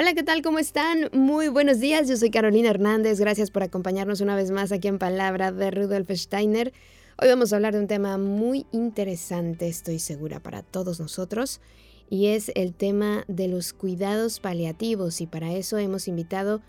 Hola, 0.00 0.14
¿qué 0.14 0.22
tal? 0.22 0.42
¿Cómo 0.42 0.60
están? 0.60 1.10
Muy 1.12 1.48
buenos 1.48 1.80
días. 1.80 2.08
Yo 2.08 2.16
soy 2.16 2.30
Carolina 2.30 2.70
Hernández. 2.70 3.18
Gracias 3.18 3.50
por 3.50 3.64
acompañarnos 3.64 4.20
una 4.20 4.36
vez 4.36 4.52
más 4.52 4.70
aquí 4.70 4.86
en 4.86 5.00
Palabra 5.00 5.50
de 5.50 5.72
Rudolf 5.72 6.08
Steiner. 6.12 6.72
Hoy 7.20 7.26
vamos 7.26 7.52
a 7.52 7.56
hablar 7.56 7.74
de 7.74 7.80
un 7.80 7.88
tema 7.88 8.16
muy 8.16 8.64
interesante, 8.70 9.66
estoy 9.66 9.98
segura, 9.98 10.38
para 10.38 10.62
todos 10.62 11.00
nosotros, 11.00 11.60
y 12.08 12.26
es 12.26 12.52
el 12.54 12.74
tema 12.74 13.24
de 13.26 13.48
los 13.48 13.72
cuidados 13.72 14.38
paliativos. 14.38 15.20
Y 15.20 15.26
para 15.26 15.52
eso 15.52 15.78
hemos 15.78 16.06
invitado 16.06 16.62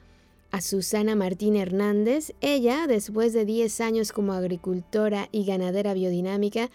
a 0.49 0.61
Susana 0.61 1.15
Martín 1.15 1.55
Hernández. 1.55 2.33
Ella, 2.41 2.87
después 2.87 3.33
de 3.33 3.45
10 3.45 3.79
años 3.81 4.11
como 4.11 4.33
agricultora 4.33 5.29
y 5.31 5.45
ganadera 5.45 5.93
biodinámica, 5.93 6.71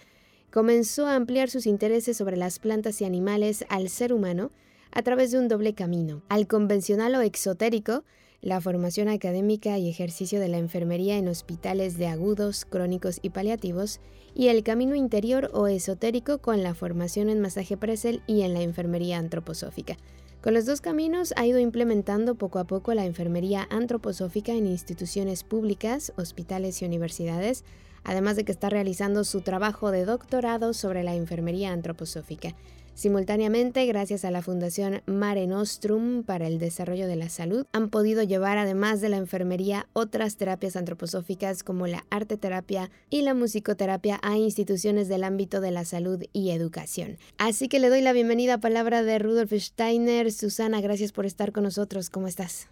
comenzó 0.53 1.09
a 1.09 1.17
ampliar 1.17 1.51
sus 1.51 1.67
intereses 1.67 2.17
sobre 2.17 2.37
las 2.37 2.61
plantas 2.61 3.01
y 3.01 3.05
animales 3.05 3.65
al 3.69 3.89
ser 3.89 4.13
humano 4.13 4.53
a 4.95 5.03
través 5.03 5.33
de 5.33 5.39
un 5.39 5.49
doble 5.49 5.75
camino, 5.75 6.23
al 6.29 6.47
convencional 6.47 7.17
o 7.17 7.21
exotérico, 7.21 8.05
la 8.41 8.61
formación 8.61 9.09
académica 9.09 9.77
y 9.77 9.89
ejercicio 9.89 10.39
de 10.39 10.49
la 10.49 10.59
enfermería 10.59 11.17
en 11.17 11.27
hospitales 11.27 11.99
de 11.99 12.07
agudos, 12.07 12.65
crónicos 12.65 13.19
y 13.21 13.31
paliativos, 13.31 14.01
y 14.35 14.49
el 14.49 14.63
camino 14.63 14.95
interior 14.95 15.51
o 15.53 15.67
esotérico 15.67 16.39
con 16.39 16.63
la 16.63 16.75
formación 16.75 17.29
en 17.29 17.41
masaje 17.41 17.77
presel 17.77 18.23
y 18.29 18.43
en 18.43 18.55
la 18.55 18.63
enfermería 18.63 19.19
antroposófica. 19.19 19.97
Con 20.43 20.55
los 20.55 20.67
dos 20.67 20.81
caminos 20.81 21.33
ha 21.37 21.47
ido 21.47 21.59
implementando 21.59 22.37
poco 22.37 22.59
a 22.59 22.65
poco 22.65 22.95
la 22.95 23.07
enfermería 23.07 23.67
antroposófica 23.71 24.53
en 24.53 24.67
instituciones 24.67 25.43
públicas, 25.43 26.13
hospitales 26.17 26.83
y 26.83 26.85
universidades, 26.85 27.65
además 28.05 28.37
de 28.37 28.45
que 28.45 28.53
está 28.53 28.69
realizando 28.69 29.25
su 29.25 29.41
trabajo 29.41 29.91
de 29.91 30.05
doctorado 30.05 30.73
sobre 30.73 31.03
la 31.03 31.15
enfermería 31.15 31.73
antroposófica. 31.73 32.55
Simultáneamente, 32.95 33.85
gracias 33.87 34.25
a 34.25 34.31
la 34.31 34.41
Fundación 34.41 35.03
Mare 35.07 35.49
Nostrum 35.49 36.23
para 36.23 36.47
el 36.47 36.61
Desarrollo 36.61 37.09
de 37.09 37.17
la 37.17 37.29
Salud, 37.29 37.67
han 37.73 37.91
podido 37.91 38.23
llevar, 38.23 38.57
además 38.57 39.01
de 39.01 39.09
la 39.09 39.17
enfermería, 39.17 39.89
otras 39.95 40.37
terapias 40.37 40.77
antroposóficas 40.77 41.65
como 41.65 41.89
la 41.89 42.07
arteterapia 42.11 42.93
y 43.11 43.23
la 43.23 43.35
musicoterapia 43.35 44.21
a 44.23 44.39
instituciones 44.39 45.09
del 45.09 45.25
ámbito 45.25 45.61
de 45.61 45.73
la 45.73 45.85
salud 45.85 46.23
y 46.33 46.51
educación. 46.51 47.19
Así 47.37 47.69
que 47.69 47.81
le 47.81 47.89
doy 47.89 48.01
la 48.01 48.13
bienvenida 48.13 48.55
a 48.55 48.61
palabra 48.61 49.03
de 49.03 49.19
Rudolf 49.19 49.53
Steiner. 49.53 50.31
Susana, 50.31 50.81
gracias 50.81 51.11
por 51.11 51.27
estar 51.27 51.51
con 51.51 51.65
nosotros. 51.65 52.11
¿Cómo 52.11 52.29
estás? 52.29 52.69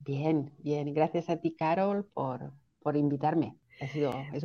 Bien, 0.00 0.52
bien. 0.58 0.92
Gracias 0.92 1.30
a 1.30 1.38
ti, 1.38 1.56
Carol, 1.56 2.04
por, 2.04 2.52
por 2.82 2.94
invitarme. 2.94 3.56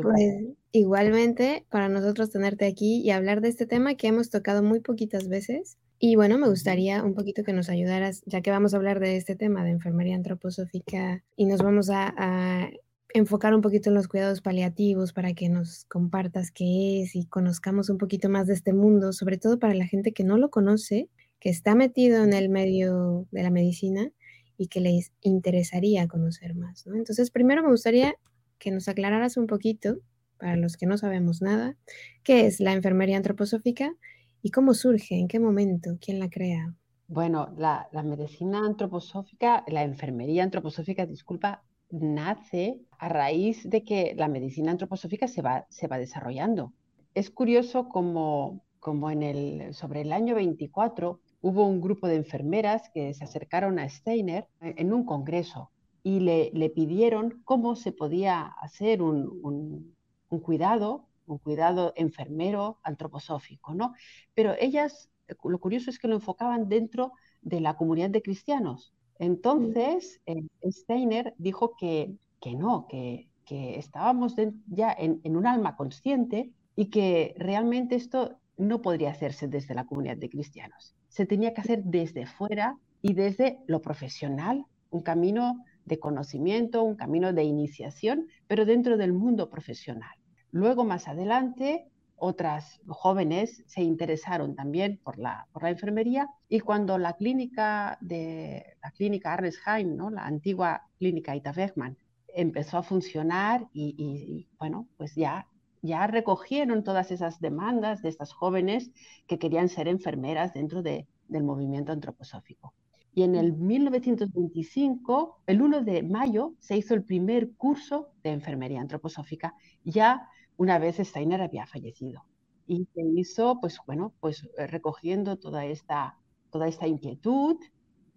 Pues, 0.02 0.56
igualmente, 0.72 1.66
para 1.70 1.90
nosotros 1.90 2.32
tenerte 2.32 2.66
aquí 2.66 3.02
y 3.02 3.12
hablar 3.12 3.42
de 3.42 3.50
este 3.50 3.66
tema 3.66 3.96
que 3.96 4.08
hemos 4.08 4.30
tocado 4.30 4.64
muy 4.64 4.80
poquitas 4.80 5.28
veces. 5.28 5.78
Y 6.00 6.16
bueno, 6.16 6.38
me 6.38 6.50
gustaría 6.50 7.04
un 7.04 7.14
poquito 7.14 7.44
que 7.44 7.54
nos 7.54 7.70
ayudaras, 7.70 8.22
ya 8.26 8.42
que 8.42 8.52
vamos 8.52 8.74
a 8.74 8.78
hablar 8.78 9.00
de 9.00 9.18
este 9.18 9.36
tema 9.36 9.64
de 9.64 9.72
enfermería 9.72 10.16
antroposófica 10.16 11.24
y 11.36 11.46
nos 11.46 11.62
vamos 11.62 11.90
a, 11.90 12.14
a 12.18 12.70
enfocar 13.14 13.56
un 13.56 13.62
poquito 13.62 13.90
en 13.90 13.96
los 13.96 14.08
cuidados 14.08 14.42
paliativos 14.42 15.14
para 15.14 15.34
que 15.34 15.48
nos 15.48 15.86
compartas 15.86 16.52
qué 16.52 17.02
es 17.02 17.16
y 17.16 17.26
conozcamos 17.26 17.90
un 17.90 17.98
poquito 17.98 18.30
más 18.30 18.48
de 18.48 18.54
este 18.54 18.74
mundo, 18.74 19.14
sobre 19.14 19.38
todo 19.38 19.58
para 19.58 19.74
la 19.74 19.86
gente 19.86 20.12
que 20.12 20.26
no 20.26 20.38
lo 20.38 20.50
conoce, 20.50 21.10
que 21.40 21.50
está 21.50 21.76
metido 21.76 22.24
en 22.24 22.34
el 22.34 22.50
medio 22.50 23.26
de 23.32 23.44
la 23.44 23.52
medicina 23.52 24.12
y 24.58 24.68
que 24.68 24.82
les 24.82 25.12
interesaría 25.22 26.08
conocer 26.08 26.56
más. 26.56 26.86
¿no? 26.88 26.96
Entonces, 26.96 27.32
primero 27.32 27.64
me 27.64 27.70
gustaría 27.70 28.16
que 28.60 28.72
nos 28.72 28.88
aclararas 28.88 29.38
un 29.38 29.48
poquito, 29.48 29.98
para 30.38 30.56
los 30.56 30.78
que 30.78 30.86
no 30.86 30.98
sabemos 30.98 31.42
nada, 31.42 31.78
qué 32.24 32.46
es 32.46 32.60
la 32.60 32.74
enfermería 32.74 33.18
antroposófica 33.18 33.94
y 34.42 34.52
cómo 34.52 34.74
surge, 34.74 35.16
en 35.16 35.28
qué 35.28 35.40
momento, 35.40 35.98
quién 36.00 36.20
la 36.20 36.30
crea. 36.30 36.76
Bueno, 37.08 37.54
la, 37.58 37.88
medicina 38.04 38.66
antroposófica, 38.66 39.64
la 39.68 39.84
enfermería 39.84 40.44
antroposófica, 40.44 41.06
disculpa, 41.06 41.64
nace 41.92 42.82
a 42.98 43.10
raíz 43.10 43.70
de 43.70 43.84
que 43.84 44.16
la 44.18 44.28
medicina 44.28 44.72
antroposófica 44.72 45.28
se 45.28 45.42
va, 45.42 45.68
se 45.70 45.88
va 45.88 46.00
desarrollando. 46.00 46.74
Es 47.14 47.30
curioso 47.30 47.90
como, 47.90 48.66
como 48.80 49.12
en 49.12 49.22
el, 49.24 49.74
sobre 49.74 50.02
el 50.02 50.12
año 50.12 50.36
24 50.36 51.20
hubo 51.42 51.68
un 51.68 51.80
grupo 51.80 52.08
de 52.08 52.16
enfermeras 52.16 52.90
que 52.92 53.14
se 53.14 53.24
acercaron 53.24 53.78
a 53.78 53.88
Steiner 53.88 54.48
en 54.62 54.92
un 54.92 55.06
congreso 55.06 55.70
y 56.06 56.20
le, 56.20 56.70
pidieron 56.70 57.42
cómo 57.46 57.76
se 57.76 57.92
podía 57.92 58.44
hacer 58.62 59.02
un, 59.02 59.96
cuidado, 60.44 61.08
un 61.26 61.40
cuidado 61.40 61.94
enfermero 61.96 62.78
antroposófico, 62.84 63.74
¿no? 63.74 63.96
Pero 64.36 64.54
ellas, 64.60 65.10
lo 65.44 65.60
curioso 65.60 65.90
es 65.90 65.98
que 65.98 66.08
lo 66.08 66.14
enfocaban 66.14 66.70
dentro 66.70 67.14
de 67.42 67.60
la 67.60 67.76
comunidad 67.76 68.12
de 68.12 68.22
cristianos. 68.22 68.94
Entonces, 69.18 70.22
eh, 70.28 70.44
Steiner 70.64 71.34
dijo 71.40 71.76
que, 71.76 72.14
que 72.40 72.54
no, 72.54 72.88
que, 72.88 73.28
estábamos 73.48 74.36
ya 74.68 74.92
en, 74.92 75.22
en, 75.24 75.36
un 75.36 75.48
alma 75.48 75.76
consciente 75.76 76.52
y 76.76 76.92
que 76.92 77.34
realmente 77.38 77.96
esto 77.96 78.38
no 78.58 78.84
podría 78.84 79.10
hacerse 79.10 79.48
desde 79.48 79.74
la 79.74 79.88
comunidad 79.88 80.18
de 80.18 80.30
cristianos. 80.30 80.94
Se 81.08 81.26
tenía 81.26 81.56
que 81.56 81.62
hacer 81.62 81.84
desde 81.84 82.28
fuera 82.28 82.78
y 83.02 83.14
desde 83.14 83.58
lo 83.66 83.82
profesional, 83.82 84.66
un 84.92 85.02
camino 85.02 85.64
de 85.86 86.00
conocimiento, 86.00 86.84
un 86.84 86.96
camino 86.96 87.34
de 87.34 87.44
iniciación, 87.44 88.28
pero 88.48 88.66
dentro 88.66 88.98
del 88.98 89.14
mundo 89.14 89.50
profesional. 89.50 90.18
Luego, 90.52 90.84
más 90.84 91.08
adelante, 91.08 91.88
otras 92.18 92.82
jóvenes 92.88 93.64
se 93.68 93.82
interesaron 93.82 94.56
también 94.56 95.00
por 95.04 95.20
la, 95.20 95.48
por 95.52 95.64
la 95.64 95.70
enfermería 95.70 96.30
y 96.48 96.60
cuando 96.62 96.98
la 96.98 97.14
clínica 97.14 97.98
de 98.02 98.78
la 98.82 98.92
clínica 98.92 99.34
Arnesheim, 99.34 99.96
¿no? 99.96 100.10
la 100.10 100.26
antigua 100.26 100.84
clínica 100.98 101.36
Ita 101.36 101.52
Bergman, 101.52 101.98
empezó 102.28 102.78
a 102.78 102.84
funcionar 102.84 103.68
y, 103.74 104.48
bueno, 104.60 104.88
pues 104.98 105.16
ya, 105.16 105.48
ya 105.82 106.06
recogieron 106.08 106.84
todas 106.84 107.12
esas 107.12 107.40
demandas 107.40 108.02
de 108.02 108.10
estas 108.10 108.34
jóvenes 108.34 108.92
que 109.28 109.40
querían 109.40 109.70
ser 109.70 109.88
enfermeras 109.88 110.54
dentro 110.54 110.82
de, 110.82 111.08
del 111.28 111.44
movimiento 111.44 111.92
antroposófico. 111.92 112.74
Y 113.16 113.24
en 113.24 113.36
el 113.36 113.54
1925, 113.54 115.42
el 115.48 115.62
1 115.62 115.82
de 115.84 116.04
mayo, 116.04 116.54
se 116.60 116.76
hizo 116.76 116.94
el 116.94 117.06
primer 117.06 117.54
curso 117.54 118.10
de 118.22 118.32
enfermería 118.32 118.82
antroposófica, 118.82 119.56
ya 119.86 120.28
una 120.58 120.80
vez 120.80 120.98
Steiner 120.98 121.42
había 121.42 121.66
fallecido. 121.66 122.26
Y 122.68 122.90
se 122.94 123.02
hizo, 123.16 123.62
pues 123.62 123.80
bueno, 123.88 124.14
pues 124.20 124.46
eh, 124.58 124.68
recogiendo 124.68 125.38
toda 125.38 125.64
esta, 125.66 126.20
toda 126.50 126.68
esta 126.68 126.88
inquietud 126.88 127.56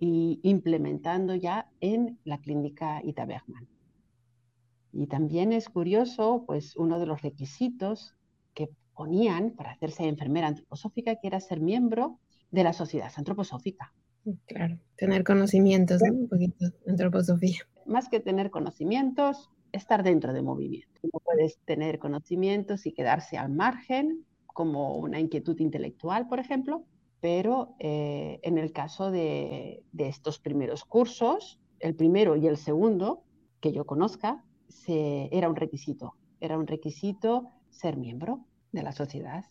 y 0.01 0.41
implementando 0.43 1.37
ya 1.37 1.71
en 1.79 2.19
la 2.25 2.39
clínica 2.41 3.01
Ita 3.05 3.25
Bergman. 3.25 3.69
Y 4.93 5.07
también 5.07 5.53
es 5.53 5.69
curioso, 5.69 6.43
pues 6.45 6.75
uno 6.75 6.99
de 6.99 7.07
los 7.07 7.23
requisitos 7.23 8.17
que 8.53 8.69
ponían 8.95 9.53
para 9.53 9.71
hacerse 9.71 10.09
enfermera 10.09 10.49
antroposófica, 10.49 11.15
que 11.21 11.29
era 11.29 11.39
ser 11.39 11.61
miembro 11.61 12.19
de 12.51 12.65
la 12.65 12.73
sociedad 12.73 13.13
antroposófica. 13.17 13.95
Claro, 14.47 14.79
tener 14.97 15.25
conocimientos, 15.25 16.03
¿no? 16.03 16.13
Un 16.13 16.29
poquito 16.29 16.67
antroposofía. 16.87 17.59
Más 17.87 18.09
que 18.09 18.21
tener 18.21 18.51
conocimientos, 18.51 19.51
estar 19.73 20.03
dentro 20.03 20.33
de 20.33 20.43
movimiento. 20.43 21.01
No 21.03 21.21
puedes 21.21 21.59
tener 21.65 21.99
conocimientos 21.99 22.87
y 22.87 22.93
quedarse 22.93 23.39
al 23.39 23.51
margen, 23.51 24.25
como 24.47 24.97
una 24.97 25.21
inquietud 25.21 25.59
intelectual, 25.61 26.27
por 26.27 26.41
ejemplo, 26.41 26.85
pero 27.21 27.77
eh, 27.79 28.41
en 28.43 28.59
el 28.59 28.73
caso 28.73 29.11
de, 29.11 29.85
estos 29.97 30.39
primeros 30.39 30.85
cursos, 30.85 31.61
el 31.81 31.95
primero 31.95 32.37
y 32.37 32.47
el 32.47 32.57
segundo, 32.57 33.23
que 33.61 33.73
yo 33.73 33.87
conozca, 33.87 34.45
era 34.87 35.49
un 35.49 35.57
requisito. 35.57 36.15
Era 36.41 36.59
un 36.59 36.67
requisito 36.67 37.51
ser 37.71 37.97
miembro 37.97 38.47
de 38.73 38.83
la 38.83 38.93
sociedad. 38.93 39.45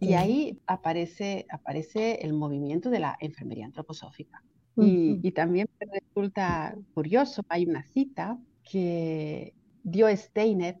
Y 0.00 0.14
ahí 0.14 0.60
aparece, 0.66 1.46
aparece 1.50 2.20
el 2.22 2.32
movimiento 2.34 2.90
de 2.90 3.00
la 3.00 3.16
enfermería 3.20 3.66
antroposófica. 3.66 4.42
y, 4.76 5.30
también 5.32 5.68
resulta 5.78 6.76
curioso, 6.94 7.42
hay 7.48 7.66
una 7.66 7.82
cita 7.82 8.38
que 8.62 9.54
dio 9.82 10.08
Steiner 10.16 10.80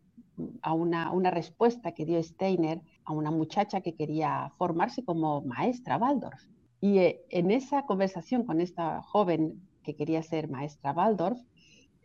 a 0.62 0.72
una, 0.72 1.12
una, 1.12 1.30
respuesta 1.30 1.92
que 1.92 2.06
dio 2.06 2.22
Steiner 2.22 2.80
a 3.04 3.12
una 3.12 3.30
muchacha 3.30 3.80
que 3.80 3.94
quería 3.94 4.52
formarse 4.56 5.04
como 5.04 5.42
maestra 5.42 5.98
Waldorf. 5.98 6.42
Y 6.80 6.98
eh, 6.98 7.22
en 7.28 7.50
esa 7.50 7.84
conversación 7.84 8.44
con 8.44 8.60
esta 8.60 9.02
joven 9.02 9.60
que 9.82 9.96
quería 9.96 10.22
ser 10.22 10.48
maestra 10.48 10.92
Waldorf, 10.92 11.38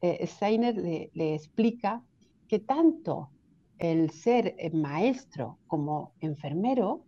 eh, 0.02 0.26
Steiner 0.28 0.76
le, 0.76 1.12
le, 1.14 1.36
explica 1.36 2.04
que 2.48 2.60
tanto 2.60 3.30
el 3.78 4.10
ser 4.12 4.56
eh, 4.58 4.72
maestro 4.72 5.60
como 5.68 6.14
enfermero, 6.20 7.06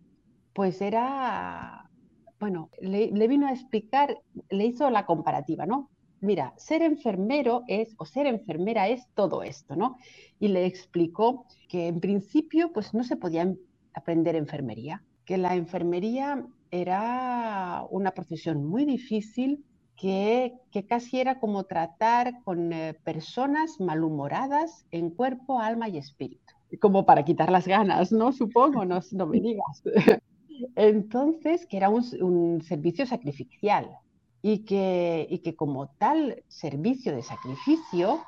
pues 0.53 0.81
era, 0.81 1.89
bueno, 2.39 2.69
le, 2.81 3.27
vino 3.27 3.47
a 3.47 3.51
explicar, 3.51 4.17
le 4.49 4.65
hizo 4.65 4.89
la 4.89 5.05
comparativa, 5.05 5.65
¿no? 5.65 5.89
Mira, 6.19 6.53
ser 6.57 6.81
enfermero 6.81 7.63
es, 7.67 7.93
o 7.97 8.05
ser 8.05 8.25
enfermera 8.25 8.87
es 8.87 9.07
todo 9.13 9.43
esto, 9.43 9.75
¿no? 9.75 9.97
Y 10.39 10.47
le 10.47 10.65
explicó 10.65 11.45
que 11.69 11.87
en 11.87 11.99
principio, 11.99 12.73
pues 12.73 12.93
no 12.93 13.03
se 13.03 13.17
podía 13.17 13.53
aprender 13.93 14.35
enfermería, 14.35 15.03
que 15.25 15.37
la 15.37 15.55
enfermería 15.55 16.47
era 16.71 17.85
una 17.91 18.11
profesión 18.11 18.65
muy 18.65 18.85
difícil, 18.85 19.63
que, 19.97 20.53
casi 20.87 21.19
era 21.19 21.39
como 21.39 21.65
tratar 21.65 22.41
con 22.43 22.71
eh, 22.71 22.93
personas 23.03 23.79
malhumoradas 23.79 24.85
en 24.91 25.09
cuerpo, 25.09 25.59
alma 25.59 25.89
y 25.89 25.97
espíritu. 25.97 26.46
Como 26.79 27.05
para 27.05 27.23
quitar 27.23 27.51
las 27.51 27.67
ganas, 27.67 28.11
¿no? 28.11 28.31
Supongo, 28.31 28.85
no, 28.85 29.01
me 29.27 29.39
digas. 29.39 29.83
Entonces, 30.75 31.65
que 31.65 31.77
era 31.77 31.89
un, 31.89 32.61
servicio 32.61 33.05
sacrificial 33.05 33.89
y 34.41 34.65
que, 34.65 35.27
y 35.29 35.39
que 35.39 35.55
como 35.55 35.87
tal 35.87 36.43
servicio 36.47 37.15
de 37.15 37.23
sacrificio, 37.23 38.21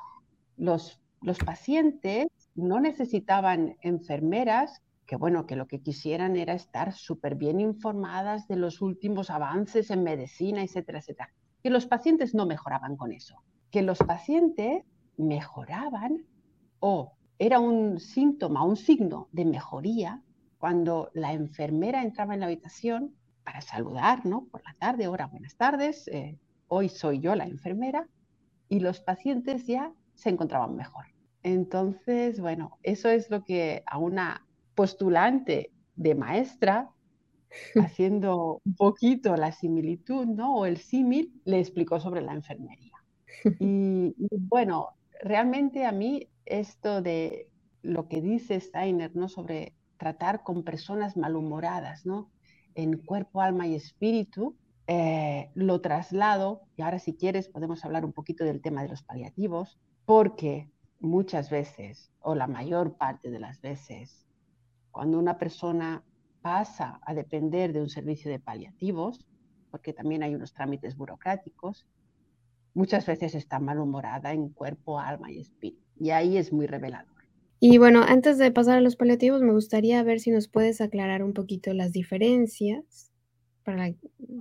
los, 0.56 1.00
los 1.20 1.38
pacientes 1.38 2.28
no 2.54 2.80
necesitaban 2.80 3.76
enfermeras 3.82 4.82
que 5.10 5.16
bueno, 5.16 5.44
que 5.44 5.56
lo 5.56 5.66
que 5.66 5.82
quisieran 5.82 6.36
era 6.36 6.54
estar 6.54 6.92
súper 6.92 7.34
bien 7.34 7.58
informadas 7.58 8.46
de 8.46 8.54
los 8.54 8.80
últimos 8.80 9.28
avances 9.28 9.90
en 9.90 10.04
medicina, 10.04 10.62
etcétera, 10.62 11.00
etcétera. 11.00 11.32
Que 11.64 11.70
los 11.70 11.86
pacientes 11.86 12.32
no 12.32 12.46
mejoraban 12.46 12.96
con 12.96 13.10
eso, 13.10 13.42
que 13.72 13.82
los 13.82 13.98
pacientes 13.98 14.84
mejoraban 15.16 16.24
o 16.78 17.12
era 17.40 17.58
un 17.58 17.98
síntoma, 17.98 18.62
un 18.64 18.76
signo 18.76 19.28
de 19.32 19.46
mejoría 19.46 20.22
cuando 20.58 21.10
la 21.14 21.32
enfermera 21.32 22.02
entraba 22.02 22.34
en 22.34 22.40
la 22.40 22.46
habitación 22.46 23.14
para 23.44 23.62
saludar, 23.62 24.26
¿no? 24.26 24.44
Por 24.44 24.62
la 24.62 24.74
tarde, 24.74 25.06
ahora 25.06 25.26
buenas 25.26 25.56
tardes, 25.56 26.06
eh, 26.08 26.38
hoy 26.68 26.90
soy 26.90 27.18
yo 27.20 27.34
la 27.34 27.46
enfermera, 27.46 28.06
y 28.68 28.80
los 28.80 29.00
pacientes 29.00 29.66
ya 29.66 29.90
se 30.14 30.28
encontraban 30.28 30.76
mejor. 30.76 31.06
Entonces, 31.42 32.38
bueno, 32.40 32.78
eso 32.82 33.08
es 33.08 33.30
lo 33.30 33.42
que 33.42 33.82
a 33.86 33.96
una 33.96 34.46
postulante 34.74 35.72
de 35.96 36.14
maestra, 36.14 36.90
haciendo 37.74 38.60
un 38.66 38.74
poquito 38.74 39.34
la 39.36 39.52
similitud, 39.52 40.26
¿no? 40.26 40.56
O 40.56 40.66
el 40.66 40.76
símil, 40.76 41.40
le 41.46 41.58
explicó 41.58 42.00
sobre 42.00 42.20
la 42.20 42.34
enfermería. 42.34 42.92
Y, 43.60 44.14
bueno, 44.30 44.88
realmente 45.22 45.86
a 45.86 45.92
mí 45.92 46.28
esto 46.46 47.02
de 47.02 47.48
lo 47.82 48.08
que 48.08 48.20
dice 48.20 48.60
Steiner, 48.60 49.14
¿no? 49.14 49.28
Sobre 49.28 49.74
tratar 49.96 50.42
con 50.42 50.64
personas 50.64 51.16
malhumoradas, 51.16 52.06
¿no? 52.06 52.30
En 52.74 52.98
cuerpo, 52.98 53.40
alma 53.40 53.66
y 53.66 53.74
espíritu, 53.74 54.56
eh, 54.86 55.50
lo 55.54 55.80
traslado, 55.80 56.62
y 56.76 56.82
ahora 56.82 56.98
si 56.98 57.14
quieres 57.14 57.48
podemos 57.48 57.84
hablar 57.84 58.04
un 58.04 58.12
poquito 58.12 58.44
del 58.44 58.60
tema 58.60 58.82
de 58.82 58.88
los 58.88 59.02
paliativos, 59.02 59.78
porque 60.04 60.70
muchas 60.98 61.50
veces, 61.50 62.10
o 62.20 62.34
la 62.34 62.46
mayor 62.46 62.96
parte 62.96 63.30
de 63.30 63.40
las 63.40 63.60
veces, 63.60 64.26
cuando 64.90 65.18
una 65.18 65.38
persona 65.38 66.04
pasa 66.42 67.00
a 67.04 67.14
depender 67.14 67.72
de 67.72 67.80
un 67.80 67.88
servicio 67.88 68.30
de 68.30 68.40
paliativos, 68.40 69.24
porque 69.70 69.92
también 69.92 70.22
hay 70.22 70.34
unos 70.34 70.52
trámites 70.52 70.96
burocráticos, 70.96 71.86
muchas 72.74 73.06
veces 73.06 73.34
está 73.34 73.58
malhumorada 73.58 74.32
en 74.32 74.50
cuerpo, 74.50 74.98
alma 74.98 75.30
y 75.30 75.40
espíritu. 75.40 75.82
Y 75.98 76.10
ahí 76.10 76.36
es 76.36 76.52
muy 76.52 76.66
revelador. 76.66 77.08
Y 77.58 77.76
bueno, 77.78 78.02
antes 78.02 78.38
de 78.38 78.50
pasar 78.50 78.78
a 78.78 78.80
los 78.80 78.96
paliativos, 78.96 79.42
me 79.42 79.52
gustaría 79.52 80.02
ver 80.02 80.20
si 80.20 80.30
nos 80.30 80.48
puedes 80.48 80.80
aclarar 80.80 81.22
un 81.22 81.34
poquito 81.34 81.74
las 81.74 81.92
diferencias, 81.92 83.12
para, 83.64 83.92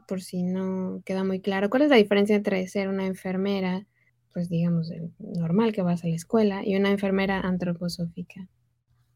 por 0.08 0.22
si 0.22 0.44
no 0.44 1.02
queda 1.06 1.26
muy 1.26 1.42
claro. 1.42 1.70
¿Cuál 1.70 1.84
es 1.84 1.90
la 1.90 1.98
diferencia 1.98 2.36
entre 2.36 2.66
ser 2.68 2.88
una 2.88 3.06
enfermera, 3.06 3.86
pues 4.34 4.48
digamos, 4.50 4.90
normal 5.20 5.74
que 5.74 5.82
vas 5.82 6.04
a 6.06 6.08
la 6.08 6.16
escuela, 6.16 6.66
y 6.66 6.78
una 6.78 6.92
enfermera 6.92 7.42
antroposófica? 7.42 8.48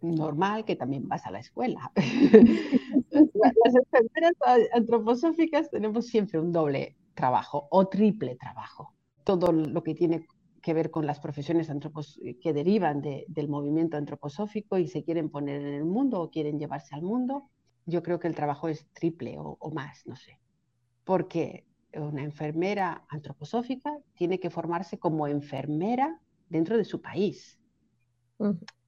normal 0.03 0.65
que 0.65 0.75
también 0.75 1.07
vas 1.07 1.25
a 1.25 1.31
la 1.31 1.39
escuela. 1.39 1.91
Las 3.11 3.75
enfermeras 3.75 4.33
antroposóficas 4.73 5.69
tenemos 5.71 6.07
siempre 6.07 6.39
un 6.39 6.51
doble 6.51 6.97
trabajo 7.13 7.67
o 7.71 7.87
triple 7.87 8.35
trabajo. 8.35 8.93
Todo 9.23 9.51
lo 9.51 9.83
que 9.83 9.95
tiene 9.95 10.27
que 10.61 10.73
ver 10.73 10.91
con 10.91 11.05
las 11.05 11.19
profesiones 11.19 11.69
antropos 11.69 12.19
que 12.41 12.53
derivan 12.53 13.01
del 13.01 13.49
movimiento 13.49 13.97
antroposófico 13.97 14.77
y 14.77 14.87
se 14.87 15.03
quieren 15.03 15.29
poner 15.29 15.61
en 15.61 15.73
el 15.73 15.85
mundo 15.85 16.21
o 16.21 16.31
quieren 16.31 16.57
llevarse 16.57 16.95
al 16.95 17.01
mundo, 17.01 17.49
yo 17.85 18.01
creo 18.01 18.19
que 18.19 18.27
el 18.27 18.35
trabajo 18.35 18.69
es 18.69 18.87
triple 18.93 19.35
o, 19.37 19.71
más, 19.71 20.05
no 20.05 20.15
sé. 20.15 20.39
Porque 21.03 21.65
una 21.93 22.23
enfermera 22.23 23.05
antroposófica 23.09 23.97
tiene 24.15 24.39
que 24.39 24.49
formarse 24.49 24.97
como 24.97 25.27
enfermera 25.27 26.21
dentro 26.49 26.77
de 26.77 26.85
su 26.85 27.01
país 27.01 27.59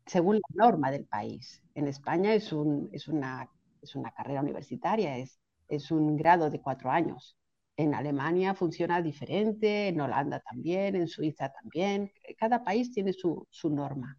según 0.05 0.35
la 0.35 0.65
norma 0.65 0.91
del 0.91 1.05
país. 1.05 1.63
En 1.73 1.87
España 1.87 2.33
es, 2.33 2.53
un, 2.53 2.89
es, 2.91 3.07
una, 3.07 3.49
es 3.81 3.95
una 3.95 4.11
carrera 4.11 4.41
universitaria, 4.41 5.17
es, 5.17 5.39
es 5.67 5.91
un 5.91 6.15
grado 6.15 6.49
de 6.49 6.61
cuatro 6.61 6.91
años. 6.91 7.37
En 7.77 7.93
Alemania 7.93 8.53
funciona 8.53 9.01
diferente, 9.01 9.89
en 9.89 9.99
Holanda 10.01 10.39
también, 10.39 10.95
en 10.95 11.07
Suiza 11.07 11.51
también. 11.51 12.11
Cada 12.37 12.63
país 12.63 12.91
tiene 12.91 13.13
su, 13.13 13.45
su 13.49 13.69
norma. 13.69 14.17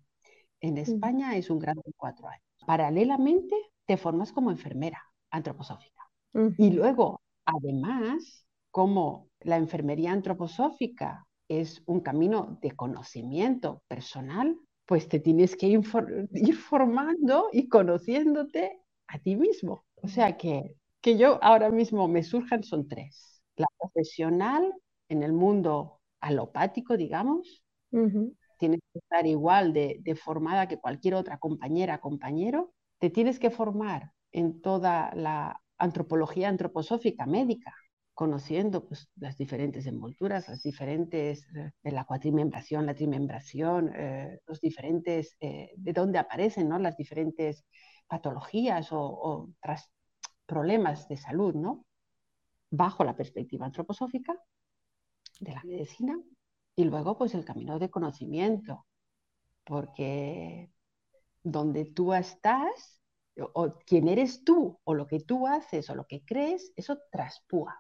En 0.61 0.79
España 0.79 1.37
es 1.37 1.50
un 1.50 1.58
grado 1.58 1.82
de 1.85 1.93
cuatro 1.97 2.29
años. 2.29 2.43
Paralelamente, 2.67 3.55
te 3.87 3.97
formas 3.97 4.32
como 4.32 4.50
enfermera 4.50 5.03
antroposófica. 5.31 6.03
Y 6.56 6.70
luego, 6.70 7.20
además, 7.44 8.47
como 8.70 9.29
la 9.41 9.56
enfermería 9.56 10.12
antroposófica 10.12 11.26
es 11.49 11.82
un 11.87 12.00
camino 12.00 12.58
de 12.61 12.73
conocimiento 12.73 13.82
personal, 13.88 14.56
pues 14.87 15.08
te 15.08 15.20
tienes 15.20 15.56
que 15.56 15.67
ir 15.69 16.56
formando 16.56 17.49
y 17.53 17.69
conociéndote 17.69 18.81
a 19.08 19.19
ti 19.19 19.37
mismo. 19.37 19.85
O 19.97 20.08
sea 20.08 20.37
que, 20.37 20.76
que 21.00 21.17
yo 21.17 21.38
ahora 21.43 21.70
mismo 21.70 22.08
me 22.08 22.23
surjan 22.23 22.62
son 22.64 22.88
tres. 22.88 23.35
La 23.56 23.67
profesional 23.79 24.73
en 25.08 25.23
el 25.23 25.32
mundo 25.32 26.00
alopático, 26.20 26.97
digamos, 26.97 27.62
tienes 28.58 28.81
que 28.93 28.99
estar 28.99 29.26
igual 29.26 29.73
de, 29.73 29.99
de, 30.00 30.14
formada 30.14 30.69
que 30.69 30.79
cualquier 30.79 31.14
otra 31.14 31.38
compañera, 31.38 32.00
compañero. 32.00 32.73
Te 32.99 33.11
tienes 33.11 33.38
que 33.38 33.50
formar 33.50 34.12
en 34.32 34.61
toda 34.61 35.12
la 35.14 35.62
antropología 35.79 36.48
antroposófica 36.48 37.27
médica, 37.27 37.75
conociendo 38.17 38.86
pues, 38.86 39.10
las 39.17 39.36
diferentes 39.36 39.86
envolturas, 39.86 40.48
las 40.48 40.63
diferentes, 40.63 41.46
eh, 41.55 41.93
la 41.93 42.05
cuatrimembración, 42.05 42.86
la 42.86 42.94
trimembración, 42.94 43.93
eh, 43.94 44.41
los 44.46 44.58
diferentes, 44.58 45.36
eh, 45.41 45.72
de 45.77 45.93
dónde 45.93 46.19
aparecen 46.19 46.67
¿no? 46.67 46.79
las 46.79 46.96
diferentes 46.96 47.67
patologías 48.06 48.89
o, 48.91 49.51
problemas 50.46 51.08
de 51.08 51.17
salud, 51.19 51.55
¿no? 51.55 51.84
Bajo 52.76 53.04
la 53.04 53.16
perspectiva 53.16 53.66
antroposófica 53.66 54.34
de 55.40 55.52
la 55.52 55.62
medicina 55.64 56.18
y 56.74 56.84
luego 56.84 57.16
pues 57.16 57.34
el 57.34 57.44
camino 57.44 57.78
de 57.78 57.90
conocimiento, 57.90 58.86
porque 59.64 60.70
donde 61.42 61.86
tú 61.86 62.12
estás, 62.14 63.00
o 63.54 63.74
quién 63.86 64.08
eres 64.08 64.44
tú, 64.44 64.78
o 64.84 64.94
lo 64.94 65.06
que 65.06 65.20
tú 65.20 65.46
haces, 65.46 65.88
o 65.90 65.94
lo 65.94 66.06
que 66.06 66.24
crees, 66.24 66.72
eso 66.76 66.98
traspúa 67.10 67.76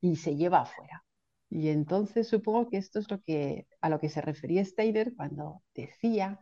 y 0.00 0.16
se 0.16 0.36
lleva 0.36 0.62
afuera. 0.62 1.04
Y 1.50 1.68
entonces 1.68 2.28
supongo 2.28 2.68
que 2.68 2.78
esto 2.78 2.98
es 2.98 3.10
lo 3.10 3.20
que, 3.22 3.66
a 3.80 3.88
lo 3.88 4.00
que 4.00 4.08
se 4.08 4.20
refería 4.20 4.64
Steiner 4.64 5.14
cuando 5.16 5.62
decía 5.74 6.40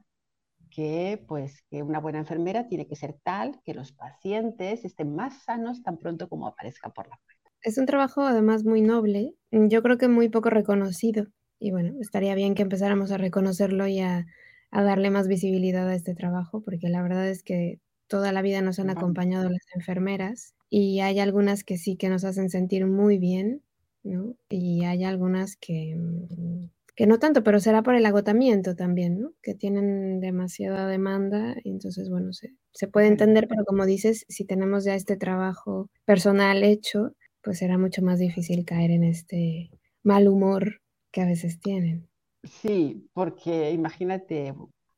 que, 0.70 1.24
pues, 1.28 1.62
que 1.70 1.82
una 1.82 2.00
buena 2.00 2.18
enfermera 2.20 2.68
tiene 2.68 2.86
que 2.88 2.96
ser 2.96 3.18
tal 3.22 3.60
que 3.64 3.74
los 3.74 3.92
pacientes 3.92 4.84
estén 4.84 5.14
más 5.14 5.42
sanos 5.44 5.82
tan 5.82 5.98
pronto 5.98 6.28
como 6.28 6.46
aparezca 6.46 6.90
por 6.90 7.08
la 7.08 7.16
puerta. 7.18 7.41
Es 7.62 7.78
un 7.78 7.86
trabajo 7.86 8.22
además 8.22 8.64
muy 8.64 8.80
noble, 8.82 9.34
yo 9.52 9.82
creo 9.82 9.98
que 9.98 10.08
muy 10.08 10.28
poco 10.28 10.50
reconocido. 10.50 11.26
Y 11.60 11.70
bueno, 11.70 11.94
estaría 12.00 12.34
bien 12.34 12.54
que 12.54 12.62
empezáramos 12.62 13.12
a 13.12 13.18
reconocerlo 13.18 13.86
y 13.86 14.00
a, 14.00 14.26
a 14.70 14.82
darle 14.82 15.10
más 15.10 15.28
visibilidad 15.28 15.88
a 15.88 15.94
este 15.94 16.14
trabajo, 16.14 16.60
porque 16.62 16.88
la 16.88 17.02
verdad 17.02 17.28
es 17.28 17.42
que 17.44 17.78
toda 18.08 18.32
la 18.32 18.42
vida 18.42 18.62
nos 18.62 18.78
han 18.80 18.90
acompañado 18.90 19.48
las 19.48 19.62
enfermeras 19.76 20.54
y 20.70 21.00
hay 21.00 21.20
algunas 21.20 21.62
que 21.64 21.78
sí 21.78 21.96
que 21.96 22.08
nos 22.08 22.24
hacen 22.24 22.50
sentir 22.50 22.86
muy 22.86 23.18
bien, 23.18 23.62
¿no? 24.02 24.34
Y 24.48 24.84
hay 24.84 25.04
algunas 25.04 25.56
que, 25.56 25.94
mm, 25.96 26.68
que 26.96 27.06
no 27.06 27.18
tanto, 27.18 27.42
pero 27.44 27.60
será 27.60 27.82
por 27.82 27.94
el 27.94 28.04
agotamiento 28.06 28.74
también, 28.74 29.20
¿no? 29.20 29.32
Que 29.42 29.54
tienen 29.54 30.20
demasiada 30.20 30.86
demanda 30.88 31.54
y 31.62 31.70
entonces, 31.70 32.10
bueno, 32.10 32.32
se, 32.32 32.54
se 32.72 32.88
puede 32.88 33.06
entender, 33.06 33.46
pero 33.48 33.64
como 33.64 33.86
dices, 33.86 34.24
si 34.28 34.44
tenemos 34.44 34.84
ya 34.84 34.94
este 34.96 35.16
trabajo 35.16 35.88
personal 36.04 36.64
hecho, 36.64 37.14
pues 37.42 37.58
será 37.58 37.78
mucho 37.78 38.02
más 38.02 38.18
difícil 38.18 38.64
caer 38.64 38.90
en 38.90 39.04
este 39.04 39.70
mal 40.02 40.28
humor 40.28 40.80
que 41.10 41.22
a 41.22 41.26
veces 41.26 41.60
tienen. 41.60 42.08
Sí, 42.44 43.08
porque 43.12 43.70
imagínate, 43.70 44.54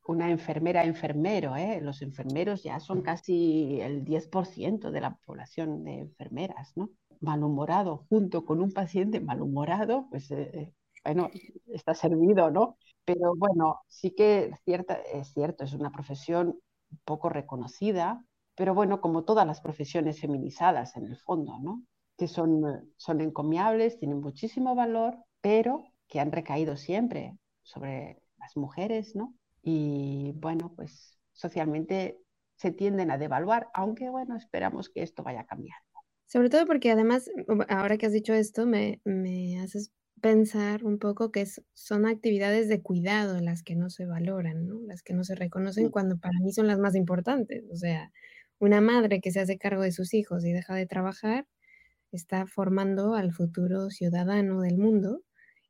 una 0.07 0.31
enfermera 0.31 0.83
enfermero, 0.83 1.55
¿eh? 1.55 1.79
los 1.81 2.01
enfermeros 2.01 2.63
ya 2.63 2.79
son 2.79 3.01
casi 3.01 3.79
el 3.81 4.03
10% 4.03 4.91
de 4.91 5.01
la 5.01 5.15
población 5.25 5.83
de 5.83 5.99
enfermeras, 5.99 6.71
¿no? 6.75 6.89
Malhumorado 7.19 8.05
junto 8.09 8.45
con 8.45 8.61
un 8.61 8.71
paciente 8.71 9.19
malhumorado, 9.19 10.07
pues 10.09 10.29
eh, 10.31 10.49
eh, 10.53 10.73
bueno, 11.03 11.29
está 11.67 11.93
servido, 11.93 12.51
¿no? 12.51 12.77
Pero 13.03 13.33
bueno, 13.35 13.81
sí 13.87 14.11
que 14.11 14.51
cierta, 14.63 14.95
es 14.95 15.33
cierto, 15.33 15.63
es 15.63 15.73
una 15.73 15.91
profesión 15.91 16.59
poco 17.03 17.29
reconocida 17.29 18.23
pero 18.55 18.73
bueno, 18.73 19.01
como 19.01 19.23
todas 19.23 19.45
las 19.45 19.61
profesiones 19.61 20.19
feminizadas 20.19 20.95
en 20.95 21.05
el 21.05 21.17
fondo, 21.17 21.59
¿no? 21.59 21.83
Que 22.17 22.27
son, 22.27 22.93
son 22.97 23.21
encomiables, 23.21 23.99
tienen 23.99 24.21
muchísimo 24.21 24.75
valor, 24.75 25.17
pero 25.41 25.83
que 26.07 26.19
han 26.19 26.31
recaído 26.31 26.77
siempre 26.77 27.37
sobre 27.61 28.21
las 28.39 28.55
mujeres, 28.55 29.15
¿no? 29.15 29.33
Y 29.61 30.33
bueno, 30.35 30.73
pues 30.75 31.17
socialmente 31.33 32.19
se 32.55 32.71
tienden 32.71 33.11
a 33.11 33.17
devaluar, 33.17 33.67
aunque 33.73 34.09
bueno, 34.09 34.37
esperamos 34.37 34.89
que 34.89 35.03
esto 35.03 35.23
vaya 35.23 35.45
cambiando. 35.45 35.83
Sobre 36.27 36.49
todo 36.49 36.65
porque 36.65 36.91
además, 36.91 37.29
ahora 37.69 37.97
que 37.97 38.05
has 38.05 38.13
dicho 38.13 38.33
esto, 38.33 38.65
me, 38.65 39.01
me 39.03 39.59
haces 39.59 39.91
pensar 40.21 40.83
un 40.83 40.97
poco 40.97 41.31
que 41.31 41.45
son 41.73 42.05
actividades 42.05 42.67
de 42.67 42.81
cuidado 42.81 43.39
las 43.41 43.61
que 43.63 43.75
no 43.75 43.89
se 43.89 44.05
valoran, 44.05 44.65
¿no? 44.65 44.79
Las 44.87 45.03
que 45.03 45.13
no 45.13 45.23
se 45.23 45.35
reconocen 45.35 45.89
cuando 45.91 46.17
para 46.17 46.39
mí 46.39 46.51
son 46.51 46.67
las 46.67 46.79
más 46.79 46.95
importantes. 46.95 47.63
O 47.71 47.75
sea, 47.75 48.11
una 48.59 48.81
madre 48.81 49.21
que 49.21 49.31
se 49.31 49.39
hace 49.39 49.57
cargo 49.57 49.83
de 49.83 49.91
sus 49.91 50.13
hijos 50.13 50.45
y 50.45 50.51
deja 50.51 50.73
de 50.73 50.87
trabajar 50.87 51.45
está 52.15 52.47
formando 52.47 53.15
al 53.15 53.33
futuro 53.33 53.89
ciudadano 53.89 54.61
del 54.61 54.77
mundo 54.77 55.21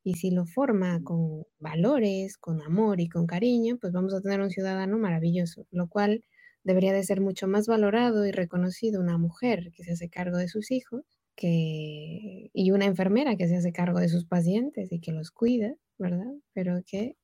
y 0.04 0.16
si 0.16 0.32
lo 0.32 0.46
forma 0.46 1.02
con 1.04 1.44
valores, 1.60 2.38
con 2.38 2.62
amor 2.62 3.02
y 3.02 3.10
con 3.10 3.25
cariño, 3.25 3.78
pues 3.82 3.92
vamos 3.94 4.14
a 4.14 4.22
tener 4.22 4.42
un 4.42 4.52
ciudadano 4.52 4.98
maravilloso, 5.00 5.66
lo 5.72 5.88
cual 5.88 6.24
debería 6.64 6.94
de 6.94 7.04
ser 7.04 7.22
mucho 7.22 7.48
más 7.48 7.68
valorado 7.68 8.25
y 8.25 8.32
reconocido 8.32 9.02
una 9.02 9.18
mujer 9.18 9.72
que 9.75 9.84
se 9.84 9.94
hace 9.94 10.10
cargo 10.10 10.38
de 10.38 10.48
sus 10.48 10.72
hijos 10.72 11.04
que, 11.36 12.50
y 12.54 12.72
una 12.72 12.86
enfermera 12.86 13.36
que 13.36 13.48
se 13.48 13.58
hace 13.58 13.72
cargo 13.72 14.00
de 14.00 14.10
sus 14.10 14.25
pacientes 14.25 14.92
y 14.92 15.00
que 15.00 15.12
los 15.12 15.32
cuida, 15.32 15.75
¿verdad? 15.98 16.32
Pero 16.54 16.82
que, 16.86 17.18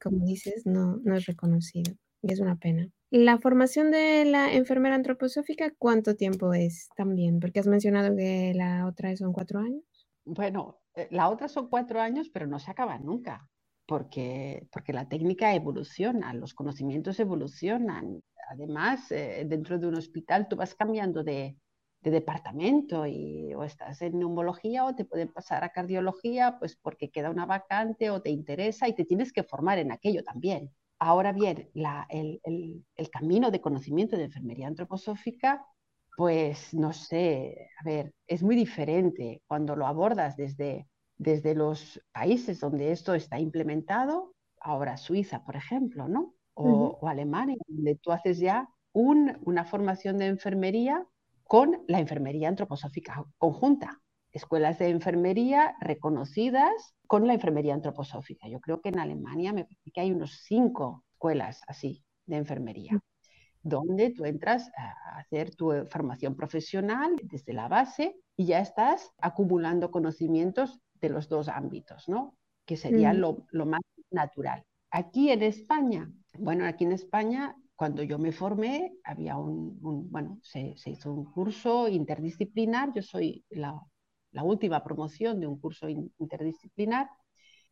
como 0.00 0.24
dices, 0.24 0.66
no, 0.66 0.98
no 1.04 1.16
es 1.16 1.26
reconocido 1.26 1.94
y 2.22 2.32
es 2.32 2.40
una 2.40 2.56
pena. 2.56 2.88
La 3.14 3.36
formación 3.36 3.90
de 3.90 4.24
la 4.24 4.54
enfermera 4.54 4.94
antroposófica, 4.94 5.70
¿cuánto 5.76 6.16
tiempo 6.16 6.54
es 6.54 6.88
también? 6.96 7.40
Porque 7.40 7.60
has 7.60 7.66
mencionado 7.66 8.16
que 8.16 8.54
la 8.54 8.86
otra 8.86 9.14
son 9.18 9.34
cuatro 9.34 9.60
años. 9.60 9.82
Bueno, 10.24 10.80
eh, 10.94 11.08
la 11.10 11.28
otra 11.28 11.48
son 11.48 11.68
cuatro 11.68 12.00
años, 12.00 12.30
pero 12.32 12.46
no 12.46 12.58
se 12.58 12.70
acaba 12.70 12.98
nunca, 12.98 13.46
porque, 13.84 14.66
porque 14.72 14.94
la 14.94 15.10
técnica 15.10 15.54
evoluciona, 15.54 16.32
los 16.32 16.54
conocimientos 16.54 17.20
evolucionan. 17.20 18.22
Además, 18.48 19.12
eh, 19.12 19.44
dentro 19.46 19.78
de 19.78 19.88
un 19.88 19.96
hospital 19.96 20.48
tú 20.48 20.56
vas 20.56 20.74
cambiando 20.74 21.22
de, 21.22 21.58
de 22.00 22.10
departamento 22.10 23.06
y 23.06 23.52
o 23.52 23.62
estás 23.62 24.00
en 24.00 24.20
neumología 24.20 24.86
o 24.86 24.94
te 24.94 25.04
pueden 25.04 25.30
pasar 25.30 25.64
a 25.64 25.68
cardiología, 25.68 26.56
pues 26.58 26.76
porque 26.76 27.10
queda 27.10 27.28
una 27.28 27.44
vacante 27.44 28.08
o 28.08 28.22
te 28.22 28.30
interesa 28.30 28.88
y 28.88 28.94
te 28.94 29.04
tienes 29.04 29.34
que 29.34 29.42
formar 29.42 29.78
en 29.78 29.92
aquello 29.92 30.24
también. 30.24 30.70
Ahora 31.04 31.32
bien, 31.32 31.68
el, 32.10 32.40
el, 32.44 33.10
camino 33.10 33.50
de 33.50 33.60
conocimiento 33.60 34.16
de 34.16 34.22
enfermería 34.22 34.68
antroposófica, 34.68 35.66
pues 36.16 36.72
no 36.74 36.92
sé, 36.92 37.70
a 37.80 37.84
ver, 37.84 38.14
es 38.28 38.44
muy 38.44 38.54
diferente 38.54 39.42
cuando 39.48 39.74
lo 39.74 39.88
abordas 39.88 40.36
desde, 40.36 40.86
desde 41.16 41.56
los 41.56 42.00
países 42.12 42.60
donde 42.60 42.92
esto 42.92 43.14
está 43.14 43.40
implementado, 43.40 44.36
ahora 44.60 44.96
Suiza, 44.96 45.44
por 45.44 45.56
ejemplo, 45.56 46.06
¿no? 46.06 46.36
O, 46.54 46.98
o 47.00 47.08
Alemania, 47.08 47.56
donde 47.66 47.96
tú 47.96 48.12
haces 48.12 48.38
ya 48.38 48.68
un, 48.92 49.36
una 49.44 49.64
formación 49.64 50.18
de 50.18 50.26
enfermería 50.26 51.04
con 51.42 51.82
la 51.88 51.98
enfermería 51.98 52.48
antroposófica 52.48 53.24
conjunta. 53.38 54.01
Escuelas 54.32 54.78
de 54.78 54.88
enfermería 54.88 55.76
reconocidas 55.80 56.94
con 57.06 57.26
la 57.26 57.34
enfermería 57.34 57.74
antroposófica. 57.74 58.48
Yo 58.48 58.60
creo 58.60 58.80
que 58.80 58.88
en 58.88 58.98
Alemania 58.98 59.52
me 59.52 59.64
parece 59.64 59.90
que 59.90 60.00
hay 60.00 60.12
unos 60.12 60.42
cinco 60.44 61.04
escuelas 61.12 61.60
así 61.66 62.02
de 62.26 62.36
enfermería, 62.36 62.98
donde 63.62 64.10
tú 64.10 64.24
entras 64.24 64.70
a 64.76 65.18
hacer 65.18 65.54
tu 65.54 65.72
formación 65.90 66.34
profesional 66.34 67.14
desde 67.22 67.52
la 67.52 67.68
base 67.68 68.16
y 68.36 68.46
ya 68.46 68.60
estás 68.60 69.12
acumulando 69.18 69.90
conocimientos 69.90 70.80
de 71.00 71.10
los 71.10 71.28
dos 71.28 71.48
ámbitos, 71.48 72.08
¿no? 72.08 72.36
Que 72.64 72.76
sería 72.76 73.12
mm. 73.12 73.16
lo, 73.16 73.46
lo 73.50 73.66
más 73.66 73.82
natural. 74.10 74.64
Aquí 74.90 75.30
en 75.30 75.42
España, 75.42 76.10
bueno, 76.38 76.64
aquí 76.66 76.84
en 76.84 76.92
España 76.92 77.56
cuando 77.82 78.04
yo 78.04 78.16
me 78.16 78.30
formé, 78.30 78.92
había 79.02 79.36
un, 79.36 79.76
bueno, 80.08 80.38
se, 80.40 80.76
hizo 80.86 81.12
un 81.12 81.24
curso 81.24 81.88
interdisciplinar, 81.88 82.92
yo 82.94 83.02
soy 83.02 83.44
la, 83.50 83.74
última 84.34 84.82
promoción 84.82 85.40
de 85.40 85.46
un 85.46 85.58
curso 85.58 85.88
interdisciplinar, 85.88 87.10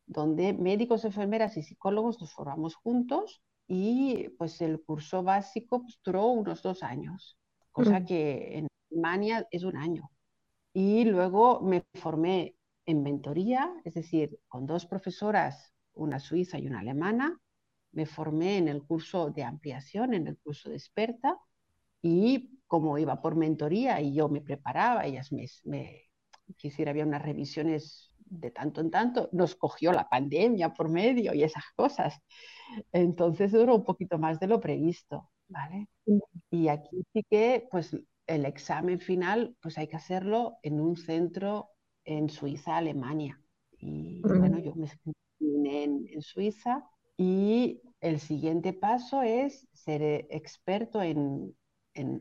donde 0.06 0.52
médicos, 0.52 1.04
enfermeras 1.04 1.56
y 1.56 1.62
psicólogos 1.62 2.20
nos 2.20 2.32
formamos 2.32 2.74
juntos 2.74 3.42
y 3.66 4.28
pues 4.30 4.60
el 4.60 4.82
curso 4.82 5.22
básico 5.22 5.82
pues, 5.82 5.98
duró 6.04 6.26
unos 6.26 6.62
dos 6.62 6.82
años, 6.82 7.38
cosa 7.70 8.00
mm. 8.00 8.04
que 8.04 8.58
en 8.58 8.66
Alemania 8.90 9.46
es 9.50 9.64
un 9.64 9.76
año. 9.76 10.10
Y 10.72 11.04
luego 11.04 11.60
me 11.60 11.84
formé 11.94 12.56
en 12.86 13.02
mentoría, 13.02 13.72
es 13.84 13.94
decir, 13.94 14.38
con 14.48 14.66
dos 14.66 14.86
profesoras, 14.86 15.72
una 15.94 16.18
suiza 16.18 16.58
y 16.58 16.66
una 16.66 16.80
alemana, 16.80 17.40
me 17.92 18.06
formé 18.06 18.58
en 18.58 18.68
el 18.68 18.82
curso 18.82 19.30
de 19.30 19.44
ampliación, 19.44 20.14
en 20.14 20.26
el 20.26 20.38
curso 20.38 20.70
de 20.70 20.76
experta, 20.76 21.38
y 22.02 22.60
como 22.66 22.98
iba 22.98 23.20
por 23.20 23.36
mentoría 23.36 24.00
y 24.00 24.14
yo 24.14 24.28
me 24.28 24.40
preparaba, 24.40 25.06
ellas 25.06 25.32
me, 25.32 25.46
me 25.64 26.09
quisiera, 26.56 26.90
había 26.90 27.04
unas 27.04 27.22
revisiones 27.22 28.10
de 28.18 28.50
tanto 28.50 28.80
en 28.80 28.90
tanto, 28.90 29.28
nos 29.32 29.56
cogió 29.56 29.92
la 29.92 30.08
pandemia 30.08 30.72
por 30.72 30.88
medio 30.88 31.34
y 31.34 31.42
esas 31.42 31.64
cosas. 31.74 32.20
Entonces 32.92 33.52
duró 33.52 33.74
un 33.74 33.84
poquito 33.84 34.18
más 34.18 34.38
de 34.38 34.46
lo 34.46 34.60
previsto, 34.60 35.30
¿vale? 35.48 35.88
Y 36.50 36.68
aquí 36.68 37.02
sí 37.12 37.24
que, 37.28 37.66
pues, 37.70 37.96
el 38.26 38.44
examen 38.44 39.00
final, 39.00 39.56
pues 39.60 39.76
hay 39.78 39.88
que 39.88 39.96
hacerlo 39.96 40.58
en 40.62 40.80
un 40.80 40.96
centro 40.96 41.70
en 42.04 42.28
Suiza, 42.28 42.76
Alemania. 42.76 43.42
Y 43.72 44.20
bueno, 44.20 44.58
yo 44.60 44.74
me 44.76 44.86
escribí 44.86 45.16
en, 45.40 46.06
en 46.08 46.22
Suiza 46.22 46.84
y 47.16 47.82
el 48.00 48.18
siguiente 48.18 48.72
paso 48.72 49.20
es 49.20 49.68
ser 49.74 50.26
experto 50.30 51.02
en, 51.02 51.54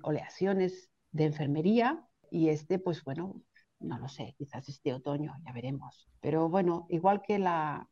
oleaciones 0.03 0.91
de 1.13 1.23
enfermería 1.23 2.05
y 2.29 2.49
este, 2.49 2.79
pues 2.79 3.01
bueno, 3.05 3.41
no 3.79 3.97
lo 3.97 4.07
sé, 4.07 4.35
quizás 4.37 4.67
este 4.69 4.93
otoño, 4.93 5.35
ya 5.45 5.51
veremos. 5.51 6.07
Pero 6.19 6.49
bueno, 6.49 6.85
igual 6.89 7.21
que 7.21 7.39
la, 7.39 7.87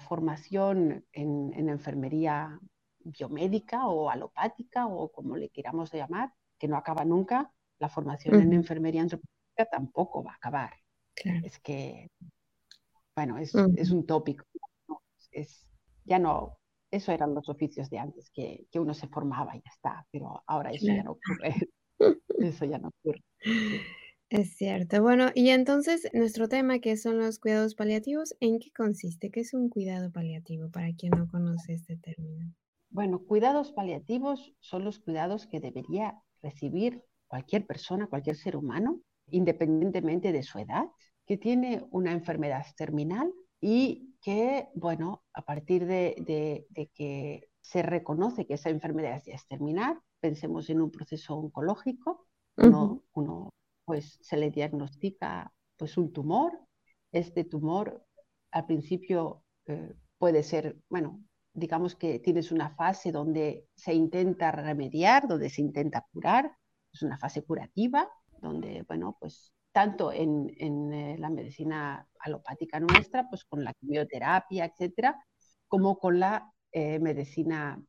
formación 0.00 1.04
en, 1.12 1.68
enfermería 1.68 2.58
biomédica 3.00 3.86
o 3.86 4.10
alopática 4.10 4.86
o 4.86 5.10
como 5.12 5.36
le 5.36 5.50
queramos 5.50 5.92
llamar, 5.92 6.32
que 6.58 6.68
no 6.68 6.76
acaba 6.76 7.04
nunca, 7.04 7.52
la 7.78 7.88
formación 7.88 8.40
en 8.40 8.52
enfermería 8.52 9.02
antropológica 9.02 9.66
tampoco 9.70 10.24
va 10.24 10.32
a 10.32 10.36
acabar. 10.36 10.72
Es 11.44 11.58
que, 11.60 12.10
bueno, 13.14 13.38
es, 13.38 13.54
un 13.54 14.06
tópico. 14.06 14.44
Es, 15.30 15.66
ya 16.04 16.18
no, 16.18 16.58
eso 16.90 17.12
eran 17.12 17.34
los 17.34 17.48
oficios 17.48 17.90
de 17.90 17.98
antes, 17.98 18.30
que, 18.30 18.66
uno 18.74 18.94
se 18.94 19.08
formaba 19.08 19.56
y 19.56 19.60
ya 19.60 19.70
está, 19.70 20.06
pero 20.10 20.42
ahora 20.46 20.70
eso 20.70 20.86
ya 20.86 21.02
no 21.02 21.12
ocurre. 21.12 21.54
eso 22.38 22.64
ya 22.64 22.78
no 22.78 22.88
ocurre. 22.88 23.22
Es 24.28 24.56
cierto. 24.56 25.00
Bueno, 25.02 25.26
y 25.34 25.50
entonces 25.50 26.08
nuestro 26.12 26.48
tema, 26.48 26.80
que 26.80 26.96
son 26.96 27.18
los 27.18 27.38
cuidados 27.38 27.76
paliativos, 27.76 28.34
¿en 28.40 28.58
qué 28.58 28.70
consiste? 28.76 29.30
¿Qué 29.30 29.40
es 29.40 29.54
un 29.54 29.68
cuidado 29.68 30.10
paliativo 30.10 30.68
para 30.70 30.92
quien 30.94 31.12
no 31.16 31.28
conoce 31.28 31.74
este 31.74 31.96
término? 31.96 32.52
Bueno, 32.90 33.20
cuidados 33.20 33.72
paliativos 33.72 34.54
son 34.60 34.84
los 34.84 34.98
cuidados 34.98 35.46
que 35.46 35.60
debería 35.60 36.20
recibir 36.42 37.04
cualquier 37.28 37.66
persona, 37.66 38.08
cualquier 38.08 38.36
ser 38.36 38.56
humano, 38.56 39.00
independientemente 39.30 40.32
de 40.32 40.42
su 40.42 40.58
edad, 40.58 40.86
que 41.24 41.36
tiene 41.36 41.84
una 41.90 42.12
enfermedad 42.12 42.64
terminal 42.76 43.32
y 43.60 44.16
que, 44.22 44.68
bueno, 44.74 45.24
a 45.34 45.42
partir 45.42 45.86
de, 45.86 46.66
que 46.94 47.48
se 47.60 47.82
reconoce 47.82 48.46
que 48.46 48.54
esa 48.54 48.70
enfermedad 48.70 49.22
ya 49.24 49.34
es 49.34 49.46
terminal, 49.46 49.98
pensemos 50.20 50.68
en 50.70 50.80
un 50.80 50.90
proceso 50.90 51.36
oncológico, 51.36 52.26
uno, 52.56 53.50
pues 53.86 54.18
se 54.20 54.36
le 54.36 54.50
diagnostica 54.50 55.50
pues 55.78 55.96
un 55.96 56.12
tumor, 56.12 56.60
este 57.12 57.44
tumor 57.44 58.04
al 58.50 58.66
principio 58.66 59.44
eh, 59.66 59.94
puede 60.18 60.42
ser, 60.42 60.76
bueno, 60.90 61.22
digamos 61.54 61.94
que 61.94 62.18
tienes 62.18 62.52
una 62.52 62.70
fase 62.70 63.12
donde 63.12 63.68
se 63.74 63.94
intenta 63.94 64.50
remediar, 64.50 65.28
donde 65.28 65.48
se 65.48 65.62
intenta 65.62 66.04
curar, 66.12 66.50
es 66.92 67.02
una 67.02 67.16
fase 67.16 67.42
curativa, 67.42 68.10
donde, 68.40 68.82
bueno, 68.88 69.16
pues 69.20 69.52
tanto 69.72 70.12
en, 70.12 70.50
eh, 70.58 71.16
la 71.18 71.30
medicina 71.30 72.06
alopática 72.18 72.80
nuestra, 72.80 73.28
pues 73.28 73.44
con 73.44 73.62
la 73.62 73.72
quimioterapia, 73.74 74.64
etcétera, 74.64 75.22
como 75.68 75.98
con 75.98 76.18
la 76.18 76.50
eh, 76.72 76.98
medicina 76.98 77.80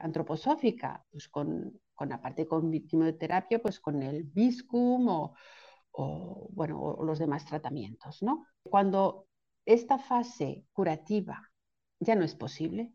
antroposófica, 0.00 1.04
pues 1.12 1.28
con, 1.28 1.80
con, 2.02 2.12
aparte 2.12 2.48
con 2.48 2.72
quimioterapia, 2.72 3.62
pues 3.62 3.78
con 3.78 4.02
el 4.02 4.24
biscum 4.24 5.06
o, 5.08 6.48
bueno, 6.50 6.98
los 7.04 7.20
demás 7.20 7.44
tratamientos, 7.44 8.22
¿no? 8.24 8.44
Cuando 8.64 9.28
esta 9.64 9.98
fase 9.98 10.64
curativa 10.72 11.40
ya 12.00 12.16
no 12.16 12.24
es 12.24 12.34
posible, 12.34 12.92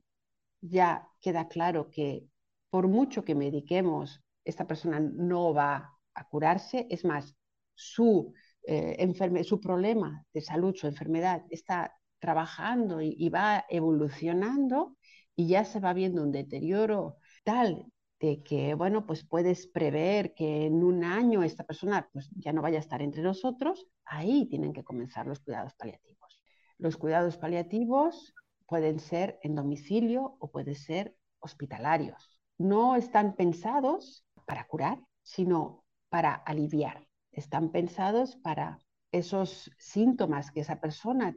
ya 0.59 1.07
queda 1.21 1.47
claro 1.47 1.89
que 1.89 2.27
por 2.69 2.89
mucho 2.89 3.23
que 3.23 3.33
mediquemos 3.33 4.21
esta 4.43 4.67
persona 4.67 4.99
no 4.99 5.53
va 5.53 5.89
a 6.13 6.27
curarse, 6.27 6.85
es 6.89 7.05
más, 7.05 7.33
su, 7.75 8.33
eh, 8.63 9.43
su 9.45 9.61
problema 9.61 10.25
de 10.33 10.41
salud, 10.41 10.75
su 10.75 10.87
enfermedad 10.87 11.45
está 11.49 11.93
trabajando 12.19 12.99
y, 12.99 13.29
va 13.29 13.63
evolucionando 13.69 14.97
y 15.33 15.47
ya 15.47 15.63
se 15.63 15.79
va 15.79 15.93
viendo 15.93 16.23
un 16.23 16.33
deterioro 16.33 17.19
tal 17.45 17.85
de 18.19 18.41
que, 18.43 18.73
bueno, 18.73 19.05
pues 19.05 19.23
puedes 19.23 19.67
prever 19.67 20.33
que 20.33 20.65
en 20.65 20.83
un 20.83 21.03
año 21.03 21.43
esta 21.43 21.63
persona 21.63 22.09
pues 22.11 22.29
ya 22.35 22.51
no 22.51 22.61
vaya 22.61 22.77
a 22.77 22.81
estar 22.81 23.01
entre 23.01 23.21
nosotros, 23.21 23.87
ahí 24.05 24.47
tienen 24.47 24.73
que 24.73 24.83
comenzar 24.83 25.27
los 25.27 25.39
cuidados 25.39 25.73
paliativos. 25.75 26.41
Los 26.77 26.97
cuidados 26.97 27.37
paliativos 27.37 28.33
pueden 28.65 28.99
ser 28.99 29.39
en 29.43 29.55
domicilio 29.55 30.37
o 30.39 30.51
pueden 30.51 30.75
ser 30.75 31.15
hospitalarios. 31.39 32.39
No 32.57 32.95
están 32.95 33.35
pensados 33.35 34.25
para 34.45 34.67
curar, 34.67 34.99
sino 35.21 35.83
para 36.09 36.33
aliviar. 36.33 37.07
Están 37.31 37.71
pensados 37.71 38.35
para 38.37 38.79
esos 39.11 39.71
síntomas 39.77 40.51
que 40.51 40.61
esa 40.61 40.79
persona 40.81 41.35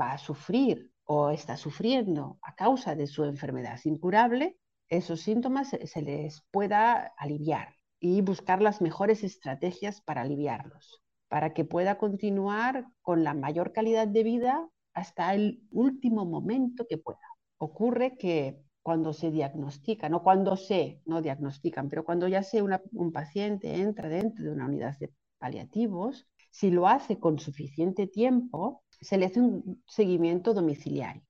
va 0.00 0.12
a 0.12 0.18
sufrir 0.18 0.92
o 1.04 1.30
está 1.30 1.56
sufriendo 1.56 2.38
a 2.42 2.54
causa 2.54 2.94
de 2.94 3.06
su 3.06 3.24
enfermedad 3.24 3.80
incurable, 3.84 4.58
esos 4.88 5.20
síntomas 5.20 5.70
se, 5.70 6.02
les 6.02 6.42
pueda 6.50 7.12
aliviar 7.16 7.74
y 8.00 8.20
buscar 8.20 8.62
las 8.62 8.80
mejores 8.80 9.24
estrategias 9.24 10.00
para 10.00 10.22
aliviarlos, 10.22 11.02
para 11.28 11.54
que 11.54 11.64
pueda 11.64 11.98
continuar 11.98 12.86
con 13.02 13.24
la 13.24 13.34
mayor 13.34 13.72
calidad 13.72 14.06
de 14.06 14.22
vida 14.22 14.68
hasta 14.94 15.34
el 15.34 15.62
último 15.70 16.24
momento 16.24 16.86
que 16.88 16.98
pueda. 16.98 17.18
Ocurre 17.58 18.16
que 18.16 18.60
cuando 18.82 19.12
se 19.12 19.30
diagnostican, 19.30 20.14
o 20.14 20.22
cuando 20.22 20.56
se, 20.56 21.00
no 21.06 21.20
diagnostican, 21.20 21.88
pero 21.88 22.04
cuando 22.04 22.28
ya 22.28 22.42
sea 22.42 22.62
un 22.62 23.12
paciente 23.12 23.80
entra 23.80 24.08
dentro 24.08 24.44
de 24.44 24.52
una 24.52 24.66
unidad 24.66 24.96
de 24.98 25.12
paliativos, 25.38 26.28
si 26.50 26.70
lo 26.70 26.86
hace 26.86 27.18
con 27.18 27.38
suficiente 27.38 28.06
tiempo, 28.06 28.84
se 29.00 29.18
le 29.18 29.26
hace 29.26 29.40
un 29.40 29.82
seguimiento 29.86 30.54
domiciliario. 30.54 31.22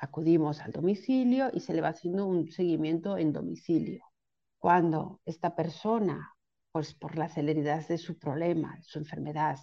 Acudimos 0.00 0.60
al 0.60 0.72
domicilio 0.72 1.50
y 1.52 1.60
se 1.60 1.74
le 1.74 1.80
va 1.80 1.88
haciendo 1.88 2.26
un 2.26 2.50
seguimiento 2.50 3.18
en 3.18 3.32
domicilio. 3.32 4.04
Cuando 4.58 5.20
esta 5.24 5.54
persona, 5.54 6.34
pues 6.72 6.94
por 6.94 7.18
la 7.18 7.28
celeridad 7.28 7.86
de 7.86 7.98
su 7.98 8.18
problema, 8.18 8.78
su 8.82 8.98
enfermedad, 8.98 9.58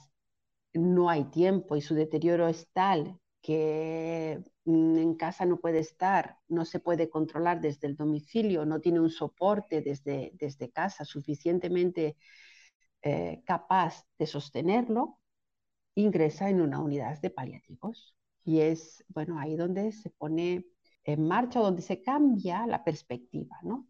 no 0.73 1.09
hay 1.09 1.25
tiempo 1.25 1.75
y 1.75 1.81
su 1.81 1.95
deterioro 1.95 2.47
es 2.47 2.69
tal 2.73 3.19
que 3.41 4.43
mm, 4.65 4.97
en 4.97 5.15
casa 5.15 5.45
no 5.45 5.59
puede 5.59 5.79
estar, 5.79 6.37
no 6.47 6.65
se 6.65 6.79
puede 6.79 7.09
controlar 7.09 7.61
desde 7.61 7.87
el 7.87 7.95
domicilio, 7.95 8.65
no 8.65 8.79
tiene 8.81 8.99
un 8.99 9.09
soporte 9.09 9.81
desde, 9.81 10.31
desde 10.35 10.71
casa 10.71 11.05
suficientemente 11.05 12.17
eh, 13.01 13.41
capaz 13.45 14.05
de 14.17 14.27
sostenerlo, 14.27 15.19
ingresa 15.95 16.49
en 16.49 16.61
una 16.61 16.79
unidad 16.79 17.19
de 17.21 17.29
paliativos. 17.29 18.15
Y 18.49 18.61
es, 18.61 19.05
bueno, 19.09 19.37
ahí 19.37 19.55
donde 19.55 19.91
se 19.91 20.09
pone 20.09 20.65
en 21.03 21.27
marcha, 21.27 21.59
donde 21.59 21.83
se 21.83 22.01
cambia 22.01 22.65
la 22.65 22.83
perspectiva, 22.83 23.55
¿no? 23.61 23.87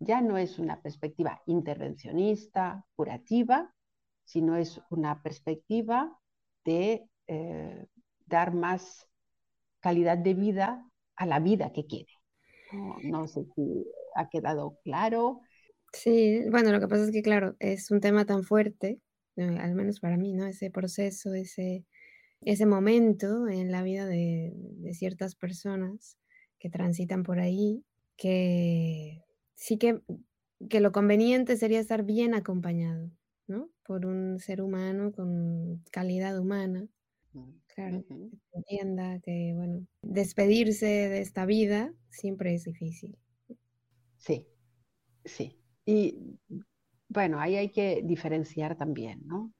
Ya 0.00 0.20
no 0.20 0.36
es 0.36 0.58
una 0.58 0.82
perspectiva 0.82 1.40
intervencionista, 1.46 2.84
curativa, 2.96 3.72
sino 4.24 4.56
es 4.56 4.80
una 4.90 5.22
perspectiva 5.22 6.18
de 6.64 7.08
eh, 7.28 7.86
dar 8.26 8.52
más 8.52 9.06
calidad 9.78 10.18
de 10.18 10.34
vida 10.34 10.90
a 11.14 11.26
la 11.26 11.38
vida 11.38 11.72
que 11.72 11.86
quiere. 11.86 12.12
No, 13.04 13.28
sé 13.28 13.44
si 13.54 13.86
ha 14.16 14.28
quedado 14.28 14.80
claro. 14.82 15.40
Sí, 15.92 16.42
bueno, 16.50 16.72
lo 16.72 16.80
que 16.80 16.88
pasa 16.88 17.04
es 17.04 17.12
que, 17.12 17.22
claro, 17.22 17.54
es 17.60 17.92
un 17.92 18.00
tema 18.00 18.24
tan 18.24 18.42
fuerte, 18.42 19.00
eh, 19.36 19.58
al 19.60 19.76
menos 19.76 20.00
para 20.00 20.16
mí, 20.16 20.32
¿no? 20.32 20.46
Ese 20.46 20.68
proceso, 20.72 21.32
ese, 21.32 21.84
ese 22.42 22.66
momento 22.66 23.48
en 23.48 23.70
la 23.70 23.82
vida 23.82 24.06
de, 24.06 24.52
ciertas 24.92 25.34
personas 25.34 26.16
que 26.58 26.68
transitan 26.68 27.22
por 27.22 27.38
ahí, 27.38 27.84
que 28.16 29.24
sí 29.54 29.78
que, 29.78 30.00
que 30.68 30.80
lo 30.80 30.92
conveniente 30.92 31.56
sería 31.56 31.80
estar 31.80 32.04
bien 32.04 32.34
acompañado, 32.34 33.10
¿no? 33.46 33.70
Por 33.84 34.04
un 34.06 34.38
ser 34.38 34.62
humano 34.62 35.12
con 35.12 35.82
calidad 35.90 36.38
humana 36.38 36.88
Claro, 37.74 38.04
que 38.06 38.30
entienda 38.52 39.20
que, 39.20 39.52
bueno, 39.54 39.86
despedirse 40.02 40.86
de 40.86 41.20
esta 41.20 41.46
vida 41.46 41.94
siempre 42.08 42.54
es 42.54 42.64
difícil. 42.64 43.16
Sí, 44.18 44.46
sí. 45.24 45.56
Y 45.86 46.18
bueno, 47.08 47.40
ahí 47.40 47.56
hay 47.56 47.70
que 47.70 48.02
diferenciar 48.04 48.76
también, 48.76 49.22
¿no? 49.26 49.52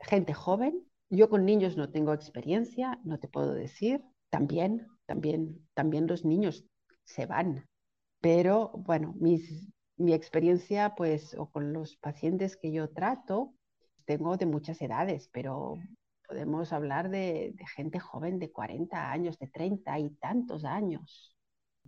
Gente 0.00 0.34
joven, 0.34 0.84
yo 1.16 1.28
con 1.28 1.44
niños 1.44 1.76
no 1.76 1.90
tengo 1.90 2.12
experiencia, 2.12 2.98
no 3.04 3.18
te 3.18 3.28
puedo 3.28 3.54
decir, 3.54 4.04
también, 4.30 4.88
también, 5.06 5.68
también 5.74 6.06
los 6.06 6.24
niños 6.24 6.64
se 7.04 7.26
van, 7.26 7.68
pero 8.20 8.70
bueno, 8.74 9.14
mi 9.18 10.14
experiencia, 10.14 10.94
pues, 10.96 11.34
o 11.34 11.50
con 11.50 11.72
los 11.72 11.96
pacientes 11.96 12.56
que 12.56 12.72
yo 12.72 12.90
trato, 12.90 13.54
tengo 14.04 14.36
de 14.36 14.46
muchas 14.46 14.80
edades, 14.82 15.28
pero 15.32 15.78
podemos 16.26 16.72
hablar 16.72 17.10
de, 17.10 17.54
gente 17.74 17.98
joven 17.98 18.38
de 18.38 18.50
40 18.50 19.10
años, 19.10 19.38
de 19.38 19.48
30 19.48 19.98
y 19.98 20.10
tantos 20.16 20.64
años. 20.64 21.36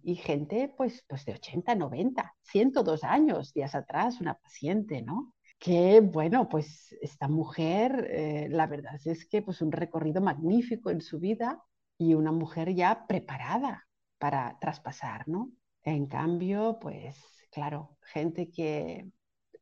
Y 0.03 0.17
gente 0.17 0.73
pues, 0.77 1.05
pues 1.09 1.25
de 1.25 1.33
80, 1.35 1.75
90, 1.75 2.35
102 2.43 3.05
años, 3.05 3.53
días 3.55 3.75
atrás, 3.75 4.21
una 4.21 4.35
paciente, 4.35 5.03
¿no? 5.03 5.34
Que 5.59 6.01
bueno, 6.01 6.49
pues 6.49 6.95
esta 7.01 7.29
mujer, 7.29 8.07
eh, 8.11 8.49
la 8.51 8.67
verdad 8.67 9.01
es 9.05 9.27
que 9.27 9.43
pues 9.43 9.63
un 9.63 9.73
recorrido 9.73 10.21
magnífico 10.21 10.91
en 10.91 11.01
su 11.01 11.19
vida 11.19 11.63
y 11.97 12.15
una 12.15 12.33
mujer 12.33 12.75
ya 12.75 13.07
preparada 13.07 13.87
para 14.19 14.59
traspasar, 14.61 15.27
¿no? 15.29 15.53
En 15.83 16.07
cambio, 16.07 16.79
pues 16.81 17.19
claro, 17.51 17.97
gente 18.01 18.51
que 18.51 19.11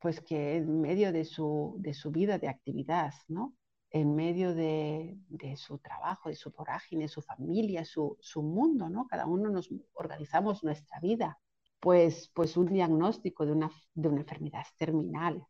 pues 0.01 0.21
que 0.21 0.57
en 0.57 0.81
medio 0.81 1.13
de 1.13 1.25
su, 1.25 1.77
de 1.79 1.95
su 1.95 2.11
vida 2.11 2.39
de 2.39 2.49
actividad, 2.49 3.15
¿no? 3.29 3.55
en 3.93 4.15
medio 4.15 4.55
de, 4.55 5.19
su 5.57 5.79
trabajo, 5.79 6.31
de 6.31 6.35
su 6.35 6.51
vorágine, 6.51 7.09
su 7.09 7.21
familia, 7.21 7.85
su, 7.85 8.17
mundo, 8.37 8.89
¿no? 8.89 9.07
Cada 9.07 9.27
uno 9.27 9.51
nos 9.51 9.69
organizamos 9.93 10.65
nuestra 10.65 10.99
vida. 11.01 11.39
Pues, 11.79 12.31
pues 12.35 12.57
un 12.57 12.67
diagnóstico 12.67 13.45
de 13.45 13.53
una, 13.53 13.71
de 13.95 14.09
una 14.09 14.21
enfermedad 14.21 14.65
terminal. 14.79 15.45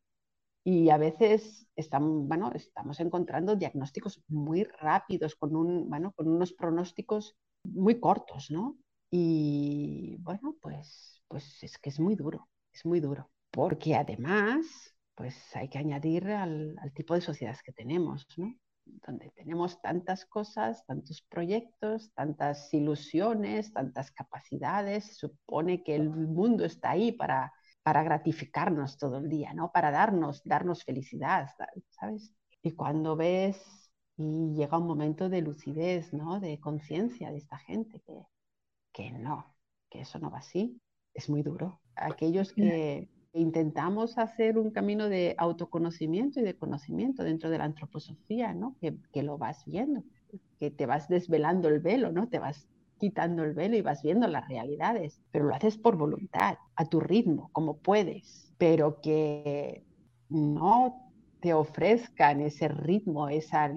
Y 0.64 0.90
a 0.90 0.96
veces 0.96 1.66
estamos, 1.77 2.27
bueno, 2.29 2.53
estamos 2.55 3.01
encontrando 3.01 3.57
diagnósticos 3.57 4.22
muy 4.29 4.64
rápidos, 4.64 5.35
con, 5.35 5.57
un, 5.57 5.88
bueno, 5.88 6.12
con 6.12 6.29
unos 6.29 6.53
pronósticos 6.53 7.37
muy 7.64 7.98
cortos, 7.98 8.51
¿no? 8.51 8.77
Y 9.11 10.16
bueno, 10.20 10.57
pues, 10.61 11.22
pues 11.29 11.62
es 11.62 11.79
que 11.79 11.90
es 11.90 11.98
muy 11.98 12.14
duro, 12.14 12.48
es 12.72 12.85
muy 12.85 13.01
duro. 13.01 13.31
Porque 13.51 13.94
además 13.94 14.92
pues 15.14 15.55
hay 15.55 15.68
que 15.68 15.79
añadir 15.79 16.29
al, 16.29 16.77
tipo 16.94 17.14
de 17.14 17.20
sociedad 17.20 17.57
que 17.64 17.72
tenemos, 17.72 18.27
¿no? 18.37 18.55
donde 18.85 19.31
tenemos 19.31 19.81
tantas 19.81 20.27
cosas, 20.27 20.85
tantos 20.87 21.22
proyectos, 21.22 22.12
tantas 22.14 22.75
ilusiones, 22.75 23.72
tantas 23.72 24.11
capacidades, 24.11 25.16
supone 25.16 25.85
que 25.85 25.94
el 25.94 26.11
mundo 26.11 26.64
está 26.64 26.90
ahí 26.90 27.12
para, 27.12 27.53
para 27.83 28.03
gratificarnos 28.03 28.97
todo 28.97 29.18
el 29.18 29.29
día, 29.29 29.53
¿no? 29.55 29.73
Para 29.73 29.90
darnos, 29.90 30.42
darnos 30.45 30.85
felicidad, 30.85 31.49
¿sabes? 31.90 32.33
Y 32.62 32.73
cuando 32.73 33.16
ves 33.16 33.90
y 34.16 34.55
llega 34.55 34.79
un 34.79 34.87
momento 34.87 35.29
de 35.29 35.42
lucidez, 35.42 36.12
¿no? 36.12 36.38
De 36.38 36.61
conciencia 36.61 37.31
de 37.31 37.38
esta 37.38 37.59
gente 37.59 38.01
que, 38.01 38.27
que 38.92 39.11
no, 39.12 39.55
que 39.90 40.03
eso 40.03 40.18
no 40.18 40.31
va 40.31 40.38
así, 40.38 40.81
es 41.12 41.29
muy 41.29 41.42
duro. 41.42 41.81
Aquellos 41.97 42.53
que 42.53 43.09
intentamos 43.33 44.18
hacer 44.18 44.59
un 44.59 44.71
camino 44.71 45.09
de 45.09 45.35
autoconocimiento 45.38 46.40
y 46.40 46.42
de 46.42 46.57
conocimiento 46.57 47.25
dentro 47.25 47.51
de 47.51 47.59
la 47.59 47.64
antroposofía, 47.64 48.55
¿no? 48.55 48.77
Que, 48.81 48.97
que, 49.12 49.23
lo 49.23 49.38
vas 49.38 49.64
viendo, 49.66 50.05
que 50.59 50.71
te 50.71 50.87
vas 50.87 51.09
desvelando 51.09 51.68
el 51.68 51.81
velo, 51.81 52.12
¿no? 52.12 52.29
Te 52.29 52.38
vas 52.38 52.68
quitando 53.03 53.43
el 53.43 53.53
velo 53.53 53.77
y 53.77 53.83
vas 53.83 54.01
viendo 54.01 54.29
las 54.29 54.47
realidades, 54.47 55.21
pero 55.33 55.47
lo 55.47 55.57
haces 55.57 55.77
por 55.77 55.97
voluntad, 55.97 56.55
a 56.77 56.85
tu 56.85 57.01
ritmo, 57.01 57.51
como 57.51 57.79
puedes, 57.79 58.55
pero 58.59 59.01
que 59.01 59.83
no 60.29 61.11
te 61.41 61.53
ofrezcan 61.53 62.41
ese 62.41 62.69
ritmo, 62.69 63.29
esa, 63.29 63.69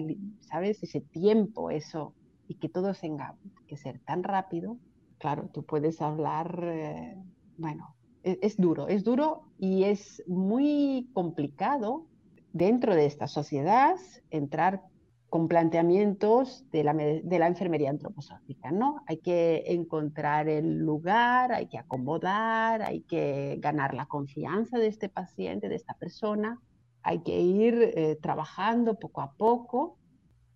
¿sabes? 0.42 0.80
Ese 0.80 1.00
tiempo, 1.00 1.72
eso, 1.72 2.14
y 2.46 2.54
que 2.54 2.68
todo 2.68 2.94
tenga 2.94 3.34
que 3.66 3.76
ser 3.76 3.98
tan 3.98 4.22
rápido. 4.22 4.76
Claro, 5.18 5.50
tú 5.52 5.64
puedes 5.64 6.00
hablar, 6.00 6.60
eh, 6.62 7.16
bueno, 7.58 7.96
e, 8.22 8.38
es, 8.42 8.56
duro, 8.56 8.86
es 8.86 9.02
duro 9.02 9.42
y 9.58 9.82
es 9.82 10.22
muy 10.28 11.10
complicado 11.14 12.06
dentro 12.52 12.94
de 12.94 13.06
esta 13.06 13.26
sociedad 13.26 13.96
entrar 14.30 14.84
con 15.28 15.48
planteamientos 15.48 16.64
de 16.70 16.84
la, 16.84 16.94
de 16.94 17.38
la 17.38 17.48
enfermería 17.48 17.90
antroposófica, 17.90 18.70
¿no? 18.70 19.02
Hay 19.06 19.18
que 19.18 19.64
encontrar 19.66 20.48
el 20.48 20.78
lugar, 20.78 21.52
hay 21.52 21.66
que 21.66 21.78
acomodar, 21.78 22.82
hay 22.82 23.00
que 23.02 23.56
ganar 23.60 23.94
la 23.94 24.06
confianza 24.06 24.78
de 24.78 24.86
este 24.86 25.08
paciente, 25.08 25.68
de 25.68 25.74
esta 25.74 25.94
persona, 25.94 26.60
hay 27.02 27.20
que 27.20 27.40
ir 27.40 27.92
eh, 27.94 28.18
trabajando 28.20 28.98
poco 28.98 29.20
a 29.20 29.32
poco 29.32 29.98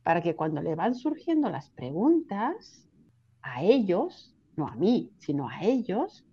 para 0.02 0.20
que 0.20 0.34
cuando 0.34 0.60
le 0.62 0.74
van 0.74 0.94
surgiendo 0.94 1.50
las 1.50 1.70
preguntas 1.70 2.88
a 3.42 3.62
ellos, 3.62 4.34
no 4.56 4.66
a 4.66 4.74
mí, 4.74 5.12
sino 5.18 5.48
a 5.48 5.62
ellos, 5.62 6.24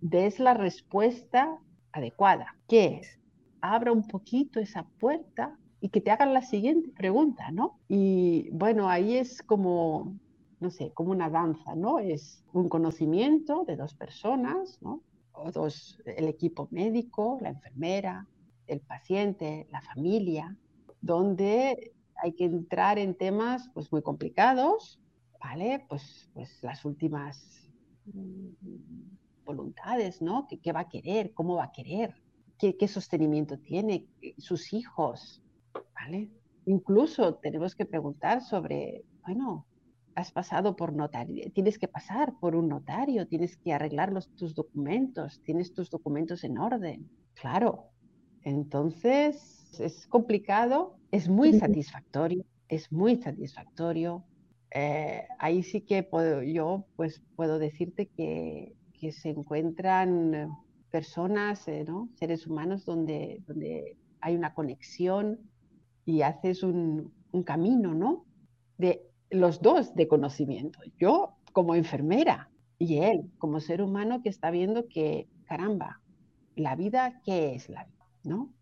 des 0.00 0.40
la 0.40 0.54
respuesta 0.54 1.58
adecuada, 1.92 2.56
que 2.66 2.98
es, 2.98 3.20
abra 3.60 3.92
un 3.92 4.06
poquito 4.06 4.60
esa 4.60 4.84
puerta 4.98 5.56
y 5.80 5.90
que 5.90 6.00
te 6.00 6.10
hagan 6.10 6.34
la 6.34 6.42
siguiente 6.42 6.90
pregunta, 6.90 7.50
¿no? 7.50 7.78
Y 7.88 8.50
bueno, 8.50 8.88
ahí 8.88 9.16
es 9.16 9.42
como, 9.42 10.18
no 10.60 10.70
sé, 10.70 10.92
como 10.92 11.12
una 11.12 11.30
danza, 11.30 11.74
¿no? 11.74 11.98
Es 11.98 12.44
un 12.52 12.68
conocimiento 12.68 13.64
de 13.64 13.76
dos 13.76 13.94
personas, 13.94 14.78
¿no? 14.82 15.02
O 15.32 15.52
dos, 15.52 16.00
el 16.04 16.26
equipo 16.26 16.68
médico, 16.72 17.38
la 17.40 17.50
enfermera, 17.50 18.26
el 18.66 18.80
paciente, 18.80 19.68
la 19.70 19.80
familia, 19.80 20.56
donde 21.00 21.94
hay 22.16 22.32
que 22.32 22.44
entrar 22.44 22.98
en 22.98 23.14
temas 23.14 23.70
pues 23.72 23.92
muy 23.92 24.02
complicados, 24.02 25.00
¿vale? 25.40 25.86
Pues, 25.88 26.28
pues 26.34 26.60
las 26.62 26.84
últimas 26.84 27.70
mm, 28.06 28.48
voluntades, 29.44 30.20
¿no? 30.20 30.48
¿Qué, 30.48 30.72
va 30.72 30.80
a 30.80 30.88
querer? 30.88 31.32
¿Cómo 31.34 31.54
va 31.54 31.64
a 31.64 31.72
querer? 31.72 32.20
¿Qué, 32.58 32.76
¿Qué, 32.76 32.88
sostenimiento 32.88 33.58
tiene? 33.60 34.08
¿Sus 34.38 34.72
hijos? 34.72 35.40
¿Vale? 36.00 36.30
Incluso 36.66 37.34
tenemos 37.36 37.74
que 37.74 37.86
preguntar 37.86 38.42
sobre, 38.42 39.04
bueno, 39.22 39.66
has 40.14 40.32
pasado 40.32 40.76
por 40.76 40.92
notario, 40.92 41.50
tienes 41.52 41.78
que 41.78 41.88
pasar 41.88 42.34
por 42.40 42.56
un 42.56 42.68
notario, 42.68 43.26
tienes 43.26 43.56
que 43.56 43.72
arreglar 43.72 44.12
los, 44.12 44.28
tus 44.34 44.54
documentos, 44.54 45.40
tienes 45.44 45.72
tus 45.72 45.90
documentos 45.90 46.44
en 46.44 46.58
orden. 46.58 47.08
Claro, 47.34 47.90
entonces 48.42 49.78
es 49.80 50.06
complicado, 50.06 50.96
es 51.12 51.28
muy 51.28 51.58
satisfactorio, 51.58 52.44
es 52.68 52.90
muy 52.92 53.16
satisfactorio. 53.16 54.24
Eh, 54.70 55.22
ahí 55.38 55.62
sí 55.62 55.80
que 55.82 56.02
puedo, 56.02 56.42
yo 56.42 56.84
pues 56.96 57.22
puedo 57.36 57.58
decirte 57.58 58.06
que, 58.06 58.74
que 58.92 59.12
se 59.12 59.30
encuentran 59.30 60.50
personas, 60.90 61.66
eh, 61.68 61.84
¿no? 61.86 62.08
seres 62.16 62.46
humanos 62.46 62.84
donde, 62.84 63.42
donde 63.46 63.96
hay 64.20 64.34
una 64.34 64.52
conexión 64.52 65.38
y 66.08 66.22
haces 66.22 66.62
un, 66.62 67.12
camino, 67.44 67.94
¿no? 67.94 68.24
De 68.78 69.02
los 69.28 69.60
dos 69.60 69.94
de 69.94 70.08
conocimiento. 70.08 70.80
Yo 70.98 71.34
como 71.52 71.74
enfermera 71.74 72.50
y 72.78 72.96
él 73.00 73.30
como 73.36 73.60
ser 73.60 73.82
humano 73.82 74.22
que 74.22 74.30
está 74.30 74.50
viendo 74.50 74.88
que, 74.88 75.28
caramba, 75.44 76.00
la 76.56 76.76
vida, 76.76 77.20
¿qué 77.26 77.54
es 77.54 77.68
la 77.68 77.84
vida? 77.84 78.06
¿No? 78.24 78.54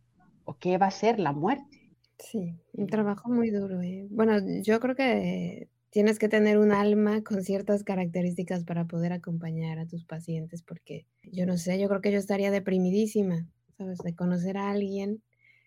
¿O 0.44 0.58
qué 0.58 0.76
va 0.76 0.86
a 0.86 0.90
ser 0.90 1.20
la 1.20 1.32
muerte? 1.32 1.92
Sí, 2.18 2.58
un 2.72 2.88
trabajo 2.88 3.30
muy 3.30 3.50
duro. 3.50 3.80
¿eh? 3.80 4.08
Bueno, 4.10 4.38
yo 4.62 4.80
creo 4.80 4.96
que 4.96 5.68
tienes 5.90 6.18
que 6.18 6.28
tener 6.28 6.58
un 6.58 6.72
alma 6.72 7.22
con 7.22 7.44
ciertas 7.44 7.84
características 7.84 8.64
para 8.64 8.86
poder 8.86 9.12
acompañar 9.12 9.78
a 9.78 9.86
tus 9.86 10.04
pacientes, 10.04 10.62
porque 10.62 11.06
yo 11.22 11.46
no 11.46 11.56
sé, 11.58 11.78
yo 11.78 11.88
creo 11.88 12.00
que 12.00 12.10
yo 12.10 12.18
estaría 12.18 12.50
deprimidísima, 12.50 13.46
¿sabes? 13.78 13.98
De 13.98 14.16
conocer 14.16 14.56
a 14.56 14.68
alguien 14.70 15.22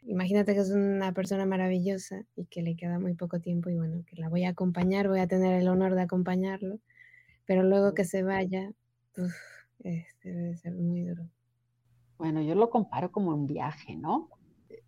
Imagínate 0.09 0.55
que 0.55 0.61
es 0.61 0.71
una 0.71 1.13
persona 1.13 1.45
maravillosa 1.45 2.25
y 2.35 2.45
que 2.45 2.63
le 2.63 2.75
queda 2.75 2.97
muy 2.97 3.13
poco 3.13 3.39
tiempo 3.39 3.69
y 3.69 3.77
bueno, 3.77 4.03
que 4.07 4.15
la 4.15 4.27
voy 4.27 4.43
a 4.43 4.49
acompañar, 4.49 5.07
voy 5.07 5.19
a 5.19 5.27
tener 5.27 5.61
el 5.61 5.67
honor 5.67 5.93
de 5.93 6.01
acompañarlo, 6.01 6.79
pero 7.45 7.61
luego 7.61 7.93
que 7.93 8.05
se 8.05 8.23
vaya, 8.23 8.71
este 9.83 10.33
debe 10.33 10.55
ser 10.55 10.73
muy 10.73 11.03
duro. 11.03 11.29
Bueno, 12.17 12.41
yo 12.41 12.55
lo 12.55 12.71
comparo 12.71 13.11
como 13.11 13.35
un 13.35 13.45
viaje, 13.45 13.95
¿no? 13.95 14.29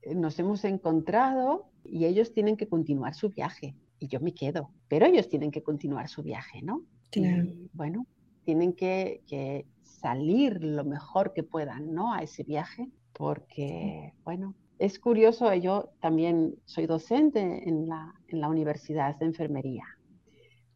Eh, 0.02 0.16
nos 0.16 0.40
hemos 0.40 0.66
encontrado 0.66 1.70
y 1.84 2.06
ellos 2.06 2.34
tienen 2.34 2.58
que 2.58 2.68
continuar 2.68 3.14
su 3.14 3.30
viaje 3.30 3.76
y 4.00 4.08
yo 4.08 4.22
me 4.22 4.34
quedo, 4.34 4.72
pero 4.88 5.06
ellos 5.06 5.30
tienen 5.30 5.52
que 5.52 5.62
continuar 5.62 6.10
su 6.10 6.24
viaje, 6.24 6.64
¿no? 6.64 6.82
Claro. 7.12 7.44
Y, 7.44 7.70
bueno, 7.74 8.08
tienen 8.44 8.74
que, 8.74 9.22
que, 9.28 9.68
salir 9.84 10.64
lo 10.64 10.84
mejor 10.84 11.32
que 11.32 11.44
puedan, 11.44 11.94
¿no? 11.94 12.12
A 12.12 12.24
ese 12.24 12.42
viaje, 12.42 12.90
porque, 13.14 14.16
bueno, 14.24 14.56
es 14.82 14.98
curioso, 14.98 15.54
yo 15.54 15.92
también 16.00 16.56
soy 16.66 16.88
docente 16.88 17.70
en 17.70 17.88
la, 17.88 18.16
en 18.28 18.42
la 18.42 18.50
Universidad 18.50 19.16
de 19.16 19.28
Enfermería. 19.28 19.86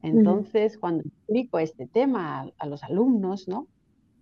Entonces, 0.04 0.78
cuando 0.78 1.02
explico 1.04 1.58
este 1.58 1.88
tema 1.88 2.52
a, 2.60 2.68
los 2.68 2.84
alumnos, 2.84 3.48
¿no? 3.48 3.68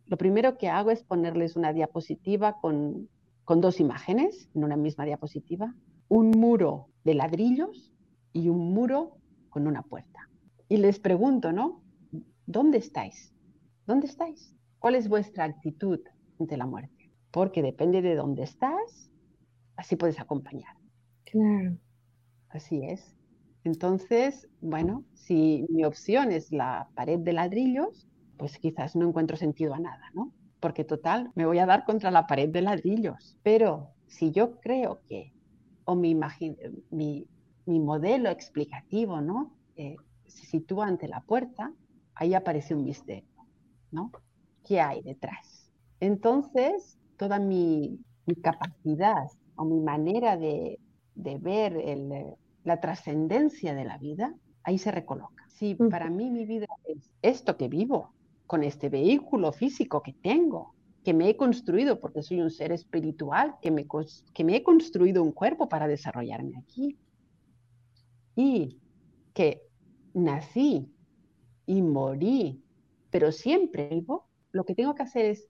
Lo 0.05 0.15
primero 0.15 0.57
que 0.57 0.69
hago 0.69 0.89
es 0.89 1.03
ponerles 1.03 1.57
una 1.57 1.73
diapositiva 1.73 2.61
con, 2.61 3.09
con 3.43 3.59
dos 3.59 3.81
imágenes 3.81 4.49
en 4.55 4.63
una 4.63 4.77
misma 4.77 5.03
diapositiva, 5.03 5.75
un 6.07 6.31
muro 6.31 6.87
de 7.03 7.15
ladrillos 7.15 7.91
y 8.31 8.47
un 8.47 8.73
muro 8.73 9.17
con 9.49 9.67
una 9.67 9.81
puerta. 9.81 10.29
Y 10.69 10.77
les 10.77 10.97
pregunto, 10.97 11.51
¿no? 11.51 11.83
¿Dónde 12.45 12.77
estáis? 12.77 13.35
¿Dónde 13.85 14.07
estáis? 14.07 14.55
¿Cuál 14.79 14.95
es 14.95 15.09
vuestra 15.09 15.43
actitud 15.43 15.99
ante 16.39 16.55
la 16.55 16.67
muerte? 16.67 17.11
Porque 17.31 17.61
depende 17.61 18.01
de 18.01 18.15
dónde 18.15 18.43
estás, 18.43 19.09
así 19.75 19.95
puedes 19.95 20.19
acompañar. 20.19 20.75
Claro. 21.25 21.77
Así 22.49 22.81
es. 22.83 23.15
Entonces, 23.63 24.49
bueno, 24.62 25.05
si 25.13 25.65
mi 25.69 25.86
opción 25.86 26.31
es 26.31 26.51
la 26.51 26.89
pared 26.95 27.19
de 27.19 27.33
ladrillos, 27.33 28.07
pues 28.38 28.57
quizás 28.59 28.95
no 28.95 29.07
encuentro 29.07 29.38
sentido 29.38 29.73
a 29.73 29.79
nada, 29.79 30.12
¿no? 30.13 30.33
Porque 30.59 30.83
total, 30.83 31.31
me 31.36 31.45
voy 31.45 31.59
a 31.59 31.65
dar 31.65 31.86
contra 31.86 32.12
la 32.12 32.27
pared 32.27 32.49
de 32.49 32.62
ladrillos. 32.62 33.38
Pero 33.43 33.93
si 34.07 34.31
yo 34.31 34.59
creo 34.59 35.01
que, 35.07 35.33
o 35.86 35.95
mi, 35.95 36.15
mi, 36.91 37.27
mi 37.65 37.79
modelo 37.79 38.29
explicativo, 38.29 39.21
¿no? 39.21 39.57
Eh, 39.75 39.95
se 40.25 40.45
sitúa 40.45 40.88
ante 40.88 41.07
la 41.07 41.21
puerta, 41.21 41.73
ahí 42.15 42.33
aparece 42.33 42.75
un 42.75 42.83
misterio, 42.83 43.47
¿no? 43.91 44.12
¿Qué 44.63 44.81
hay 44.81 45.01
detrás? 45.01 45.71
Entonces, 45.99 46.99
toda 47.17 47.39
mi, 47.39 47.99
mi 48.25 48.36
capacidad 48.36 49.27
o 49.55 49.65
mi 49.65 49.79
manera 49.79 50.37
de, 50.37 50.79
ver 51.15 51.77
eh, 51.77 52.35
la 52.63 52.79
trascendencia 52.79 53.73
de 53.73 53.85
la 53.85 53.97
vida, 53.97 54.33
ahí 54.63 54.77
se 54.77 54.91
recoloca. 54.91 55.47
Si 55.49 55.75
para 55.75 56.09
mí 56.09 56.29
mi 56.29 56.45
vida 56.45 56.65
es 56.85 57.11
esto 57.21 57.57
que 57.57 57.67
vivo, 57.67 58.13
con 58.47 58.63
este 58.63 58.89
vehículo 58.89 59.51
físico 59.51 60.01
que 60.01 60.13
tengo, 60.13 60.73
que 61.03 61.13
me 61.13 61.29
he 61.29 61.37
construido 61.37 61.99
porque 61.99 62.23
soy 62.23 62.41
un 62.41 62.51
ser 62.51 62.71
espiritual, 62.71 63.55
que 63.61 63.71
me, 63.71 63.85
que 64.33 64.43
me 64.43 64.55
he 64.55 64.63
construido 64.63 65.21
un 65.21 65.31
cuerpo 65.31 65.67
para 65.69 65.87
desarrollarme 65.87 66.57
aquí, 66.57 66.97
y 68.35 68.79
que 69.33 69.63
nací 70.13 70.91
y 71.65 71.81
morí, 71.81 72.63
pero 73.09 73.31
siempre 73.31 73.89
vivo, 73.89 74.27
lo 74.51 74.65
que 74.65 74.75
tengo 74.75 74.95
que 74.95 75.03
hacer 75.03 75.25
es, 75.25 75.47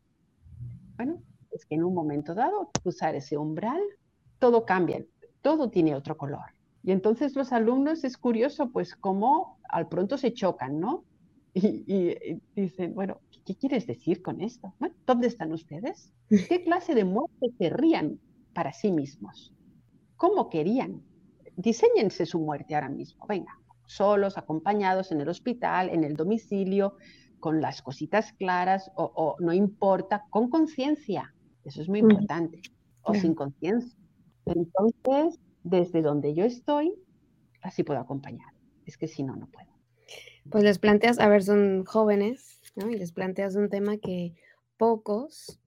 bueno, 0.96 1.22
es 1.54 1.66
que 1.66 1.76
en 1.76 1.84
un 1.84 1.94
momento 1.94 2.34
dado, 2.34 2.72
cruzar 2.82 3.16
ese 3.16 3.38
umbral, 3.38 3.82
todo 4.40 4.66
cambia, 4.66 5.06
todo 5.42 5.70
tiene 5.70 5.96
otro 5.96 6.18
color. 6.18 6.54
Y 6.84 6.92
entonces 6.92 7.36
los 7.36 7.54
alumnos 7.54 8.04
es 8.04 8.18
curioso, 8.18 8.70
pues 8.72 8.96
cómo 8.96 9.60
al 9.70 9.88
pronto 9.88 10.18
se 10.18 10.34
chocan, 10.34 10.80
¿no? 10.80 11.06
Y, 11.54 12.42
dicen, 12.56 12.96
bueno, 12.96 13.22
¿qué 13.46 13.56
quieres 13.56 13.86
decir 13.86 14.22
con 14.24 14.42
esto? 14.42 14.74
¿Dónde 15.06 15.28
están 15.28 15.54
ustedes? 15.54 16.12
¿Qué 16.50 16.64
clase 16.64 16.96
de 16.96 17.06
muerte 17.06 17.52
querrían 17.60 18.20
para 18.54 18.74
sí 18.74 18.92
mismos? 18.92 19.54
¿Cómo 20.18 20.50
querían? 20.50 21.04
Diseñense 21.56 22.26
su 22.26 22.40
muerte 22.40 22.74
ahora 22.74 22.90
mismo, 22.90 23.28
venga, 23.28 23.60
solos, 23.86 24.38
acompañados 24.38 25.12
en 25.12 25.22
el 25.22 25.30
hospital, 25.30 25.90
en 25.90 26.04
el 26.04 26.16
domicilio, 26.16 26.96
con 27.40 27.62
las 27.62 27.82
cositas 27.82 28.34
claras 28.34 28.92
o, 28.96 29.12
o 29.16 29.36
no 29.40 29.54
importa, 29.54 30.26
con 30.30 30.50
conciencia, 30.50 31.33
eso 31.66 31.82
es 31.82 31.90
muy 31.90 32.00
importante. 32.00 32.62
O 33.02 33.14
sin 33.14 33.36
conciencia. 33.36 33.98
Entonces, 34.46 35.40
desde 35.64 36.02
donde 36.02 36.34
yo 36.34 36.46
estoy, 36.46 36.94
así 37.62 37.84
puedo 37.84 38.00
acompañar. 38.00 38.54
Es 38.86 38.98
que 38.98 39.08
si 39.08 39.24
no, 39.24 39.36
no 39.36 39.48
puedo. 39.48 39.68
Pues 40.50 40.64
les 40.64 40.80
planteas, 40.80 41.20
a 41.20 41.28
ver, 41.28 41.44
son 41.44 41.86
jóvenes, 41.86 42.62
¿no? 42.76 42.90
Y 42.90 42.98
les 42.98 43.12
planteas 43.12 43.56
un 43.56 43.70
tema 43.70 43.98
que 43.98 44.36
pocos 44.78 45.60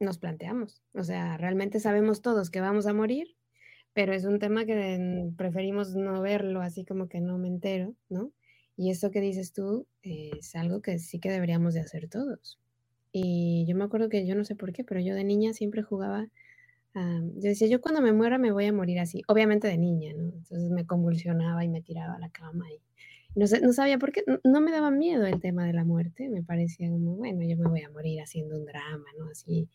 nos 0.00 0.18
planteamos. 0.18 0.82
O 0.94 1.02
sea, 1.04 1.36
realmente 1.36 1.80
sabemos 1.80 2.22
todos 2.22 2.50
que 2.50 2.60
vamos 2.60 2.86
a 2.86 2.92
morir, 2.92 3.28
pero 3.92 4.12
es 4.12 4.24
un 4.24 4.38
tema 4.38 4.64
que 4.64 5.30
preferimos 5.36 5.94
no 5.94 6.20
verlo, 6.20 6.60
así 6.60 6.84
como 6.84 7.08
que 7.08 7.20
no 7.20 7.38
me 7.38 7.48
entero, 7.48 7.94
¿no? 8.08 8.32
Y 8.76 8.90
eso 8.90 9.10
que 9.10 9.20
dices 9.20 9.52
tú 9.52 9.86
es 10.02 10.54
algo 10.54 10.82
que 10.82 10.98
sí 10.98 11.18
que 11.18 11.30
deberíamos 11.30 11.74
de 11.74 11.80
hacer 11.80 12.08
todos. 12.08 12.58
Y 13.18 13.64
yo 13.66 13.76
me 13.76 13.84
acuerdo 13.84 14.08
que 14.08 14.26
yo 14.26 14.34
no 14.34 14.44
sé 14.44 14.56
por 14.56 14.72
qué, 14.72 14.84
pero 14.84 15.00
yo 15.00 15.14
de 15.14 15.24
niña 15.24 15.52
siempre 15.52 15.82
jugaba 15.82 16.28
yo 17.34 17.48
decía, 17.50 17.68
yo 17.68 17.80
cuando 17.80 18.00
me 18.00 18.12
muera 18.12 18.38
me 18.38 18.52
voy 18.52 18.66
a 18.66 18.72
morir 18.72 19.00
así, 19.00 19.22
obviamente 19.28 19.68
de 19.68 19.76
niña, 19.76 20.12
¿no? 20.14 20.32
Entonces 20.34 20.70
me 20.70 20.86
convulsionaba 20.86 21.62
y 21.64 21.68
me 21.68 21.82
tiraba 21.82 22.14
a 22.14 22.18
la 22.18 22.30
cama 22.30 22.70
y 22.70 22.80
no, 23.34 23.44
no 23.62 23.72
sabía 23.74 23.98
por 23.98 24.12
qué, 24.12 24.24
no, 24.44 24.60
me 24.62 24.70
daba 24.70 24.90
miedo 24.90 25.26
el 25.26 25.40
tema 25.40 25.66
de 25.66 25.74
la 25.74 25.84
muerte, 25.84 26.30
me 26.30 26.42
parecía 26.42 26.88
como, 26.88 27.16
bueno, 27.16 27.42
yo 27.46 27.56
me 27.58 27.68
voy 27.68 27.82
a 27.82 27.90
morir 27.90 28.22
haciendo 28.22 28.56
un 28.56 28.64
drama, 28.64 29.04
¿no? 29.18 29.26
Así, 29.26 29.68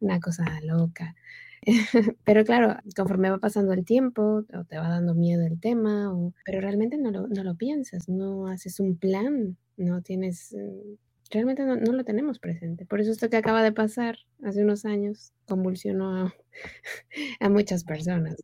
una 0.00 0.20
cosa 0.20 0.44
loca. 0.62 1.14
pero 2.24 2.44
claro, 2.44 2.76
conforme 2.94 3.30
va 3.30 3.38
pasando 3.38 3.72
el 3.72 3.86
tiempo, 3.86 4.44
o 4.52 4.64
te 4.64 4.76
va 4.76 4.90
dando 4.90 5.14
miedo 5.14 5.46
el 5.46 5.58
tema, 5.58 6.12
pero 6.44 6.60
realmente 6.60 6.98
no 6.98 7.10
lo, 7.10 7.26
no 7.26 7.42
lo 7.42 7.54
piensas, 7.54 8.06
no 8.10 8.48
haces 8.48 8.80
un 8.80 8.98
plan, 8.98 9.56
no 9.78 10.02
tienes, 10.02 10.52
eh, 10.52 10.98
realmente 11.30 11.64
no, 11.64 11.76
lo 11.76 12.04
tenemos 12.04 12.38
presente. 12.38 12.84
Por 12.86 13.00
eso 13.00 13.12
esto 13.12 13.28
que 13.28 13.36
acaba 13.36 13.62
de 13.62 13.72
pasar 13.72 14.16
hace 14.42 14.62
unos 14.62 14.84
años 14.84 15.32
convulsionó 15.46 16.16
a, 16.16 16.34
muchas 17.50 17.84
personas. 17.84 18.36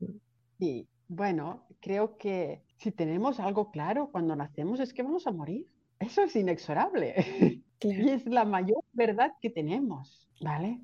Sí, 0.59 0.89
bueno, 1.09 1.67
creo 1.81 2.17
que 2.17 2.63
si 2.79 2.93
tenemos 2.93 3.41
algo 3.41 3.71
claro 3.71 4.11
cuando 4.11 4.37
nacemos 4.37 4.81
es 4.81 4.93
que 4.93 5.03
vamos 5.03 5.27
a 5.27 5.33
morir. 5.33 5.67
Eso 5.99 6.23
es 6.23 6.37
inexorable. 6.37 7.15
Y 7.85 8.11
es 8.11 8.25
la 8.27 8.45
mayor 8.45 8.85
verdad 8.93 9.33
que 9.41 9.51
tenemos, 9.51 10.29
¿vale? 10.41 10.81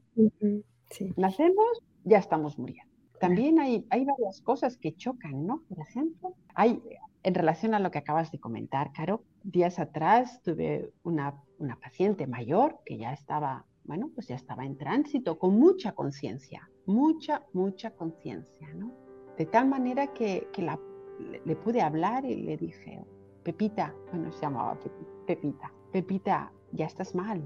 Nacemos, 1.16 1.82
ya 2.02 2.18
estamos 2.18 2.58
muriendo. 2.58 2.92
También 3.20 3.60
hay, 3.60 3.86
hay 3.90 4.04
varias 4.04 4.40
cosas 4.40 4.76
que 4.76 4.96
chocan, 4.96 5.46
¿no? 5.46 5.62
Por 5.68 5.78
ejemplo, 5.78 6.34
hay, 6.56 6.82
en 7.22 7.34
relación 7.34 7.74
a 7.74 7.80
lo 7.80 7.90
que 7.90 7.98
acabas 7.98 8.30
de 8.30 8.38
comentar, 8.38 8.92
Caro, 8.92 9.24
días 9.42 9.78
atrás 9.78 10.40
tuve 10.42 10.92
una, 11.02 11.42
una 11.58 11.76
paciente 11.76 12.26
mayor 12.26 12.78
que 12.84 12.98
ya 12.98 13.12
estaba, 13.12 13.66
bueno, 13.84 14.10
pues 14.14 14.28
ya 14.28 14.36
estaba 14.36 14.64
en 14.64 14.76
tránsito 14.76 15.38
con 15.38 15.58
mucha 15.58 15.92
conciencia, 15.92 16.70
mucha, 16.86 17.44
mucha 17.52 17.90
conciencia, 17.90 18.72
¿no? 18.74 18.92
De 19.36 19.46
tal 19.46 19.68
manera 19.68 20.12
que, 20.12 20.48
que 20.52 20.62
la, 20.62 20.78
le, 21.44 21.56
pude 21.56 21.80
hablar 21.80 22.24
y 22.24 22.36
le 22.36 22.56
dije, 22.56 23.04
Pepita, 23.42 23.94
bueno, 24.10 24.32
se 24.32 24.42
llamaba 24.42 24.78
Pepita, 25.26 25.72
Pepita, 25.92 26.52
ya 26.72 26.86
estás 26.86 27.14
mal. 27.14 27.42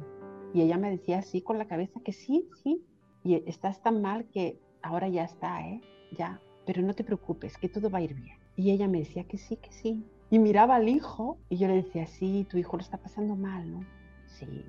Y 0.55 0.63
ella 0.63 0.77
me 0.77 0.91
decía 0.91 1.19
así 1.19 1.43
con 1.43 1.59
la 1.59 1.67
cabeza 1.67 2.01
que 2.05 2.13
sí, 2.13 2.49
sí, 2.63 2.85
y 3.25 3.43
estás 3.49 3.83
tan 3.83 4.03
mal 4.03 4.27
que 4.27 4.59
ahora 4.83 5.09
ya 5.09 5.25
está, 5.25 5.67
¿eh? 5.67 5.81
Ya, 6.17 6.41
pero 6.67 6.83
no 6.83 6.95
te 6.95 7.05
preocupes, 7.05 7.57
que 7.57 7.69
todo 7.69 7.89
va 7.89 7.99
a 7.99 8.03
ir 8.03 8.15
bien. 8.15 8.42
Y 8.57 8.71
ella 8.71 8.89
me 8.89 8.99
decía 8.99 9.25
que 9.25 9.39
sí, 9.39 9.57
que 9.57 9.73
sí. 9.73 10.05
Y 10.31 10.39
miraba 10.39 10.77
al 10.77 10.89
hijo 10.89 11.39
y 11.49 11.57
yo 11.57 11.69
le 11.69 11.75
decía, 11.75 12.07
sí, 12.07 12.47
tu 12.49 12.57
hijo 12.59 12.77
lo 12.77 12.83
está 12.83 12.99
pasando 12.99 13.37
mal, 13.37 13.71
¿no? 13.71 13.81
Sí. 14.27 14.65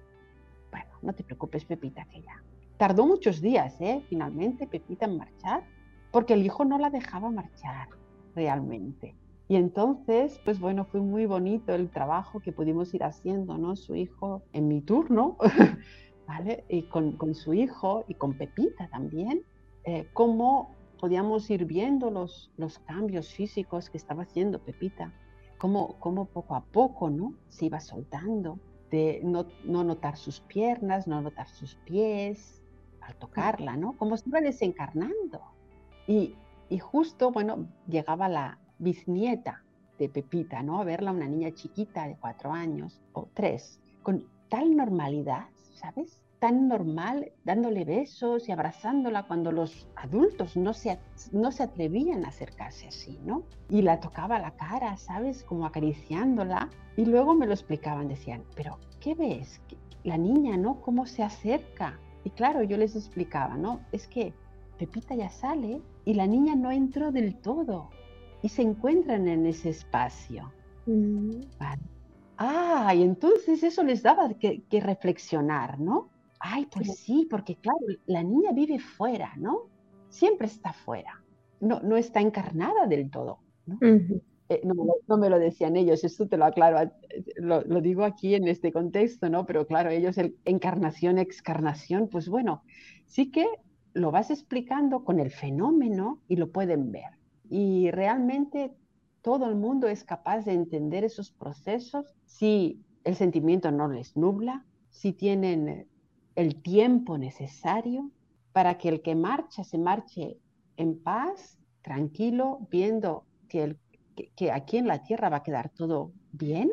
Bueno, 0.72 0.90
no 1.02 1.14
te 1.14 1.24
preocupes, 1.24 1.66
Pepita, 1.66 2.06
que 2.06 2.22
ya. 2.22 2.44
Tardó 2.78 3.06
muchos 3.06 3.42
días, 3.42 3.80
¿eh? 3.80 4.04
Finalmente, 4.10 4.68
Pepita 4.68 5.06
en 5.06 5.18
marchar, 5.18 5.64
porque 6.12 6.34
el 6.34 6.46
hijo 6.46 6.66
no 6.66 6.78
la 6.78 6.90
dejaba 6.90 7.30
marchar 7.32 7.88
realmente. 8.36 9.16
Y 9.48 9.56
entonces, 9.56 10.40
pues 10.44 10.60
bueno, 10.60 10.86
fue 10.86 11.02
muy 11.02 11.26
bonito 11.26 11.74
el 11.74 11.90
trabajo 11.90 12.40
que 12.40 12.52
pudimos 12.52 12.94
ir 12.94 13.04
haciendo, 13.04 13.58
¿no? 13.58 13.76
Su 13.76 13.96
hijo 13.96 14.42
en 14.54 14.68
mi 14.68 14.82
turno, 14.82 15.38
¿vale? 16.28 16.64
Y 16.70 16.84
con, 16.84 17.18
con 17.18 17.36
su 17.36 17.54
hijo 17.54 18.04
y 18.08 18.16
con 18.16 18.38
Pepita 18.38 18.88
también, 18.88 19.44
eh, 19.86 20.08
cómo 20.14 20.73
podíamos 21.04 21.50
ir 21.50 21.66
viendo 21.66 22.10
los, 22.10 22.50
los 22.56 22.80
cambios 22.80 23.34
físicos 23.34 23.90
que 23.90 23.98
estaba 23.98 24.24
haciendo 24.24 24.64
Pepita, 24.64 25.12
cómo, 25.58 26.00
cómo 26.00 26.24
poco 26.24 26.56
a 26.56 26.64
poco, 26.64 27.10
¿no? 27.10 27.34
Se 27.50 27.66
iba 27.66 27.82
soltando, 27.82 28.58
de 28.90 29.20
no, 29.22 29.48
no 29.66 29.84
notar 29.84 30.16
sus 30.16 30.40
piernas, 30.40 31.06
no 31.06 31.22
notar 31.22 31.50
sus 31.50 31.76
pies 31.76 32.64
al 33.02 33.18
tocarla, 33.18 33.76
¿no? 33.76 33.98
Cómo 33.98 34.16
se 34.16 34.30
iba 34.30 34.40
desencarnando. 34.40 35.42
Y, 36.08 36.36
y 36.70 36.80
justo, 36.80 37.34
bueno, 37.34 37.68
llegaba 37.86 38.30
la, 38.30 38.60
bisnieta 38.78 39.66
de 40.00 40.08
Pepita, 40.08 40.64
¿no? 40.64 40.80
A 40.80 40.86
verla 40.86 41.12
una 41.12 41.28
niña 41.28 41.52
chiquita 41.52 42.08
de 42.08 42.16
cuatro 42.16 42.54
años 42.54 43.02
o 43.12 43.28
tres, 43.34 43.82
con 44.04 44.26
tal 44.48 44.74
normalidad, 44.74 45.48
¿sabes? 45.74 46.24
Tan 46.44 46.68
normal, 46.68 47.32
dándole 47.46 47.86
besos 47.86 48.50
y 48.50 48.52
abrazándola 48.52 49.24
cuando 49.24 49.54
los 49.54 49.88
adultos 49.96 50.58
no 50.58 50.74
se, 50.74 51.00
no 51.32 51.54
se 51.54 51.64
atrevían 51.64 52.26
a 52.26 52.28
acercarse 52.28 52.90
así, 52.90 53.18
¿no? 53.24 53.44
Y 53.70 53.82
la 53.82 54.02
tocaba 54.02 54.40
la 54.40 54.52
cara, 54.52 54.98
¿sabes? 54.98 55.42
Como 55.46 55.66
acariciándola. 55.66 56.70
Y 56.98 57.06
luego 57.06 57.34
me 57.34 57.46
lo 57.46 57.54
explicaban, 57.54 58.10
decían, 58.10 58.44
pero 58.58 58.78
¿qué 59.00 59.16
ves? 59.16 59.62
La 60.04 60.18
niña, 60.18 60.58
¿no? 60.58 60.82
¿Cómo 60.82 61.06
se 61.06 61.24
acerca? 61.24 61.98
Y 62.26 62.32
claro, 62.32 62.62
yo 62.62 62.76
les 62.76 62.98
explicaba, 62.98 63.56
¿no? 63.56 63.80
Es 63.94 64.06
que 64.06 64.34
Pepita 64.78 65.16
ya 65.16 65.30
sale 65.30 65.82
y 66.04 66.14
la 66.14 66.28
niña 66.28 66.58
no 66.58 66.72
entró 66.72 67.14
del 67.14 67.36
todo 67.36 67.90
y 68.42 68.50
se 68.50 68.64
encuentran 68.64 69.30
en 69.30 69.46
ese 69.46 69.70
espacio. 69.70 70.52
Mm. 70.88 71.40
Ah, 72.38 72.94
y 72.94 73.04
entonces 73.04 73.64
eso 73.64 73.82
les 73.84 74.04
daba 74.04 74.28
que, 74.34 74.66
reflexionar, 74.82 75.80
¿no? 75.80 76.10
Ay, 76.46 76.68
pues 76.70 76.98
sí. 76.98 77.26
porque 77.30 77.56
claro, 77.56 77.80
la 78.06 78.22
niña 78.22 78.52
vive 78.52 78.78
fuera, 78.78 79.34
¿no? 79.38 79.70
Siempre 80.10 80.48
está 80.48 80.74
fuera, 80.74 81.24
no, 81.62 81.80
no 81.80 81.96
está 81.96 82.20
encarnada 82.20 82.86
del 82.86 83.10
todo. 83.10 83.40
¿no? 83.66 83.78
Eh, 84.50 84.62
no, 84.66 85.18
me 85.18 85.30
lo 85.30 85.40
decían 85.40 85.78
ellos, 85.78 86.04
esto 86.04 86.28
te 86.28 86.36
lo 86.36 86.44
aclaro, 86.44 86.92
lo, 87.38 87.62
lo, 87.62 87.80
digo 87.80 88.04
aquí 88.04 88.36
en 88.36 88.50
este 88.50 88.74
contexto, 88.74 89.30
¿no? 89.30 89.46
Pero 89.46 89.66
claro, 89.66 89.90
ellos, 89.90 90.18
el 90.18 90.36
encarnación, 90.44 91.18
excarnación, 91.18 92.10
pues 92.10 92.28
bueno, 92.28 92.62
sí 93.06 93.32
que 93.32 93.48
lo 93.94 94.12
vas 94.12 94.30
explicando 94.30 95.06
con 95.06 95.22
el 95.22 95.32
fenómeno 95.32 96.20
y 96.28 96.36
lo 96.36 96.52
pueden 96.52 96.92
ver. 96.92 97.12
Y 97.50 97.90
realmente 97.92 98.74
todo 99.22 99.48
el 99.48 99.56
mundo 99.56 99.88
es 99.88 100.04
capaz 100.04 100.44
de 100.44 100.52
entender 100.52 101.06
esos 101.06 101.32
procesos 101.32 102.14
si 102.26 102.84
el 103.06 103.16
sentimiento 103.16 103.72
no 103.72 103.88
les 103.88 104.18
nubla, 104.18 104.66
si 104.90 105.14
tienen 105.14 105.88
el 106.36 106.62
tiempo 106.62 107.18
necesario 107.18 108.10
para 108.52 108.78
que 108.78 108.90
el 108.90 109.02
que 109.02 109.16
marcha 109.16 109.64
se 109.64 109.78
marche 109.78 110.38
en 110.78 111.02
paz, 111.02 111.60
tranquilo, 111.82 112.68
viendo 112.70 113.26
que, 113.50 113.64
el, 113.64 113.80
que, 114.36 114.52
aquí 114.52 114.78
en 114.78 114.88
la 114.88 115.04
tierra 115.04 115.30
va 115.30 115.38
a 115.38 115.44
quedar 115.44 115.70
todo 115.70 116.12
bien 116.32 116.72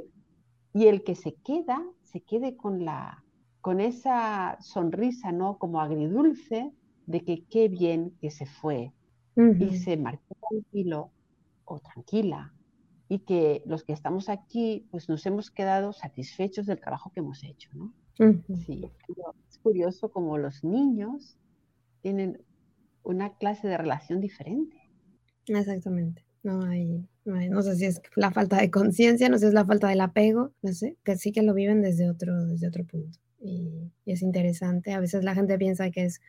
y 0.72 0.86
el 0.86 1.02
que 1.02 1.14
se 1.14 1.34
queda, 1.34 1.82
se 2.02 2.20
quede 2.20 2.56
con, 2.56 2.84
la, 2.84 3.24
con 3.60 3.80
esa 3.80 4.56
sonrisa, 4.60 5.32
¿no? 5.32 5.58
Como 5.58 5.80
agridulce 5.80 6.72
de 7.06 7.24
que 7.24 7.44
qué 7.44 7.68
bien 7.68 8.16
que 8.20 8.30
se 8.30 8.46
fue, 8.46 8.92
y 9.36 9.76
se 9.76 9.96
marchó 9.96 10.34
tranquilo 10.48 11.10
o 11.64 11.78
tranquila 11.78 12.52
y 13.08 13.20
que 13.20 13.62
los 13.64 13.84
que 13.84 13.92
estamos 13.92 14.28
aquí 14.28 14.86
pues 14.90 15.08
nos 15.08 15.24
hemos 15.26 15.50
quedado 15.50 15.92
satisfechos 15.92 16.66
del 16.66 16.80
trabajo 16.80 17.10
que 17.12 17.20
hemos 17.20 17.42
hecho, 17.42 17.70
¿no? 17.74 17.92
Sí, 18.66 18.90
es 19.48 19.58
curioso 19.58 20.10
como 20.10 20.36
los 20.36 20.62
niños 20.62 21.36
tienen 22.02 22.42
una 23.02 23.34
clase 23.36 23.68
de 23.68 23.78
relación 23.78 24.20
diferente. 24.20 24.76
Exactamente. 25.46 26.24
No 26.42 26.62
hay, 26.64 27.06
no, 27.24 27.62
sé 27.62 27.76
si 27.76 27.84
es 27.84 28.00
la 28.16 28.30
falta 28.30 28.58
de 28.58 28.70
conciencia, 28.70 29.28
no 29.28 29.36
sé 29.36 29.46
si 29.46 29.48
es 29.48 29.54
la 29.54 29.66
falta 29.66 29.88
del 29.88 30.00
apego, 30.00 30.52
no 30.62 30.72
sé, 30.72 30.96
que 31.04 31.16
sí 31.16 31.32
que 31.32 31.42
lo 31.42 31.54
viven 31.54 31.82
desde 31.82 32.08
otro, 32.08 32.46
desde 32.46 32.68
otro 32.68 32.84
punto. 32.84 33.18
y 33.40 33.90
es 34.06 34.22
interesante. 34.22 34.92
A 34.92 35.00
veces 35.00 35.24
la 35.24 35.34
gente 35.34 35.58
piensa 35.58 35.90
que 35.90 36.04
es 36.04 36.20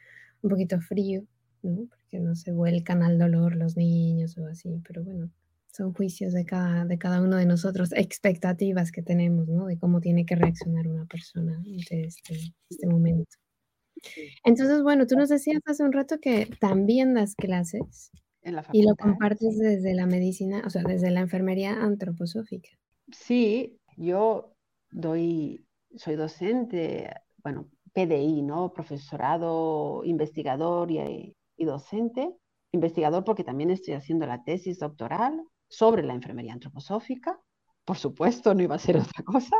un 0.41 0.49
poquito 0.49 0.79
frío, 0.79 1.23
¿no? 1.63 1.87
Porque 1.87 2.19
no 2.19 2.35
se 2.35 2.51
vuelcan 2.51 3.03
al 3.03 3.17
dolor 3.17 3.55
los 3.55 3.77
niños 3.77 4.37
o 4.37 4.45
así, 4.47 4.81
pero 4.85 5.03
bueno, 5.03 5.29
son 5.71 5.93
juicios 5.93 6.33
de 6.33 6.45
cada, 6.45 6.85
de 6.85 6.97
cada 6.97 7.21
uno 7.21 7.37
de 7.37 7.45
nosotros, 7.45 7.91
expectativas 7.93 8.91
que 8.91 9.01
tenemos, 9.01 9.47
¿no? 9.47 9.67
De 9.67 9.77
cómo 9.77 10.01
tiene 10.01 10.25
que 10.25 10.35
reaccionar 10.35 10.87
una 10.87 11.05
persona 11.05 11.55
ante 11.57 12.05
este, 12.05 12.37
este 12.69 12.87
momento. 12.87 13.37
Entonces, 14.43 14.81
bueno, 14.81 15.05
tú 15.05 15.15
nos 15.15 15.29
decías 15.29 15.61
hace 15.65 15.83
un 15.83 15.91
rato 15.91 16.19
que 16.19 16.47
también 16.59 17.13
das 17.13 17.35
clases 17.35 18.11
y 18.73 18.83
lo 18.83 18.95
compartes 18.95 19.57
desde 19.59 19.93
la 19.93 20.07
medicina, 20.07 20.63
o 20.65 20.69
sea, 20.69 20.83
desde 20.83 21.11
la 21.11 21.21
enfermería 21.21 21.73
antroposófica. 21.73 22.69
Sí, 23.11 23.79
yo 23.97 24.55
doy, 24.89 25.65
soy 25.95 26.15
docente, 26.15 27.13
bueno, 27.43 27.69
PDI, 27.93 28.41
¿no? 28.41 28.73
Profesorado, 28.73 30.03
investigador 30.05 30.89
y, 30.91 31.35
docente, 31.57 32.35
investigador 32.71 33.23
porque 33.23 33.43
también 33.43 33.69
estoy 33.69 33.93
haciendo 33.93 34.25
la 34.25 34.43
tesis 34.43 34.79
doctoral 34.79 35.43
sobre 35.71 36.03
la 36.03 36.13
enfermería 36.13 36.53
antroposófica, 36.53 37.39
por 37.85 37.97
supuesto, 37.97 38.53
no 38.53 38.61
iba 38.61 38.75
a 38.75 38.79
ser 38.79 38.97
otra 38.97 39.23
cosa. 39.23 39.55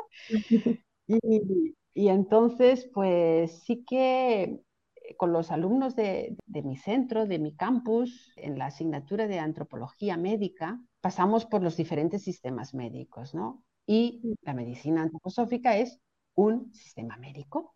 Y, 1.93 2.08
entonces, 2.08 2.89
pues 2.93 3.63
sí 3.63 3.84
que 3.84 4.43
eh, 4.43 5.15
con 5.17 5.34
los 5.34 5.52
alumnos 5.52 5.95
de, 5.95 6.38
de, 6.45 6.62
mi 6.62 6.78
centro, 6.78 7.26
de 7.26 7.39
mi 7.39 7.56
campus, 7.56 8.32
en 8.38 8.58
la 8.58 8.67
asignatura 8.67 9.28
de 9.28 9.39
antropología 9.39 10.15
médica, 10.15 10.80
pasamos 11.02 11.45
por 11.45 11.63
los 11.63 11.76
diferentes 11.76 12.24
sistemas 12.24 12.74
médicos, 12.74 13.34
¿no? 13.34 13.63
Y 13.86 14.21
la 14.41 14.54
medicina 14.54 15.02
antroposófica 15.02 15.76
es 15.78 16.00
un 16.36 16.74
sistema 16.74 17.17
médico 17.17 17.76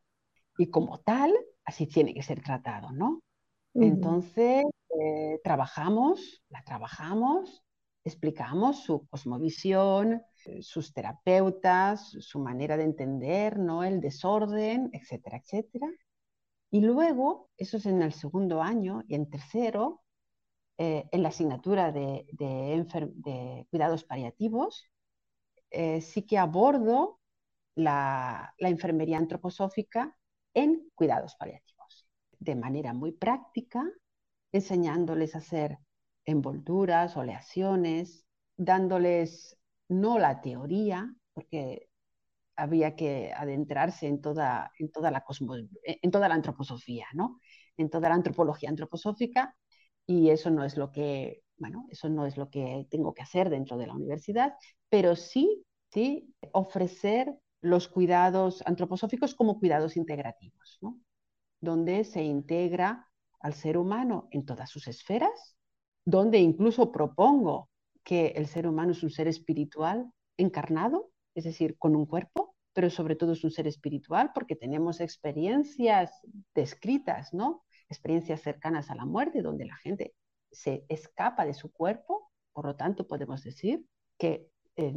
y 0.58 0.70
como 0.70 1.00
tal, 1.00 1.34
así 1.66 1.88
tiene 1.88 2.14
que 2.14 2.24
ser 2.24 2.42
tratado, 2.42 2.92
¿no? 2.92 3.22
Entonces, 3.74 4.64
eh, 4.98 5.42
trabajamos, 5.44 6.42
la 6.48 6.64
trabajamos, 6.64 7.65
explicamos 8.06 8.84
su 8.84 9.08
cosmovisión, 9.08 10.22
eh, 10.46 10.62
sus 10.62 10.94
terapeutas, 10.94 12.12
su 12.20 12.40
manera 12.40 12.78
de 12.78 12.84
entender, 12.84 13.58
¿no? 13.60 13.84
El 13.84 14.00
desorden, 14.00 14.92
etcétera, 14.94 15.38
etcétera. 15.38 15.88
Y 16.70 16.82
luego, 16.82 17.50
eso 17.58 17.78
es 17.78 17.86
en 17.88 18.02
el 18.04 18.14
segundo 18.14 18.62
año, 18.62 19.02
y 19.08 19.16
en 19.16 19.30
tercero, 19.30 20.04
eh, 20.78 21.10
en 21.12 21.24
la 21.24 21.30
asignatura 21.30 21.92
de, 21.92 22.28
cuidados 23.72 24.04
paliativos, 24.04 24.86
eh, 25.72 26.02
sí 26.02 26.24
que 26.28 26.38
abordo 26.38 27.20
la, 27.76 28.54
la 28.60 28.70
enfermería 28.70 29.18
antroposófica 29.18 30.16
en 30.54 30.92
cuidados 30.94 31.36
paliativos, 31.36 32.08
de 32.40 32.56
manera 32.56 32.94
muy 32.94 33.14
práctica, 33.14 33.84
enseñándoles 34.52 35.36
a 35.36 35.40
hacer 35.40 35.80
envolturas, 36.26 37.18
oleaciones, 37.18 38.26
dándoles 38.58 39.58
no 39.88 40.20
la 40.20 40.42
teoría, 40.42 41.14
porque 41.34 41.90
había 42.56 42.96
que 42.96 43.34
adentrarse 43.36 44.08
en 44.08 44.22
toda, 44.22 44.72
en 44.80 44.92
toda, 44.92 45.12
la, 45.12 45.24
en 45.84 46.12
toda 46.12 46.30
la 46.30 46.36
antroposofía, 46.36 47.08
¿no? 47.14 47.40
en 47.78 47.90
toda 47.90 48.10
la 48.10 48.16
antropología 48.16 48.70
antroposófica, 48.70 49.56
y 50.08 50.30
eso 50.30 50.50
no 50.50 50.64
es 50.64 50.78
lo 50.78 50.92
que, 50.92 51.44
bueno, 51.58 51.88
eso 51.90 52.10
no 52.10 52.26
es 52.26 52.38
lo 52.38 52.50
que 52.50 52.88
tengo 52.90 53.14
que 53.14 53.24
hacer 53.24 53.50
dentro 53.50 53.78
de 53.78 53.88
la 53.88 53.94
universidad, 53.94 54.54
pero 54.90 55.16
sí, 55.16 55.66
sí 55.92 56.34
ofrecer 56.54 57.36
los 57.62 57.88
cuidados 57.88 58.64
antroposóficos 58.66 59.36
como 59.36 59.60
cuidados 59.60 59.98
integrativos, 59.98 60.78
¿no? 60.82 61.00
donde 61.60 62.04
se 62.04 62.24
integra 62.24 63.10
al 63.40 63.54
ser 63.54 63.78
humano 63.78 64.28
en 64.32 64.46
todas 64.46 64.70
sus 64.70 64.88
esferas, 64.88 65.55
donde 66.06 66.38
incluso 66.38 66.92
propongo 66.92 67.70
que 68.04 68.28
el 68.36 68.48
ser 68.48 68.68
humano 68.68 68.92
es 68.92 69.04
un 69.04 69.10
ser 69.10 69.28
espiritual 69.28 70.12
encarnado, 70.38 71.12
es 71.34 71.44
decir, 71.44 71.78
con 71.78 71.96
un 71.96 72.06
cuerpo, 72.06 72.56
pero 72.74 72.90
sobre 72.90 73.16
todo 73.16 73.32
es 73.32 73.44
un 73.44 73.52
ser 73.52 73.68
espiritual 73.68 74.32
porque 74.34 74.56
tenemos 74.56 75.02
experiencias 75.02 76.12
descritas, 76.54 77.34
¿no? 77.34 77.64
Experiencias 77.90 78.42
cercanas 78.42 78.92
a 78.92 78.96
la 78.96 79.06
muerte, 79.06 79.42
donde 79.42 79.66
la 79.66 79.76
gente 79.78 80.14
se 80.52 80.86
escapa 80.90 81.46
de 81.46 81.54
su 81.54 81.72
cuerpo, 81.72 82.32
por 82.54 82.66
lo 82.66 82.76
tanto 82.76 83.08
podemos 83.08 83.44
decir 83.44 83.86
que 84.18 84.50
eh, 84.76 84.94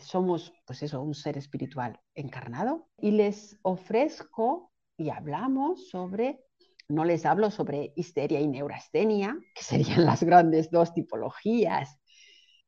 somos, 0.00 0.52
pues 0.66 0.82
eso, 0.82 1.02
un 1.02 1.14
ser 1.14 1.38
espiritual 1.38 2.00
encarnado 2.14 2.88
y 2.98 3.12
les 3.12 3.58
ofrezco 3.62 4.72
y 4.96 5.10
hablamos 5.10 5.88
sobre 5.88 6.43
no 6.88 7.04
les 7.04 7.26
hablo 7.26 7.50
sobre 7.50 7.92
histeria 7.96 8.40
y 8.40 8.48
neurastenia, 8.48 9.36
que 9.54 9.62
serían 9.62 10.04
las 10.04 10.22
grandes 10.22 10.70
dos 10.70 10.92
tipologías 10.92 11.98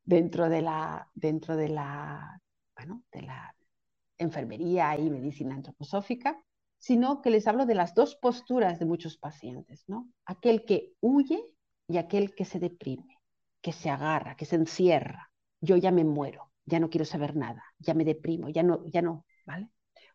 dentro 0.05 0.49
de 0.49 0.63
la, 0.63 1.11
dentro 1.15 1.57
de 1.57 1.69
la, 1.69 2.41
de 3.13 3.23
la 3.23 3.55
enfermería 4.19 4.99
y 4.99 5.11
medicina 5.11 5.55
antroposófica, 5.55 6.41
sino 6.79 7.23
que 7.23 7.31
les 7.31 7.47
hablo 7.47 7.67
de 7.67 7.75
las 7.75 7.95
dos 7.95 8.17
posturas 8.17 8.79
de 8.79 8.87
muchos 8.87 9.17
pacientes, 9.17 9.85
¿no? 9.89 10.09
Aquel 10.25 10.65
que 10.65 10.95
huye 11.01 11.43
y 11.89 11.99
aquel 11.99 12.35
que 12.35 12.45
se 12.45 12.59
deprime, 12.59 13.19
que 13.61 13.73
se 13.73 13.91
agarra, 13.91 14.37
que 14.37 14.45
se 14.45 14.57
encierra. 14.57 15.31
Yo 15.61 15.77
ya 15.77 15.91
me 15.91 16.05
muero, 16.05 16.53
ya 16.65 16.79
no 16.79 16.91
quiero 16.91 17.05
saber 17.05 17.35
nada, 17.37 17.65
ya 17.79 17.95
me 17.95 18.05
deprimo, 18.05 18.49
ya 18.49 18.63
no, 18.63 18.85
ya 18.87 19.03
no, 19.03 19.25
¿vale? 19.45 19.71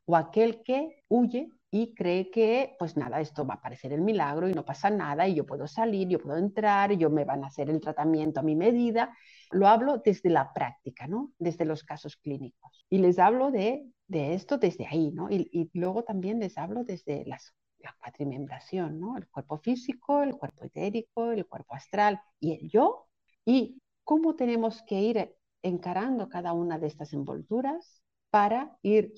O 0.06 0.16
aquel 0.16 0.64
que 0.64 1.04
huye 1.08 1.50
y 1.74 1.96
cree 1.96 2.30
que, 2.30 2.76
pues 2.78 2.98
nada, 2.98 3.22
esto 3.22 3.46
va 3.48 3.56
a 3.56 3.62
parecer 3.62 3.94
el 3.94 4.02
milagro 4.02 4.50
y 4.50 4.54
no 4.54 4.66
pasa 4.66 4.90
nada 4.90 5.26
y 5.30 5.36
yo 5.36 5.46
puedo 5.46 5.68
salir, 5.68 6.10
yo 6.10 6.20
puedo 6.20 6.38
entrar, 6.38 6.92
yo 6.92 7.10
me 7.10 7.24
van 7.24 7.46
a 7.46 7.48
hacer 7.48 7.70
el 7.70 7.80
tratamiento 7.80 8.42
a 8.42 8.44
mi 8.44 8.58
medida. 8.58 9.16
Lo 9.52 9.70
hablo 9.70 10.00
desde 10.00 10.30
la 10.30 10.52
práctica, 10.52 11.08
¿no? 11.08 11.32
Desde 11.40 11.64
los 11.64 11.84
casos 11.84 12.18
clínicos. 12.18 12.86
Y 12.90 12.98
les 12.98 13.20
hablo 13.20 13.52
de, 13.52 13.86
de 14.08 14.34
esto 14.34 14.58
desde 14.58 14.86
ahí, 14.86 15.12
¿no? 15.12 15.30
Y, 15.32 15.50
y, 15.54 15.70
luego 15.80 16.04
también 16.04 16.40
les 16.40 16.58
hablo 16.58 16.84
desde 16.84 17.24
las, 17.26 17.56
la 17.80 17.96
cuatrimembración, 18.02 19.00
¿no? 19.00 19.18
El 19.18 19.30
cuerpo 19.30 19.58
físico, 19.58 20.24
el 20.24 20.36
cuerpo 20.36 20.66
etérico, 20.66 21.32
el 21.32 21.46
cuerpo 21.46 21.76
astral 21.76 22.20
y 22.42 22.52
el 22.52 22.70
yo. 22.70 23.08
Y 23.46 23.82
cómo 24.04 24.36
tenemos 24.36 24.84
que 24.84 25.00
ir 25.00 25.36
encarando 25.64 26.28
cada 26.28 26.52
una 26.52 26.78
de 26.80 26.88
estas 26.88 27.14
envolturas 27.14 28.04
para 28.30 28.78
ir 28.82 29.14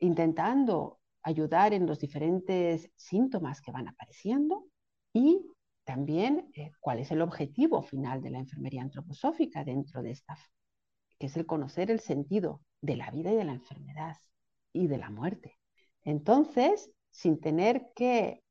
intentando 0.00 0.97
ayudar 1.22 1.72
en 1.74 1.86
los 1.86 1.98
diferentes 1.98 2.90
síntomas 2.96 3.60
que 3.60 3.72
van 3.72 3.88
apareciendo 3.88 4.66
y 5.12 5.44
también 5.84 6.50
eh, 6.54 6.72
cuál 6.80 6.98
es 6.98 7.10
el 7.10 7.22
objetivo 7.22 7.82
final 7.82 8.22
de 8.22 8.30
la 8.30 8.38
enfermería 8.38 8.82
antroposófica 8.82 9.64
dentro 9.64 10.02
de 10.02 10.10
esta, 10.10 10.38
que 11.18 11.26
es 11.26 11.36
el 11.36 11.46
conocer 11.46 11.90
el 11.90 12.00
sentido 12.00 12.60
de 12.80 12.96
la 12.96 13.10
vida 13.10 13.32
y 13.32 13.36
de 13.36 13.44
la 13.44 13.54
enfermedad 13.54 14.16
y 14.72 14.86
de 14.86 14.98
la 14.98 15.10
muerte. 15.10 15.58
Entonces, 16.04 16.90
sin 17.10 17.40
tener 17.40 17.92
que 17.94 18.42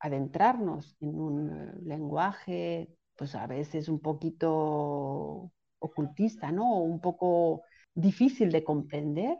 adentrarnos 0.00 0.96
en 1.00 1.20
un 1.20 1.72
lenguaje, 1.84 2.88
pues 3.16 3.34
a 3.34 3.46
veces 3.46 3.88
un 3.88 4.00
poquito 4.00 5.52
ocultista, 5.80 6.52
¿no? 6.52 6.78
Un 6.78 7.00
poco 7.00 7.62
difícil 7.94 8.50
de 8.50 8.64
comprender, 8.64 9.38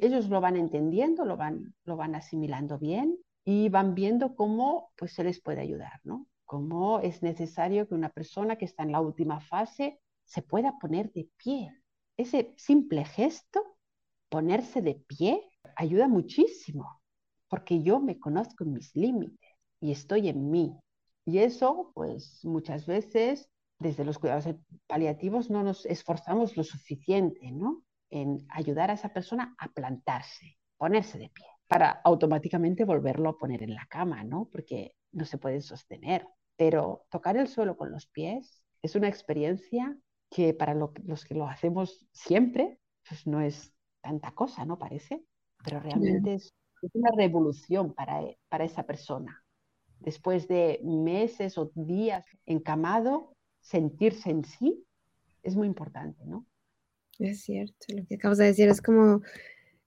ellos 0.00 0.28
lo 0.28 0.40
van 0.40 0.56
entendiendo, 0.56 1.24
lo 1.24 1.36
van, 1.36 1.74
lo 1.84 1.96
van 1.96 2.14
asimilando 2.14 2.78
bien 2.78 3.18
y 3.44 3.68
van 3.68 3.94
viendo 3.94 4.34
cómo 4.36 4.92
pues, 4.96 5.12
se 5.12 5.24
les 5.24 5.40
puede 5.40 5.60
ayudar, 5.60 6.00
¿no? 6.04 6.26
Cómo 6.44 7.00
es 7.00 7.22
necesario 7.22 7.88
que 7.88 7.94
una 7.94 8.10
persona 8.10 8.56
que 8.56 8.64
está 8.64 8.82
en 8.82 8.92
la 8.92 9.00
última 9.00 9.40
fase 9.40 10.00
se 10.24 10.42
pueda 10.42 10.78
poner 10.78 11.12
de 11.12 11.28
pie. 11.36 11.72
Ese 12.16 12.54
simple 12.56 13.04
gesto, 13.04 13.62
ponerse 14.28 14.82
de 14.82 14.94
pie, 14.94 15.42
ayuda 15.76 16.08
muchísimo, 16.08 17.00
porque 17.48 17.82
yo 17.82 18.00
me 18.00 18.18
conozco 18.18 18.64
en 18.64 18.72
mis 18.74 18.94
límites 18.94 19.38
y 19.80 19.92
estoy 19.92 20.28
en 20.28 20.50
mí. 20.50 20.78
Y 21.24 21.38
eso, 21.38 21.92
pues 21.94 22.40
muchas 22.44 22.86
veces, 22.86 23.48
desde 23.78 24.04
los 24.04 24.18
cuidados 24.18 24.46
paliativos 24.86 25.50
no 25.50 25.62
nos 25.62 25.86
esforzamos 25.86 26.56
lo 26.56 26.64
suficiente, 26.64 27.52
¿no? 27.52 27.82
En 28.10 28.46
ayudar 28.50 28.90
a 28.90 28.94
esa 28.94 29.12
persona 29.12 29.54
a 29.58 29.68
plantarse, 29.68 30.58
ponerse 30.76 31.18
de 31.18 31.30
pie, 31.30 31.46
para 31.66 32.00
automáticamente 32.04 32.84
volverlo 32.84 33.28
a 33.28 33.38
poner 33.38 33.62
en 33.62 33.74
la 33.74 33.86
cama, 33.86 34.24
¿no? 34.24 34.48
Porque 34.50 34.94
no 35.12 35.24
se 35.24 35.38
puede 35.38 35.60
sostener. 35.60 36.26
Pero 36.56 37.06
tocar 37.10 37.36
el 37.36 37.48
suelo 37.48 37.76
con 37.76 37.92
los 37.92 38.06
pies 38.06 38.64
es 38.82 38.94
una 38.94 39.08
experiencia 39.08 39.96
que 40.30 40.54
para 40.54 40.74
los 40.74 41.24
que 41.24 41.34
lo 41.34 41.46
hacemos 41.46 42.06
siempre, 42.12 42.80
pues 43.06 43.26
no 43.26 43.40
es 43.40 43.72
tanta 44.00 44.32
cosa, 44.32 44.64
¿no? 44.64 44.78
Parece, 44.78 45.24
pero 45.64 45.80
realmente 45.80 46.34
es, 46.34 46.52
una 46.92 47.10
revolución 47.16 47.92
para, 47.92 48.20
para 48.48 48.64
esa 48.64 48.84
persona. 48.84 49.42
Después 49.98 50.46
de 50.46 50.80
meses 50.84 51.58
o 51.58 51.72
días 51.74 52.24
encamado, 52.46 53.34
sentirse 53.60 54.30
en 54.30 54.44
sí 54.44 54.86
es 55.42 55.56
muy 55.56 55.66
importante, 55.66 56.24
¿no? 56.24 56.46
Es 57.18 57.42
cierto, 57.42 57.74
lo 57.94 58.06
que 58.06 58.14
acabas 58.16 58.38
de 58.38 58.46
decir 58.46 58.68
es 58.68 58.80
como 58.80 59.22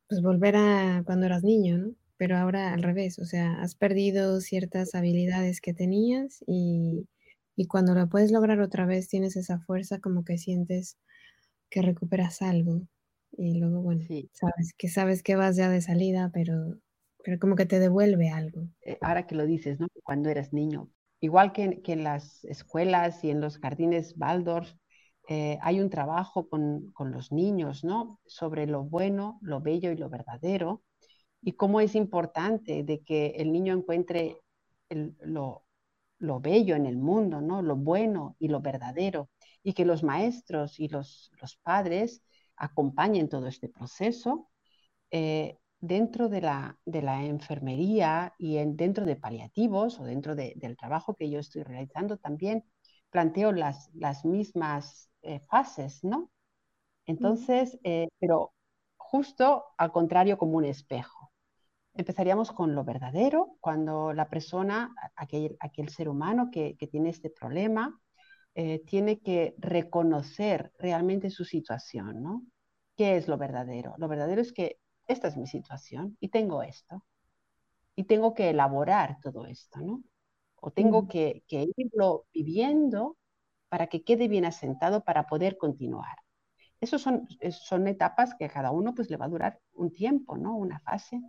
pues 0.10 0.22
volver 0.22 0.56
a 0.58 1.04
cuando 1.06 1.26
eras 1.26 1.44
niño, 1.44 1.78
¿no? 1.78 1.96
Pero 2.18 2.38
ahora 2.38 2.74
al 2.74 2.84
revés, 2.84 3.20
o 3.20 3.26
sea, 3.26 3.62
has 3.62 3.76
perdido 3.76 4.42
ciertas 4.42 4.96
habilidades 4.96 5.62
que 5.62 5.74
tenías 5.74 6.44
y, 6.48 7.08
y 7.56 7.68
cuando 7.68 7.96
lo 7.96 8.10
puedes 8.10 8.32
lograr 8.32 8.60
otra 8.60 8.86
vez 8.86 9.08
tienes 9.08 9.36
esa 9.38 9.60
fuerza 9.60 10.00
como 10.00 10.24
que 10.26 10.38
sientes 10.38 10.98
que 11.70 11.82
recuperas 11.82 12.42
algo 12.42 12.82
y 13.32 13.60
luego, 13.60 13.82
bueno, 13.82 14.04
sabes 14.34 14.74
que 14.78 14.90
sabes 14.90 15.24
que 15.24 15.36
vas 15.36 15.56
ya 15.56 15.70
de 15.70 15.82
salida, 15.82 16.30
pero, 16.34 16.78
pero 17.24 17.40
como 17.40 17.56
que 17.56 17.66
te 17.66 17.80
devuelve 17.80 18.30
algo. 18.30 18.68
Eh, 18.86 18.98
ahora 19.02 19.26
que 19.26 19.36
lo 19.36 19.46
dices, 19.46 19.80
¿no? 19.80 19.88
Cuando 20.04 20.30
eras 20.30 20.54
niño, 20.54 20.90
igual 21.22 21.54
que, 21.54 21.82
que 21.82 21.94
en 21.94 22.04
las 22.04 22.44
escuelas 22.46 23.24
y 23.24 23.32
en 23.32 23.40
los 23.40 23.58
jardines 23.58 24.16
Waldorf, 24.18 24.74
eh, 25.34 25.58
hay 25.62 25.80
un 25.80 25.90
trabajo 25.90 26.50
con, 26.50 26.92
los 27.00 27.32
niños, 27.32 27.86
¿no? 27.86 28.20
Sobre 28.26 28.68
lo 28.68 28.84
bueno, 28.84 29.40
lo 29.42 29.62
bello 29.62 29.90
y 29.90 29.96
lo 29.96 30.10
verdadero, 30.10 30.84
y 31.42 31.54
cómo 31.54 31.80
es 31.80 31.96
importante 31.96 32.84
de 32.84 33.02
que 33.02 33.28
el 33.38 33.54
niño 33.54 33.74
encuentre 33.74 34.42
lo, 34.90 35.64
bello 36.20 36.76
en 36.76 36.86
el 36.86 36.98
mundo, 36.98 37.40
¿no? 37.40 37.62
Lo 37.62 37.78
bueno 37.78 38.36
y 38.40 38.50
lo 38.50 38.60
verdadero, 38.60 39.30
y 39.64 39.72
que 39.72 39.86
los 39.86 40.04
maestros 40.04 40.82
y 40.82 40.90
los, 40.90 41.32
padres 41.64 42.22
acompañen 42.58 43.30
todo 43.30 43.48
este 43.48 43.70
proceso. 43.70 44.50
Eh, 45.12 45.60
dentro 45.80 46.28
de 46.28 46.42
la, 46.42 46.78
enfermería 47.24 48.34
y 48.38 48.58
dentro 48.66 49.06
de 49.06 49.16
paliativos 49.16 49.98
o 49.98 50.04
dentro 50.04 50.36
del 50.36 50.76
trabajo 50.76 51.16
que 51.16 51.30
yo 51.30 51.40
estoy 51.40 51.64
realizando 51.64 52.18
también 52.18 52.66
planteo 53.12 53.54
las, 53.54 53.92
las 53.96 54.26
mismas 54.26 55.12
eh, 55.24 55.42
fases, 55.42 56.04
¿no? 56.04 56.32
Entonces, 57.06 57.80
eh, 57.84 58.10
pero 58.20 58.54
justo 58.98 59.66
al 59.78 59.92
contrario 59.92 60.38
como 60.38 60.58
un 60.58 60.66
espejo. 60.66 61.32
empezaríamos 61.94 62.52
con 62.52 62.76
lo 62.76 62.84
verdadero, 62.84 63.58
cuando 63.62 64.14
la 64.14 64.30
persona, 64.30 64.94
aquel, 65.16 65.58
aquel 65.60 65.90
ser 65.90 66.10
humano 66.10 66.50
que, 66.52 66.76
que 66.78 66.88
tiene 66.88 67.10
este 67.10 67.30
problema, 67.30 68.00
eh, 68.56 68.84
tiene 68.86 69.20
que 69.22 69.56
reconocer 69.60 70.72
realmente 70.80 71.30
su 71.30 71.46
situación, 71.46 72.22
¿no? 72.24 72.44
¿Qué 72.98 73.18
es 73.18 73.28
lo 73.28 73.38
verdadero? 73.38 73.96
Lo 73.98 74.08
verdadero 74.08 74.42
es 74.42 74.54
que 74.54 74.80
esta 75.08 75.28
es 75.30 75.38
mi 75.38 75.48
situación 75.48 76.18
y 76.20 76.30
tengo 76.30 76.64
esto. 76.64 77.04
Y 77.96 78.04
tengo 78.06 78.34
que 78.34 78.50
elaborar 78.50 79.20
todo 79.22 79.46
esto, 79.46 79.80
¿no? 79.82 80.04
O 80.62 80.72
tengo 80.72 81.08
que, 81.08 81.44
que 81.48 81.68
irlo 81.76 82.26
viviendo 82.34 83.18
para 83.70 83.88
que 83.88 84.04
quede 84.04 84.28
bien 84.28 84.46
asentado 84.46 85.04
para 85.04 85.28
poder 85.28 85.58
continuar. 85.58 86.18
Esas 86.82 87.02
son, 87.02 87.28
son 87.52 87.88
etapas 87.88 88.34
que 88.36 88.46
a 88.46 88.50
cada 88.50 88.72
uno 88.72 88.96
pues 88.96 89.10
le 89.10 89.18
va 89.18 89.26
a 89.26 89.30
durar 89.30 89.60
un 89.74 89.92
tiempo, 89.92 90.38
¿no? 90.38 90.56
Una 90.58 90.80
fase. 90.80 91.22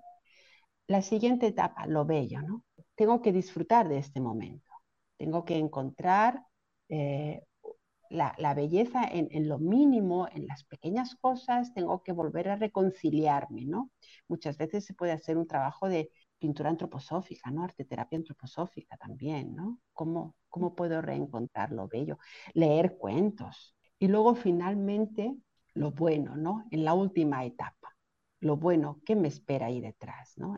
La 0.87 1.03
siguiente 1.03 1.47
etapa, 1.47 1.87
lo 1.87 2.05
bello, 2.05 2.43
¿no? 2.43 2.65
Tengo 2.95 3.21
que 3.23 3.33
disfrutar 3.33 3.89
de 3.89 3.99
este 3.99 4.21
momento. 4.21 4.73
Tengo 5.19 5.45
que 5.45 5.57
encontrar 5.57 6.45
eh, 6.89 7.43
la, 8.13 8.55
belleza 8.55 9.05
en, 9.05 9.49
lo 9.49 9.59
mínimo, 9.59 10.29
en 10.33 10.47
las 10.47 10.65
pequeñas 10.65 11.15
cosas, 11.17 11.73
tengo 11.75 12.03
que 12.03 12.13
volver 12.13 12.49
a 12.51 12.57
reconciliarme, 12.57 13.65
¿no? 13.65 13.91
Muchas 14.29 14.59
veces 14.59 14.85
se 14.85 14.95
puede 14.95 15.13
hacer 15.13 15.39
un 15.39 15.47
trabajo 15.47 15.89
de 15.89 16.11
pintura 16.43 16.71
antroposófica, 16.71 17.53
¿no? 17.53 17.63
Arteterapia 17.63 18.19
antroposófica 18.19 18.97
también, 18.97 19.55
¿no? 19.55 19.79
¿Cómo, 19.93 20.35
cómo 20.49 20.75
puedo 20.75 21.01
reencontrar 21.01 21.71
lo 21.71 21.87
bello? 21.87 22.19
Leer 22.53 22.97
cuentos. 22.99 23.77
Y 24.01 24.09
luego 24.09 24.35
finalmente 24.35 25.37
lo 25.75 25.93
bueno, 25.93 26.35
¿no? 26.35 26.65
En 26.73 26.85
la 26.85 26.95
última 26.95 27.45
etapa, 27.45 27.97
lo 28.41 28.57
bueno, 28.57 29.01
¿qué 29.07 29.15
me 29.15 29.29
espera 29.29 29.67
ahí 29.67 29.81
detrás, 29.81 30.35
¿no? 30.37 30.57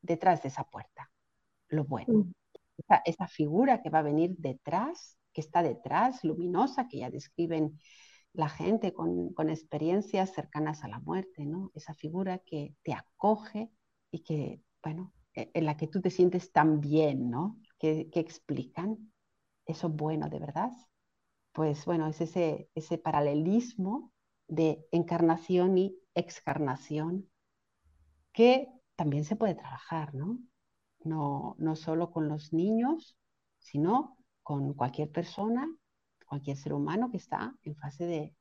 detrás 0.00 0.42
de 0.42 0.48
esa 0.48 0.62
puerta, 0.62 1.10
lo 1.68 1.84
bueno. 1.84 2.14
Mm. 2.18 2.32
esa 3.04 3.26
figura 3.26 3.82
que 3.82 3.90
va 3.90 3.98
a 3.98 4.02
venir 4.02 4.36
detrás 4.38 5.18
que 5.32 5.40
está 5.40 5.62
detrás, 5.62 6.24
luminosa, 6.24 6.88
que 6.88 6.98
ya 7.00 7.10
describen 7.10 7.78
la 8.32 8.48
gente 8.48 8.92
con, 8.92 9.34
experiencias 9.50 10.32
cercanas 10.32 10.84
a 10.84 10.88
la 10.88 10.98
muerte, 11.00 11.44
¿no? 11.44 11.72
Esa 11.74 11.94
figura 11.94 12.38
que 12.38 12.74
te 12.82 12.94
acoge 12.94 13.70
y 14.10 14.20
que, 14.20 14.62
bueno, 14.82 15.12
en 15.36 15.66
la 15.66 15.76
que 15.76 15.86
tú 15.86 16.00
te 16.00 16.10
sientes 16.10 16.50
tan 16.50 16.80
bien, 16.80 17.30
¿no? 17.30 17.60
Que, 17.78 18.08
explican 18.14 19.12
eso 19.66 19.88
bueno 19.88 20.28
de 20.28 20.38
verdad. 20.38 20.70
Pues 21.52 21.84
bueno, 21.84 22.08
es 22.08 22.20
ese, 22.20 22.70
ese 22.74 22.98
paralelismo 22.98 24.12
de 24.48 24.86
encarnación 24.92 25.76
y 25.76 25.98
excarnación 26.14 27.28
que 28.32 28.68
también 28.96 29.24
se 29.24 29.36
puede 29.36 29.54
trabajar, 29.54 30.14
¿no? 30.14 30.38
No, 31.04 31.54
no 31.58 31.76
solo 31.76 32.10
con 32.10 32.28
los 32.28 32.52
niños, 32.52 33.16
sino 33.58 34.16
con 34.42 34.74
cualquier 34.74 35.10
persona, 35.10 35.68
cualquier 36.26 36.56
ser 36.56 36.72
humano 36.72 37.10
que 37.10 37.18
está 37.18 37.54
en 37.62 37.76
fase 37.76 38.06
de, 38.06 38.34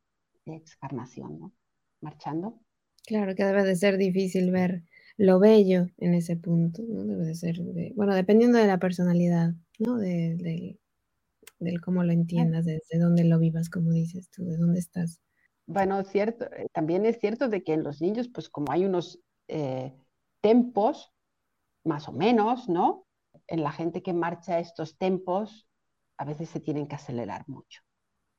de 0.46 0.56
excarnación, 0.56 1.40
¿no? 1.40 1.54
Marchando. 2.02 2.62
Claro 3.06 3.36
que 3.36 3.44
debe 3.44 3.64
de 3.64 3.76
ser 3.76 3.98
difícil 3.98 4.52
ver 4.52 4.84
lo 5.18 5.40
bello 5.40 5.88
en 5.98 6.14
ese 6.14 6.36
punto, 6.36 6.84
¿no? 6.88 7.06
Debe 7.06 7.26
de 7.26 7.36
ser, 7.36 7.60
bueno, 7.96 8.14
dependiendo 8.16 8.58
de 8.58 8.68
la 8.68 8.80
personalidad, 8.80 9.54
¿no? 9.80 9.98
De, 9.98 10.78
del 11.60 11.82
cómo 11.82 12.04
lo 12.04 12.12
entiendas, 12.12 12.66
desde 12.66 13.00
dónde 13.00 13.24
lo 13.24 13.40
vivas, 13.40 13.70
como 13.70 13.92
dices 13.92 14.30
tú, 14.30 14.46
de 14.46 14.58
dónde 14.58 14.80
estás. 14.80 15.22
Bueno, 15.68 16.04
cierto, 16.04 16.46
eh, 16.46 16.68
también 16.74 17.06
es 17.06 17.20
cierto 17.20 17.50
de 17.50 17.64
que 17.64 17.74
en 17.74 17.84
los 17.84 18.02
niños, 18.02 18.28
pues 18.28 18.50
como 18.50 18.72
hay 18.72 18.86
unos 18.86 19.20
eh, 19.48 19.94
tempos, 20.42 21.12
más 21.84 22.08
o 22.08 22.12
menos, 22.12 22.68
¿no? 22.68 23.08
En 23.48 23.64
la 23.64 23.72
gente 23.72 24.04
que 24.04 24.14
marcha 24.14 24.60
estos 24.60 24.98
tempos, 24.98 25.68
a 26.18 26.26
veces 26.26 26.50
se 26.50 26.60
tienen 26.60 26.88
que 26.88 26.96
acelerar 26.96 27.48
mucho 27.48 27.82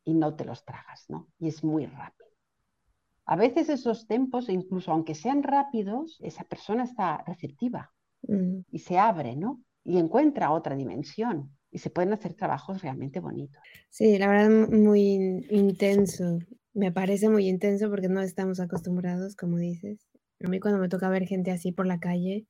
y 0.04 0.14
no 0.14 0.36
te 0.36 0.44
los 0.44 0.64
tragas, 0.64 1.04
¿no? 1.08 1.28
Y 1.38 1.48
es 1.48 1.64
muy 1.64 1.86
rápido. 1.86 2.25
A 3.26 3.34
veces 3.34 3.68
esos 3.68 4.06
tempos, 4.06 4.48
incluso 4.48 4.92
aunque 4.92 5.16
sean 5.16 5.42
rápidos, 5.42 6.18
esa 6.22 6.44
persona 6.44 6.84
está 6.84 7.24
receptiva 7.26 7.92
mm. 8.22 8.60
y 8.70 8.78
se 8.78 8.98
abre, 8.98 9.34
¿no? 9.34 9.60
Y 9.82 9.98
encuentra 9.98 10.52
otra 10.52 10.76
dimensión 10.76 11.50
y 11.72 11.78
se 11.78 11.90
pueden 11.90 12.12
hacer 12.12 12.34
trabajos 12.34 12.82
realmente 12.82 13.18
bonitos. 13.18 13.60
Sí, 13.90 14.16
la 14.16 14.28
verdad 14.28 14.68
muy 14.68 15.44
intenso. 15.50 16.38
Me 16.72 16.92
parece 16.92 17.28
muy 17.28 17.48
intenso 17.48 17.90
porque 17.90 18.08
no 18.08 18.20
estamos 18.22 18.60
acostumbrados, 18.60 19.34
como 19.34 19.58
dices. 19.58 20.06
A 20.44 20.48
mí 20.48 20.60
cuando 20.60 20.78
me 20.78 20.88
toca 20.88 21.08
ver 21.08 21.26
gente 21.26 21.50
así 21.50 21.72
por 21.72 21.86
la 21.86 21.98
calle, 21.98 22.46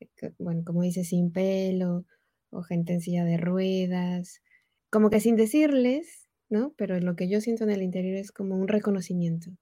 eh, 0.00 0.08
bueno, 0.38 0.62
como 0.64 0.82
dices, 0.82 1.08
sin 1.08 1.30
pelo 1.30 2.04
o 2.50 2.62
gente 2.62 2.94
en 2.94 3.00
silla 3.00 3.24
de 3.24 3.36
ruedas, 3.36 4.42
como 4.90 5.08
que 5.08 5.20
sin 5.20 5.36
decirles, 5.36 6.28
¿no? 6.48 6.74
Pero 6.76 6.98
lo 6.98 7.14
que 7.14 7.28
yo 7.28 7.40
siento 7.40 7.62
en 7.62 7.70
el 7.70 7.82
interior 7.82 8.16
es 8.16 8.32
como 8.32 8.56
un 8.56 8.66
reconocimiento 8.66 9.52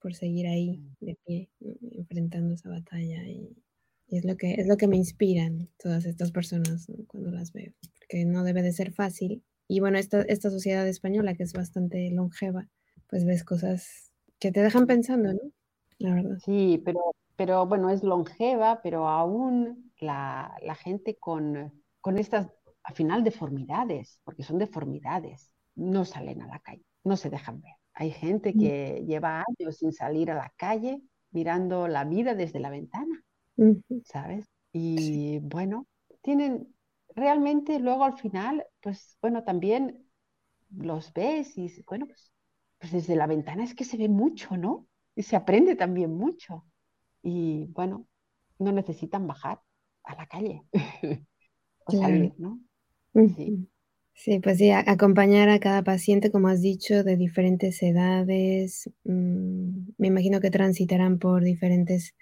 por 0.00 0.14
seguir 0.14 0.46
ahí 0.46 0.78
mm. 0.78 1.04
de 1.04 1.18
pie, 1.24 1.50
enfrentando 1.92 2.54
esa 2.54 2.68
batalla 2.68 3.26
y, 3.26 3.56
es 4.10 4.24
lo 4.24 4.36
que 4.36 4.54
es 4.54 4.66
lo 4.66 4.78
que 4.78 4.88
me 4.88 4.96
inspiran 4.96 5.68
todas 5.78 6.06
estas 6.06 6.32
personas 6.32 6.90
cuando 7.08 7.30
las 7.30 7.52
veo, 7.52 7.74
porque 7.98 8.24
no 8.24 8.42
debe 8.42 8.62
de 8.62 8.72
ser 8.72 8.90
fácil. 8.92 9.42
Y 9.68 9.80
bueno, 9.80 9.98
esta, 9.98 10.22
esta 10.22 10.48
sociedad 10.48 10.88
española 10.88 11.34
que 11.34 11.42
es 11.42 11.52
bastante 11.52 12.10
longeva, 12.10 12.66
pues 13.08 13.26
ves 13.26 13.44
cosas 13.44 14.10
que 14.38 14.50
te 14.50 14.62
dejan 14.62 14.86
pensando, 14.86 15.34
¿no? 15.34 15.40
La 15.98 16.14
verdad. 16.14 16.38
Sí, 16.42 16.80
pero, 16.86 17.00
pero 17.36 17.66
bueno, 17.66 17.90
es 17.90 18.02
longeva, 18.02 18.80
pero 18.82 19.08
aún 19.08 19.92
la, 20.00 20.56
la 20.62 20.74
gente 20.74 21.16
con, 21.16 21.82
con 22.00 22.16
estas 22.16 22.48
al 22.88 22.94
final 22.94 23.22
deformidades, 23.22 24.18
porque 24.24 24.42
son 24.42 24.56
deformidades, 24.56 25.52
no 25.74 26.06
salen 26.06 26.40
a 26.40 26.46
la 26.46 26.58
calle, 26.60 26.86
no 27.04 27.16
se 27.18 27.28
dejan 27.28 27.60
ver. 27.60 27.74
Hay 28.00 28.12
gente 28.12 28.52
mm. 28.54 28.58
que 28.60 29.04
lleva 29.06 29.44
años 29.44 29.76
sin 29.76 29.92
salir 29.92 30.30
a 30.30 30.36
la 30.36 30.52
calle 30.56 31.02
mirando 31.32 31.88
la 31.88 32.04
vida 32.04 32.36
desde 32.36 32.60
la 32.60 32.70
ventana, 32.70 33.24
¿sabes? 34.04 34.46
Y 34.72 35.40
bueno, 35.40 35.88
tienen 36.22 36.72
realmente 37.16 37.80
luego 37.80 38.04
al 38.04 38.16
final, 38.16 38.64
pues 38.80 39.18
bueno, 39.20 39.42
también 39.42 40.06
los 40.70 41.12
ves 41.12 41.58
y 41.58 41.68
bueno, 41.88 42.06
pues, 42.06 42.32
pues 42.78 42.92
desde 42.92 43.16
la 43.16 43.26
ventana 43.26 43.64
es 43.64 43.74
que 43.74 43.84
se 43.84 43.96
ve 43.96 44.08
mucho, 44.08 44.56
¿no? 44.56 44.86
Y 45.16 45.24
se 45.24 45.34
aprende 45.34 45.74
también 45.74 46.16
mucho. 46.16 46.64
Y 47.20 47.66
bueno, 47.72 48.06
no 48.60 48.70
necesitan 48.70 49.26
bajar 49.26 49.60
a 50.04 50.14
la 50.14 50.26
calle 50.28 50.62
o 51.84 51.92
salir, 51.92 52.32
¿no? 52.38 52.60
Sí. 53.34 53.68
Pues 54.42 54.58
sí, 54.58 54.70
acompañar 54.70 55.48
a 55.48 55.60
cada 55.60 55.82
paciente, 55.84 56.30
como 56.30 56.48
has 56.48 56.60
dicho, 56.60 57.04
de 57.04 57.16
diferentes 57.16 57.82
edades. 57.82 58.90
Mm, 59.04 59.90
me 59.96 60.08
imagino 60.08 60.40
que 60.40 60.50
transitarán 60.50 61.18
por 61.18 61.44
diferentes 61.44 62.14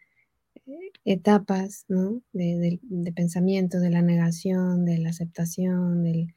eh, 0.66 0.92
etapas, 1.04 1.86
¿no? 1.88 2.22
De, 2.32 2.80
pensamiento, 3.14 3.80
de 3.80 3.90
la 3.90 4.02
negación, 4.02 4.84
de 4.84 4.98
la 4.98 5.10
aceptación, 5.10 6.02
de 6.04 6.34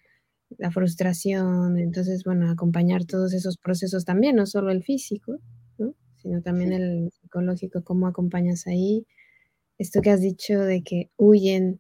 la 0.58 0.72
frustración. 0.72 1.78
Entonces, 1.78 2.24
bueno, 2.24 2.50
acompañar 2.50 3.06
todos 3.06 3.34
esos 3.34 3.58
procesos 3.58 4.06
también, 4.06 4.38
no 4.38 4.46
solo 4.46 4.72
el 4.72 4.84
físico, 4.84 5.40
¿no? 5.78 5.94
Sino 6.18 6.42
también 6.42 6.74
el 6.74 7.12
psicológico, 7.12 7.84
cómo 7.84 8.08
acompañas 8.08 8.66
ahí. 8.68 9.06
Esto 9.78 10.02
que 10.02 10.12
has 10.12 10.22
dicho 10.22 10.60
de 10.60 10.84
que 10.84 11.10
huyen 11.18 11.80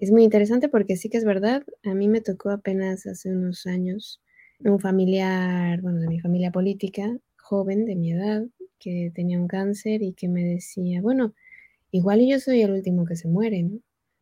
es 0.00 0.10
muy 0.10 0.24
interesante 0.24 0.68
porque 0.68 0.96
sí 0.96 1.08
que 1.08 1.18
es 1.18 1.24
verdad, 1.24 1.64
a 1.84 1.94
mí 1.94 2.08
me 2.08 2.20
tocó 2.20 2.50
apenas 2.50 3.06
hace 3.06 3.30
unos 3.30 3.66
años 3.66 4.20
un 4.60 4.80
familiar, 4.80 5.80
bueno, 5.82 6.00
de 6.00 6.08
mi 6.08 6.20
familia 6.20 6.50
política, 6.50 7.18
joven 7.36 7.84
de 7.84 7.96
mi 7.96 8.12
edad, 8.12 8.44
que 8.78 9.12
tenía 9.14 9.38
un 9.38 9.48
cáncer 9.48 10.02
y 10.02 10.12
que 10.14 10.28
me 10.28 10.44
decía, 10.44 11.02
bueno, 11.02 11.34
igual 11.90 12.26
yo 12.26 12.40
soy 12.40 12.62
el 12.62 12.72
último 12.72 13.04
que 13.04 13.16
se 13.16 13.28
muere, 13.28 13.62
¿no? 13.62 13.80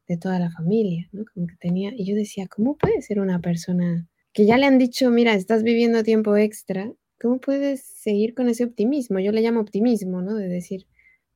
De 0.09 0.17
toda 0.17 0.39
la 0.39 0.51
familia, 0.51 1.09
¿no? 1.13 1.25
Como 1.33 1.47
que 1.47 1.57
tenía, 1.57 1.93
y 1.97 2.05
yo 2.07 2.17
decía, 2.17 2.47
¿cómo 2.49 2.77
puede 2.77 3.03
ser 3.03 3.21
una 3.21 3.41
persona 3.41 4.09
que 4.33 4.47
ya 4.47 4.59
le 4.59 4.67
han 4.67 4.79
dicho, 4.79 5.11
mira, 5.11 5.35
estás 5.35 5.63
viviendo 5.63 6.03
tiempo 6.03 6.37
extra, 6.37 6.93
¿cómo 7.21 7.41
puedes 7.41 7.83
seguir 7.85 8.35
con 8.35 8.49
ese 8.49 8.65
optimismo? 8.65 9.21
Yo 9.21 9.33
le 9.33 9.43
llamo 9.43 9.61
optimismo, 9.61 10.23
¿no? 10.23 10.35
De 10.35 10.49
decir, 10.49 10.87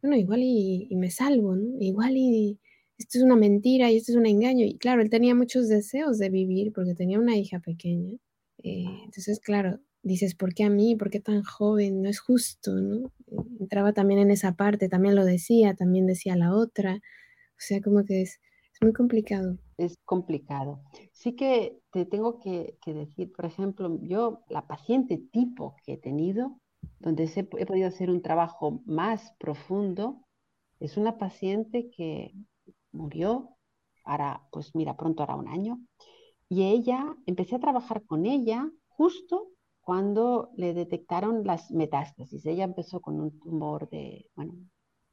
bueno, 0.03 0.17
igual 0.17 0.41
y, 0.43 0.89
y 0.91 0.97
me 0.97 1.11
salvo, 1.11 1.57
¿no? 1.57 1.77
Igual 1.81 2.17
y, 2.17 2.59
esto 2.99 3.19
es 3.19 3.25
una 3.25 3.37
mentira 3.37 3.91
y 3.91 3.97
esto 3.97 4.13
es 4.13 4.19
un 4.19 4.27
engaño. 4.27 4.67
Y 4.67 4.77
claro, 4.77 5.03
él 5.03 5.11
tenía 5.11 5.35
muchos 5.35 5.69
deseos 5.69 6.19
de 6.19 6.31
vivir 6.31 6.73
porque 6.73 6.95
tenía 6.95 7.19
una 7.19 7.37
hija 7.37 7.61
pequeña. 7.61 8.19
Eh, 8.59 8.85
entonces, 9.05 9.41
claro, 9.41 9.79
dices, 10.03 10.35
¿por 10.35 10.53
qué 10.53 10.65
a 10.65 10.71
mí? 10.71 10.97
¿Por 10.97 11.11
qué 11.11 11.21
tan 11.21 11.43
joven? 11.43 12.03
No 12.03 12.09
es 12.09 12.19
justo, 12.19 12.75
¿no? 12.75 13.13
Entraba 13.61 13.93
también 13.93 14.21
en 14.21 14.31
esa 14.31 14.57
parte, 14.57 14.89
también 14.89 15.15
lo 15.15 15.25
decía, 15.25 15.75
también 15.75 16.07
decía 16.07 16.37
la 16.37 16.55
otra. 16.55 16.97
O 16.97 17.61
sea, 17.61 17.81
como 17.81 18.05
que 18.05 18.23
es, 18.23 18.41
es 18.73 18.83
muy 18.83 18.93
complicado. 18.93 19.59
Es 19.77 19.97
complicado. 20.05 20.83
Sí 21.13 21.37
que 21.37 21.79
te 21.93 22.05
tengo 22.05 22.41
que, 22.41 22.79
que, 22.85 22.95
decir, 22.95 23.33
por 23.33 23.45
ejemplo, 23.45 23.99
yo, 24.03 24.43
la 24.49 24.67
paciente 24.67 25.19
tipo 25.31 25.77
que 25.85 25.95
he 25.95 25.99
tenido, 25.99 26.59
donde 26.99 27.31
he 27.35 27.67
podido 27.67 27.87
hacer 27.87 28.11
un 28.11 28.23
trabajo 28.23 28.83
más 28.87 29.35
profundo, 29.39 30.25
es 30.81 30.97
una 30.97 31.19
paciente 31.19 31.91
que 31.91 32.33
murió, 32.93 33.57
ahora, 34.05 34.43
pues 34.51 34.75
mira, 34.75 34.97
pronto 34.97 35.23
hará 35.23 35.37
un 35.37 35.49
año. 35.49 35.81
Y 36.49 36.65
ella, 36.65 37.17
empecé 37.27 37.57
a 37.57 37.61
trabajar 37.61 38.05
con 38.05 38.27
ella 38.27 38.71
justo 38.89 39.49
cuando 39.81 40.51
le 40.57 40.75
detectaron 40.75 41.45
las 41.45 41.71
metástasis. 41.71 42.45
Ella 42.47 42.65
empezó 42.65 43.01
con 43.01 43.21
un 43.21 43.39
tumor 43.39 43.89
de, 43.91 44.31
bueno, 44.35 44.55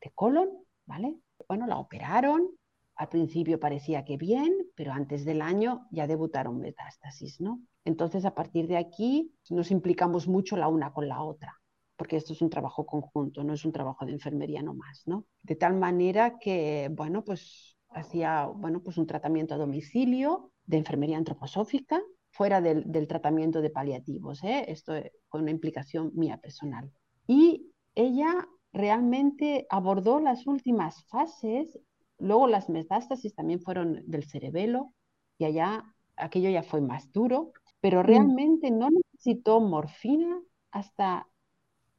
de 0.02 0.12
colon, 0.14 0.50
¿vale? 0.86 1.16
Bueno, 1.48 1.68
la 1.68 1.78
operaron, 1.78 2.50
al 2.96 3.10
principio 3.10 3.60
parecía 3.60 4.06
que 4.06 4.18
bien, 4.18 4.54
pero 4.76 4.94
antes 4.94 5.26
del 5.26 5.42
año 5.42 5.88
ya 5.92 6.08
debutaron 6.08 6.60
metástasis, 6.60 7.42
¿no? 7.42 7.62
Entonces, 7.84 8.26
a 8.26 8.34
partir 8.34 8.68
de 8.68 8.78
aquí, 8.78 9.34
nos 9.50 9.72
implicamos 9.72 10.28
mucho 10.28 10.56
la 10.56 10.70
una 10.70 10.94
con 10.94 11.08
la 11.08 11.22
otra, 11.22 11.60
porque 11.96 12.18
esto 12.18 12.34
es 12.34 12.42
un 12.42 12.50
trabajo 12.50 12.86
conjunto, 12.86 13.44
no 13.44 13.54
es 13.54 13.66
un 13.66 13.72
trabajo 13.72 14.06
de 14.06 14.14
enfermería 14.14 14.62
nomás, 14.62 15.04
¿no? 15.06 15.26
De 15.44 15.56
tal 15.56 15.76
manera 15.76 16.38
que, 16.40 16.90
bueno, 16.92 17.24
pues 17.24 17.78
hacía, 17.90 18.46
bueno, 18.48 18.82
pues 18.82 18.98
un 18.98 19.08
tratamiento 19.08 19.56
a 19.56 19.58
domicilio 19.58 20.52
de 20.66 20.78
enfermería 20.78 21.18
antroposófica, 21.18 22.02
fuera 22.32 22.60
del, 22.60 22.92
del 22.92 23.08
tratamiento 23.08 23.62
de 23.62 23.70
paliativos, 23.70 24.44
¿eh? 24.44 24.66
Esto 24.68 24.94
con 25.30 25.42
una 25.42 25.52
implicación 25.52 26.12
mía 26.16 26.38
personal. 26.38 26.92
Y 27.28 27.72
ella 27.96 28.48
realmente 28.74 29.66
abordó 29.70 30.20
las 30.20 30.46
últimas 30.46 31.06
fases 31.06 31.80
Luego 32.20 32.48
las 32.48 32.70
metástasis 32.70 33.36
también 33.36 33.62
fueron 33.62 34.04
del 34.06 34.24
cerebelo 34.24 34.94
y 35.38 35.46
allá 35.46 35.84
aquello 36.16 36.50
ya 36.50 36.64
fue 36.64 36.82
más 36.82 37.12
duro, 37.12 37.52
pero 37.82 38.02
mm. 38.02 38.06
realmente 38.06 38.72
no 38.72 38.90
necesitó 38.90 39.60
morfina 39.60 40.40
hasta 40.72 41.28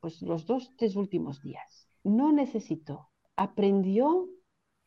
pues, 0.07 0.23
los 0.23 0.47
dos, 0.47 0.73
tres 0.77 0.97
últimos 0.97 1.43
días. 1.43 1.89
No 2.05 2.33
necesitó. 2.33 3.09
Aprendió 3.37 4.29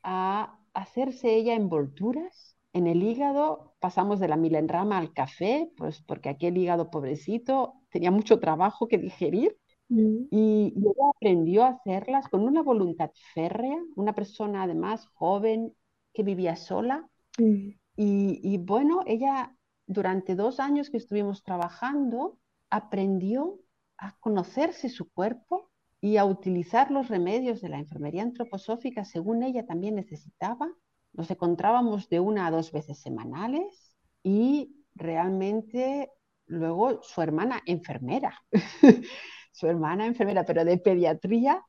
a 0.03 0.59
hacerse 0.74 1.36
ella 1.36 1.55
envolturas 1.55 2.57
en 2.74 2.88
el 2.88 3.03
hígado. 3.03 3.76
Pasamos 3.80 4.20
de 4.20 4.28
la 4.28 4.38
milenrama 4.38 4.97
al 4.97 5.13
café, 5.13 5.72
pues 5.78 6.01
porque 6.01 6.30
aquel 6.30 6.57
hígado 6.57 6.89
pobrecito 6.89 7.76
tenía 7.89 8.11
mucho 8.11 8.39
trabajo 8.39 8.88
que 8.88 8.97
digerir 8.97 9.57
Mm. 9.89 10.28
Y, 10.30 10.74
ella 10.78 11.09
aprendió 11.15 11.63
a 11.63 11.70
hacerlas 11.70 12.28
con 12.30 12.41
una 12.41 12.61
voluntad 12.61 13.11
férrea, 13.34 13.78
una 13.95 14.13
persona 14.13 14.63
además 14.63 15.07
joven 15.13 15.74
que 16.13 16.24
vivía 16.24 16.55
sola. 16.55 17.09
Mm. 17.38 17.72
Y, 18.01 18.57
bueno, 18.59 19.01
ella 19.05 19.53
durante 19.86 20.36
dos 20.36 20.61
años 20.61 20.89
que 20.89 20.97
estuvimos 20.97 21.43
trabajando 21.43 22.38
aprendió 22.70 23.59
a 24.00 24.16
conocerse 24.20 24.89
su 24.89 25.12
cuerpo 25.12 25.70
y 26.02 26.18
a 26.18 26.26
utilizar 26.26 26.91
los 26.91 27.10
remedios 27.10 27.62
de 27.62 27.70
la 27.70 27.80
enfermería 27.80 28.24
antroposófica 28.24 29.04
según 29.06 29.43
ella 29.43 29.66
también 29.66 29.95
necesitaba. 29.95 30.70
Nos 31.14 31.30
encontrábamos 31.30 32.10
de 32.10 32.20
una 32.20 32.47
a 32.47 32.52
dos 32.52 32.72
veces 32.72 33.00
semanales 33.00 33.95
y 34.24 34.86
realmente 34.95 36.12
luego 36.45 37.02
su 37.04 37.22
hermana 37.22 37.62
enfermera 37.66 38.39
su 39.60 39.68
hermana 39.68 40.06
enfermera, 40.06 40.45
pero 40.45 40.64
de 40.64 40.78
pediatría, 40.78 41.62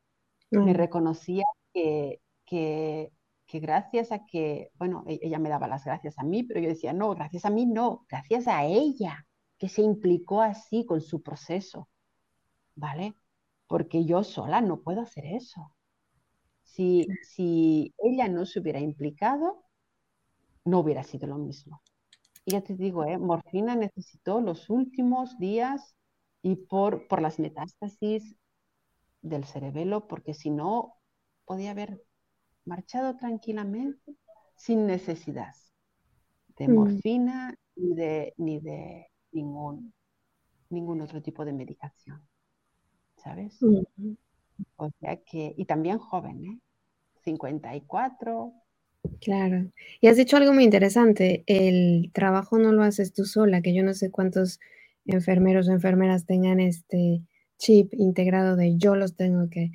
me 0.51 0.73
mm. 0.73 0.77
reconocía 0.77 1.45
que, 1.75 2.21
que, 2.47 3.11
gracias 3.53 4.13
a 4.13 4.25
que, 4.27 4.71
bueno, 4.75 5.03
e-, 5.09 5.19
ella 5.23 5.41
me 5.41 5.49
daba 5.49 5.67
las 5.67 5.85
gracias 5.85 6.17
a 6.19 6.23
mí, 6.23 6.45
pero 6.45 6.61
yo 6.61 6.69
decía, 6.69 6.93
no, 6.93 7.13
gracias 7.17 7.45
a 7.45 7.51
mí 7.51 7.67
no, 7.67 8.07
gracias 8.09 8.47
a 8.47 8.65
ella, 8.65 9.27
que 9.59 9.69
se 9.69 9.83
implicó 9.83 10.41
así 10.41 10.87
con 10.87 11.01
su 11.01 11.21
proceso, 11.21 11.89
¿vale? 12.81 13.15
Porque 13.69 14.05
yo 14.05 14.25
sola 14.25 14.61
no 14.61 14.81
puedo 14.81 15.03
hacer 15.03 15.27
eso. 15.27 15.73
Si, 16.65 17.07
si 17.23 17.95
ella 17.99 18.29
no 18.29 18.47
se 18.47 18.61
hubiera 18.61 18.81
implicado, 18.81 19.65
no 20.65 20.81
hubiera 20.81 21.05
sido 21.05 21.27
lo 21.29 21.37
mismo. 21.37 21.83
Y 22.45 22.53
ya 22.53 22.63
te 22.63 22.75
digo, 22.75 23.05
¿eh? 23.05 23.19
morfina 23.19 23.77
necesitó 23.77 24.41
los 24.41 24.71
últimos 24.71 25.39
días 25.39 25.95
y 26.43 26.57
por, 26.57 27.07
por 27.07 27.21
las 27.21 27.39
metástasis 27.39 28.35
del 29.21 29.45
cerebelo, 29.45 30.09
porque 30.09 30.33
si 30.33 30.51
no, 30.51 30.95
podía 31.45 31.73
haber 31.73 32.03
marchado 32.65 33.17
tranquilamente 33.17 34.17
sin 34.57 34.87
necesidad 34.87 35.55
de 36.57 36.69
mm. 36.69 36.75
morfina 36.75 37.55
ni 37.77 37.95
de, 37.95 38.35
ni 38.39 38.61
de 38.61 39.11
ningún, 39.33 39.93
ningún 40.71 41.01
otro 41.01 41.21
tipo 41.23 41.45
de 41.45 41.53
medicación. 41.53 42.30
¿Sabes? 43.23 43.59
O 44.77 44.91
sea 45.01 45.17
que, 45.17 45.55
y 45.57 45.65
también 45.65 45.99
joven, 45.99 46.45
¿eh? 46.45 46.59
54. 47.25 48.53
Claro. 49.21 49.71
Y 50.01 50.09
has 50.09 50.17
dicho 50.17 50.37
algo 50.37 50.53
muy 50.53 50.65
interesante, 50.65 51.45
el 51.47 52.11
trabajo 52.13 52.59
no 52.59 52.73
lo 52.73 52.83
haces 52.83 53.13
tú 53.13 53.25
sola, 53.25 53.63
que 53.63 53.75
yo 53.75 53.83
no 53.83 53.95
sé 53.95 54.11
cuántos 54.11 54.61
enfermeros 55.07 55.69
o 55.69 55.73
enfermeras 55.73 56.27
tengan 56.27 56.61
este 56.61 57.23
chip 57.59 57.93
integrado 57.95 58.57
de 58.57 58.77
yo 58.77 58.97
los 58.97 59.17
tengo 59.17 59.49
que, 59.51 59.71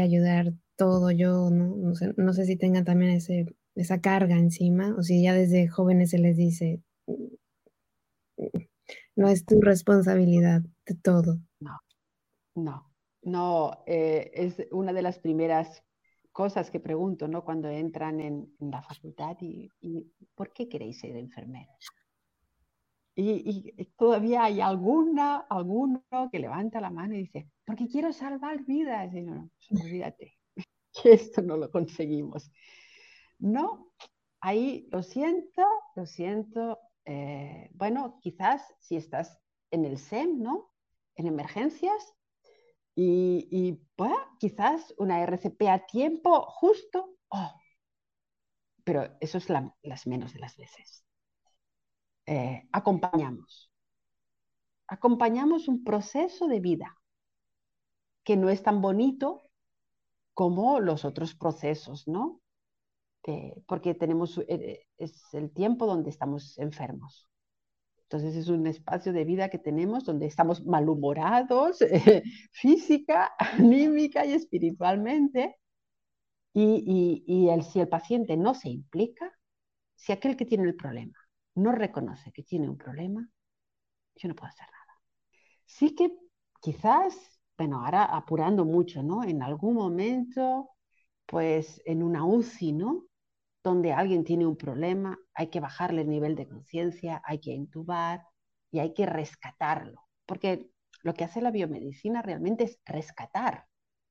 ayudar 0.00 0.52
todo, 0.76 1.10
yo 1.10 1.50
no, 1.50 1.94
sé, 1.96 2.14
no 2.16 2.32
sé 2.32 2.44
si 2.44 2.56
tengan 2.56 2.84
también 2.84 3.10
ese, 3.10 3.46
esa 3.74 4.00
carga 4.00 4.38
encima 4.38 4.94
o 4.96 5.02
si 5.02 5.22
ya 5.22 5.34
desde 5.34 5.66
jóvenes 5.66 6.10
se 6.10 6.18
les 6.18 6.36
dice, 6.36 6.80
no 9.16 9.28
es 9.28 9.44
tu 9.44 9.60
responsabilidad 9.60 10.62
de 10.86 10.94
todo. 10.94 11.40
No, 11.58 11.76
no, 12.54 12.90
no, 13.22 13.82
eh, 13.86 14.30
es 14.34 14.66
una 14.70 14.92
de 14.92 15.02
las 15.02 15.18
primeras 15.18 15.82
cosas 16.32 16.70
que 16.70 16.80
pregunto, 16.80 17.28
¿no? 17.28 17.44
Cuando 17.44 17.68
entran 17.68 18.20
en, 18.20 18.54
la 18.60 18.82
facultad 18.82 19.36
y, 19.40 19.70
¿por 20.34 20.52
qué 20.52 20.68
queréis 20.68 21.00
ser 21.00 21.16
enfermeros? 21.16 21.86
Y, 23.14 23.84
todavía 23.98 24.44
hay 24.44 24.60
alguna, 24.60 25.38
alguno 25.50 26.02
que 26.32 26.38
levanta 26.38 26.80
la 26.80 26.90
mano 26.90 27.14
y 27.14 27.24
dice, 27.24 27.50
porque 27.64 27.88
quiero 27.88 28.12
salvar 28.12 28.64
vidas. 28.64 29.12
Y 29.14 29.22
no, 29.22 29.50
no, 29.70 29.80
olvídate, 29.82 30.38
que 31.02 31.12
esto 31.12 31.42
no 31.42 31.56
lo 31.56 31.70
conseguimos. 31.70 32.50
No, 33.38 33.92
ahí 34.40 34.88
lo 34.90 35.02
siento, 35.02 35.62
lo 35.96 36.06
siento. 36.06 36.78
Eh, 37.04 37.70
bueno, 37.74 38.18
quizás 38.22 38.62
si 38.78 38.96
estás 38.96 39.38
en 39.70 39.84
el 39.84 39.98
SEM, 39.98 40.40
¿no? 40.40 40.72
En 41.16 41.26
emergencias, 41.26 42.14
y, 42.94 43.80
quizás 44.38 44.94
una 44.98 45.20
RCP 45.22 45.62
a 45.68 45.86
tiempo 45.86 46.42
justo, 46.42 47.16
oh, 47.28 47.54
pero 48.84 49.16
eso 49.20 49.38
es 49.38 49.48
las 49.48 50.06
menos 50.06 50.32
de 50.32 50.38
las 50.40 50.56
veces. 50.56 51.04
Eh, 52.26 52.68
acompañamos. 52.72 53.70
Acompañamos 54.86 55.68
un 55.68 55.84
proceso 55.84 56.48
de 56.48 56.60
vida 56.60 56.96
que 58.24 58.36
no 58.36 58.50
es 58.50 58.62
tan 58.62 58.80
bonito 58.80 59.50
como 60.34 60.80
los 60.80 61.04
otros 61.04 61.34
procesos, 61.34 62.08
¿no? 62.08 62.40
porque 63.66 63.94
tenemos, 63.94 64.38
eh, 64.48 64.86
es 64.96 65.34
el 65.34 65.52
tiempo 65.52 65.86
donde 65.86 66.10
estamos 66.10 66.58
enfermos. 66.58 67.29
Entonces 68.10 68.34
es 68.34 68.48
un 68.48 68.66
espacio 68.66 69.12
de 69.12 69.24
vida 69.24 69.50
que 69.50 69.58
tenemos 69.58 70.04
donde 70.04 70.26
estamos 70.26 70.66
malhumorados, 70.66 71.78
física, 72.50 73.30
anímica 73.38 74.26
y 74.26 74.32
espiritualmente. 74.32 75.54
Y, 76.52 77.48
si 77.70 77.78
el 77.78 77.88
paciente 77.88 78.36
no 78.36 78.54
se 78.54 78.68
implica, 78.68 79.32
si 79.94 80.10
aquel 80.10 80.36
que 80.36 80.44
tiene 80.44 80.64
el 80.64 80.74
problema 80.74 81.16
no 81.54 81.70
reconoce 81.70 82.32
que 82.32 82.42
tiene 82.42 82.68
un 82.68 82.76
problema, 82.76 83.30
yo 84.16 84.28
no 84.28 84.34
puedo 84.34 84.48
hacer 84.48 84.66
nada. 84.66 85.00
Sí 85.66 85.94
que 85.94 86.10
quizás, 86.60 87.14
bueno, 87.56 87.84
ahora 87.84 88.04
apurando 88.06 88.64
mucho, 88.64 89.04
¿no? 89.04 89.22
En 89.22 89.40
algún 89.40 89.74
momento, 89.74 90.70
pues 91.26 91.80
en 91.84 92.02
una 92.02 92.24
UCI, 92.24 92.72
¿no? 92.72 93.04
Donde 93.62 93.92
alguien 93.92 94.24
tiene 94.24 94.46
un 94.46 94.56
problema, 94.56 95.18
hay 95.34 95.48
que 95.48 95.60
bajarle 95.60 96.02
el 96.02 96.08
nivel 96.08 96.34
de 96.34 96.48
conciencia, 96.48 97.20
hay 97.24 97.40
que 97.40 97.52
intubar 97.52 98.26
y 98.70 98.78
hay 98.78 98.94
que 98.94 99.06
rescatarlo. 99.06 100.06
Porque 100.26 100.70
lo 101.02 101.14
que 101.14 101.24
hace 101.24 101.40
la 101.40 101.50
biomedicina 101.50 102.22
realmente 102.22 102.64
es 102.64 102.78
rescatar, 102.86 103.66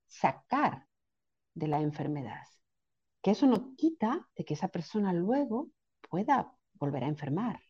sacar 0.07 0.87
de 1.53 1.67
la 1.67 1.81
enfermedad. 1.81 2.45
Que 3.21 3.31
eso 3.31 3.47
no 3.47 3.75
quita 3.75 4.27
de 4.35 4.45
que 4.45 4.53
esa 4.53 4.69
persona 4.69 5.13
luego 5.13 5.69
pueda 6.09 6.53
volver 6.73 7.03
a 7.03 7.07
enfermar, 7.07 7.61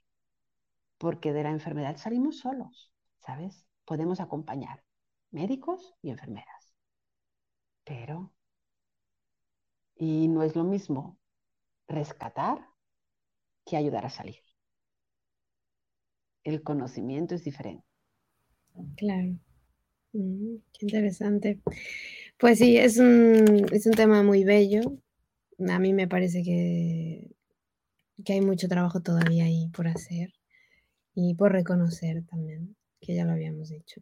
porque 0.98 1.34
de 1.34 1.44
la 1.44 1.50
enfermedad 1.50 1.98
salimos 1.98 2.40
solos, 2.40 2.92
¿sabes? 3.20 3.66
Podemos 3.86 4.20
acompañar 4.20 4.84
médicos 5.32 5.96
y 6.02 6.12
enfermeras, 6.12 6.74
pero, 7.84 8.34
y 9.96 10.28
no 10.28 10.44
es 10.44 10.56
lo 10.56 10.64
mismo 10.64 11.19
rescatar 11.90 12.60
que 13.66 13.78
ayudar 13.78 14.06
a 14.06 14.10
salir. 14.10 14.42
El 16.44 16.64
conocimiento 16.64 17.34
es 17.34 17.46
diferente. 17.46 17.86
Claro. 18.98 19.38
Mm, 20.14 20.58
qué 20.74 20.86
interesante. 20.86 21.62
Pues 22.40 22.60
sí, 22.60 22.78
es 22.78 22.98
un, 23.00 23.66
es 23.72 23.86
un 23.86 23.94
tema 23.94 24.24
muy 24.24 24.44
bello, 24.44 24.82
a 25.70 25.80
mí 25.80 25.94
me 25.94 26.08
parece 26.08 26.44
que, 26.44 27.32
que 28.26 28.34
hay 28.34 28.42
mucho 28.42 28.68
trabajo 28.68 29.02
todavía 29.02 29.46
ahí 29.46 29.70
por 29.70 29.88
hacer 29.88 30.34
y 31.16 31.36
por 31.36 31.52
reconocer 31.54 32.24
también, 32.26 32.76
que 33.02 33.16
ya 33.16 33.26
lo 33.26 33.34
habíamos 33.34 33.70
dicho. 33.70 34.02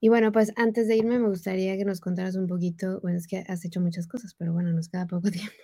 Y 0.00 0.10
bueno, 0.10 0.32
pues 0.32 0.52
antes 0.56 0.88
de 0.88 0.96
irme 0.96 1.18
me 1.18 1.28
gustaría 1.28 1.76
que 1.76 1.84
nos 1.84 2.00
contaras 2.00 2.36
un 2.36 2.46
poquito, 2.48 3.00
bueno, 3.02 3.18
es 3.18 3.26
que 3.28 3.44
has 3.48 3.64
hecho 3.64 3.80
muchas 3.80 4.08
cosas, 4.08 4.34
pero 4.38 4.52
bueno, 4.52 4.72
nos 4.72 4.88
queda 4.88 5.06
poco 5.06 5.30
tiempo. 5.32 5.54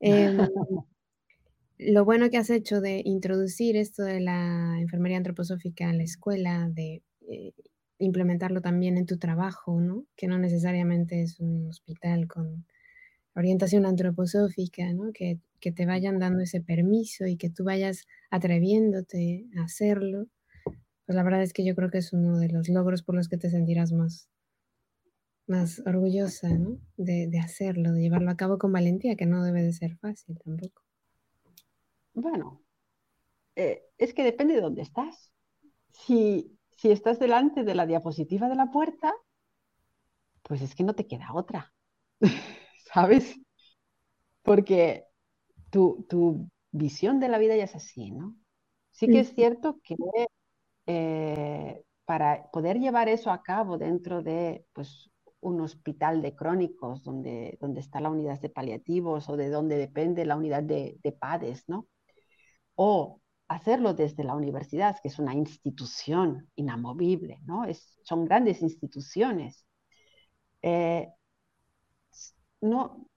Em, 0.00 0.36
lo 1.78 2.04
bueno 2.04 2.30
que 2.30 2.38
has 2.38 2.50
hecho 2.50 2.80
de 2.80 3.02
introducir 3.04 3.76
esto 3.76 4.02
de 4.02 4.20
la 4.20 4.76
enfermería 4.80 5.16
antroposófica 5.16 5.90
en 5.90 5.98
la 5.98 6.04
escuela, 6.04 6.68
de 6.70 7.02
eh, 7.28 7.52
implementarlo 7.98 8.60
también 8.60 8.96
en 8.96 9.06
tu 9.06 9.18
trabajo, 9.18 9.80
¿no? 9.80 10.04
Que 10.16 10.28
no 10.28 10.38
necesariamente 10.38 11.22
es 11.22 11.40
un 11.40 11.68
hospital 11.68 12.28
con 12.28 12.66
orientación 13.34 13.86
antroposófica, 13.86 14.92
¿no? 14.92 15.12
Que, 15.12 15.38
que 15.60 15.72
te 15.72 15.86
vayan 15.86 16.18
dando 16.18 16.42
ese 16.42 16.60
permiso 16.60 17.26
y 17.26 17.36
que 17.36 17.50
tú 17.50 17.64
vayas 17.64 18.06
atreviéndote 18.30 19.46
a 19.56 19.64
hacerlo 19.64 20.28
pues 21.08 21.16
la 21.16 21.22
verdad 21.22 21.42
es 21.42 21.54
que 21.54 21.64
yo 21.64 21.74
creo 21.74 21.88
que 21.88 21.96
es 21.96 22.12
uno 22.12 22.38
de 22.38 22.50
los 22.50 22.68
logros 22.68 23.02
por 23.02 23.14
los 23.14 23.30
que 23.30 23.38
te 23.38 23.48
sentirás 23.48 23.92
más, 23.92 24.28
más 25.48 25.82
orgullosa, 25.86 26.48
¿no? 26.50 26.78
De, 26.96 27.38
hacerlo, 27.38 27.92
de 27.92 28.02
llevarlo 28.02 28.30
a 28.30 28.36
cabo 28.36 28.58
con 28.58 28.72
valentía, 28.72 29.16
que 29.16 29.26
no 29.26 29.42
debe 29.42 29.62
de 29.62 29.72
ser 29.72 29.96
fácil 29.96 30.38
tampoco. 30.44 30.82
Bueno, 32.14 32.62
eh, 33.56 33.82
es 33.96 34.14
que 34.14 34.24
depende 34.24 34.54
de 34.54 34.60
dónde 34.60 34.82
estás. 34.82 35.32
Si, 35.90 36.58
si 36.76 36.90
estás 36.90 37.18
delante 37.18 37.64
de 37.64 37.74
la 37.74 37.86
diapositiva 37.86 38.48
de 38.48 38.56
la 38.56 38.70
puerta, 38.70 39.14
pues 40.42 40.62
es 40.62 40.74
que 40.74 40.84
no 40.84 40.94
te 40.94 41.06
queda 41.06 41.32
otra, 41.34 41.72
¿sabes? 42.92 43.38
Porque 44.42 45.04
tu, 45.70 46.06
tu, 46.08 46.48
visión 46.70 47.18
de 47.18 47.28
la 47.28 47.38
vida 47.38 47.56
ya 47.56 47.64
es 47.64 47.74
así, 47.74 48.10
¿no? 48.10 48.36
Sí 48.90 49.06
que 49.06 49.20
es 49.20 49.34
cierto 49.34 49.80
que 49.82 49.96
eh, 50.86 51.82
para 52.04 52.50
poder 52.50 52.78
llevar 52.78 53.08
eso 53.08 53.30
a 53.30 53.42
cabo 53.42 53.78
dentro 53.78 54.22
de 54.22 54.66
pues, 54.72 55.10
un 55.40 55.60
hospital 55.60 56.22
de 56.22 56.34
crónicos 56.34 57.02
donde, 57.02 57.58
donde 57.60 57.80
está 57.80 58.00
la 58.00 58.10
unidad 58.10 58.40
de 58.40 58.48
paliativos 58.48 59.28
o 59.28 59.36
de 59.36 59.50
donde 59.50 59.76
depende 59.76 60.24
la 60.24 60.36
unidad 60.36 60.62
de, 60.62 60.98
de 61.02 61.12
PADES, 61.12 61.68
¿no? 61.68 61.86
O 62.74 63.20
hacerlo 63.48 63.94
desde 63.94 64.24
la 64.24 64.34
universidad, 64.34 64.96
que 65.02 65.08
es 65.08 65.18
una 65.18 65.34
institución 65.34 66.50
inamovible, 66.56 67.40
¿no? 67.44 67.64
Es, 67.64 67.98
son 68.02 68.24
grandes 68.24 68.62
instituciones. 68.62 69.66
Eh, 70.62 71.08
no, 72.60 73.08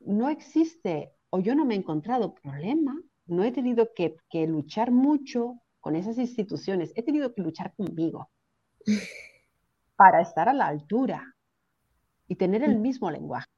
no 0.00 0.28
existe, 0.28 1.12
o 1.30 1.40
yo 1.40 1.54
no 1.54 1.64
me 1.64 1.74
he 1.74 1.78
encontrado 1.78 2.34
problema, 2.34 3.00
no 3.26 3.44
he 3.44 3.52
tenido 3.52 3.90
que, 3.94 4.16
que 4.28 4.46
luchar 4.46 4.90
mucho 4.90 5.60
con 5.80 5.96
esas 5.96 6.18
instituciones, 6.18 6.92
he 6.94 7.02
tenido 7.02 7.34
que 7.34 7.42
luchar 7.42 7.74
conmigo 7.74 8.30
para 9.96 10.20
estar 10.20 10.48
a 10.48 10.52
la 10.52 10.66
altura 10.66 11.34
y 12.30 12.36
tener 12.36 12.62
el 12.62 12.78
mismo 12.78 13.10
lenguaje 13.10 13.48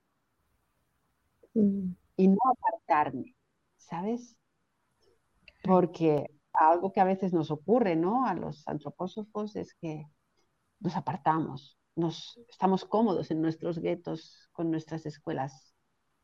mm. 1.53 1.93
y 2.17 2.29
no 2.29 2.39
apartarme, 2.51 3.37
¿sabes? 3.77 4.35
Porque 5.63 6.27
algo 6.55 6.91
que 6.91 7.01
a 7.01 7.05
veces 7.05 7.35
nos 7.35 7.51
ocurre, 7.51 7.97
¿no? 7.97 8.25
A 8.27 8.33
los 8.33 8.67
antropósofos 8.67 9.57
es 9.57 9.75
que 9.75 10.07
nos 10.81 10.97
apartamos, 10.97 11.79
nos 11.97 12.41
estamos 12.49 12.87
cómodos 12.87 13.31
en 13.31 13.43
nuestros 13.43 13.79
guetos 13.79 14.49
con 14.53 14.71
nuestras 14.71 15.05
escuelas 15.05 15.75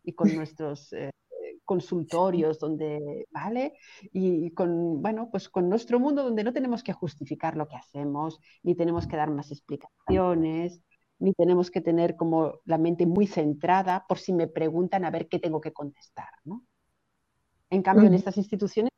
y 0.02 0.14
con 0.14 0.28
nuestros 0.34 0.90
eh, 0.94 1.10
consultorios 1.66 2.58
donde, 2.58 3.26
¿vale? 3.30 3.74
Y 4.10 4.52
con, 4.52 5.02
bueno, 5.02 5.28
pues 5.30 5.50
con 5.50 5.68
nuestro 5.68 6.00
mundo 6.00 6.22
donde 6.22 6.44
no 6.44 6.54
tenemos 6.54 6.82
que 6.82 6.94
justificar 6.94 7.58
lo 7.58 7.68
que 7.68 7.76
hacemos, 7.76 8.40
ni 8.62 8.74
tenemos 8.74 9.06
que 9.06 9.18
dar 9.18 9.30
más 9.30 9.50
explicaciones, 9.50 10.80
ni 11.18 11.32
tenemos 11.34 11.70
que 11.70 11.80
tener 11.80 12.16
como 12.16 12.60
la 12.64 12.78
mente 12.78 13.06
muy 13.06 13.26
centrada 13.26 14.04
por 14.08 14.18
si 14.18 14.32
me 14.32 14.46
preguntan 14.46 15.04
a 15.04 15.10
ver 15.10 15.28
qué 15.28 15.38
tengo 15.38 15.60
que 15.60 15.72
contestar, 15.72 16.28
¿no? 16.44 16.64
En 17.70 17.82
cambio, 17.82 18.06
en 18.06 18.14
estas 18.14 18.36
instituciones, 18.36 18.90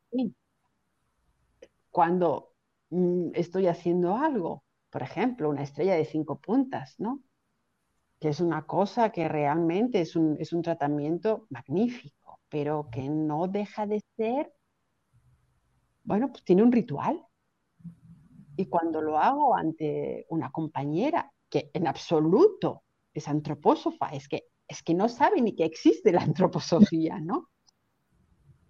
Cuando 1.89 2.53
mm, 2.89 3.31
estoy 3.33 3.67
haciendo 3.67 4.15
algo, 4.15 4.63
por 4.89 5.03
ejemplo, 5.03 5.49
una 5.49 5.63
estrella 5.63 5.95
de 5.95 6.05
cinco 6.05 6.39
puntas, 6.39 6.95
¿no? 6.99 7.21
Que 8.19 8.29
es 8.29 8.39
una 8.39 8.65
cosa 8.65 9.11
que 9.11 9.27
realmente 9.27 9.99
es 9.99 10.15
un, 10.15 10.37
es 10.39 10.53
un 10.53 10.61
tratamiento 10.61 11.47
magnífico 11.49 12.21
pero 12.51 12.89
que 12.91 13.07
no 13.07 13.47
deja 13.47 13.87
de 13.87 14.01
ser, 14.17 14.53
bueno, 16.03 16.29
pues 16.29 16.43
tiene 16.43 16.63
un 16.63 16.71
ritual. 16.71 17.25
Y 18.57 18.65
cuando 18.65 19.01
lo 19.01 19.17
hago 19.17 19.55
ante 19.55 20.25
una 20.29 20.51
compañera 20.51 21.31
que 21.51 21.69
en 21.75 21.85
absoluto 21.85 22.83
es 23.13 23.27
antropósofa, 23.27 24.07
es 24.09 24.27
que, 24.27 24.45
es 24.67 24.81
que 24.81 24.95
no 24.95 25.07
sabe 25.07 25.39
ni 25.39 25.53
que 25.53 25.65
existe 25.65 26.11
la 26.11 26.21
antroposofía, 26.23 27.19
¿no? 27.19 27.49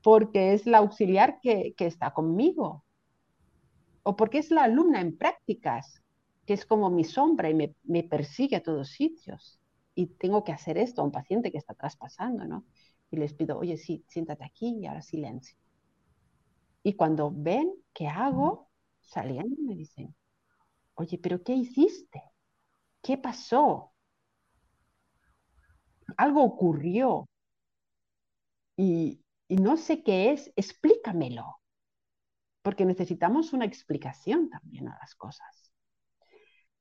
Porque 0.04 0.54
es 0.54 0.66
la 0.66 0.80
auxiliar 0.80 1.40
que, 1.42 1.74
está 1.78 2.12
conmigo. 2.12 2.84
O 4.04 4.18
porque 4.18 4.40
es 4.40 4.52
la 4.52 4.64
alumna 4.64 5.00
en 5.00 5.18
prácticas, 5.18 6.04
que 6.46 6.54
es 6.54 6.66
como 6.66 6.90
mi 6.90 7.06
sombra 7.06 7.50
y 7.50 7.54
me, 7.54 7.76
me 7.84 8.04
persigue 8.04 8.58
a 8.58 8.64
todos 8.64 8.90
sitios. 8.90 9.62
Y 9.96 10.08
tengo 10.08 10.44
que 10.44 10.52
hacer 10.52 10.78
esto 10.78 11.02
a 11.02 11.06
un 11.06 11.12
paciente 11.12 11.52
que 11.52 11.60
está 11.60 11.76
traspasando, 11.76 12.44
¿no? 12.46 12.66
y 13.12 13.18
les 13.18 13.34
pido, 13.34 13.60
oye, 13.60 13.78
sí, 13.78 14.04
siéntate 14.08 14.46
aquí 14.46 14.80
y 14.80 14.86
ahora 14.86 15.02
silencio. 15.02 15.58
Y 16.82 16.94
cuando 16.94 17.32
ven 17.32 17.72
qué 17.94 18.08
hago, 18.08 18.70
saliendo 19.02 19.62
me 19.62 19.76
dicen, 19.76 20.16
oye, 20.96 21.18
pero 21.18 21.44
¿qué 21.44 21.54
hiciste? 21.54 22.24
¿Qué 23.04 23.18
pasó? 23.18 23.93
Algo 26.18 26.43
ocurrió 26.43 27.28
y, 28.78 29.24
no 29.49 29.78
sé 29.78 30.04
qué 30.04 30.32
es, 30.32 30.52
explícamelo, 30.56 31.62
porque 32.62 32.86
necesitamos 32.86 33.54
una 33.54 33.66
explicación 33.66 34.49
también 34.49 34.88
a 34.88 34.97
las 34.99 35.16
cosas. 35.16 35.72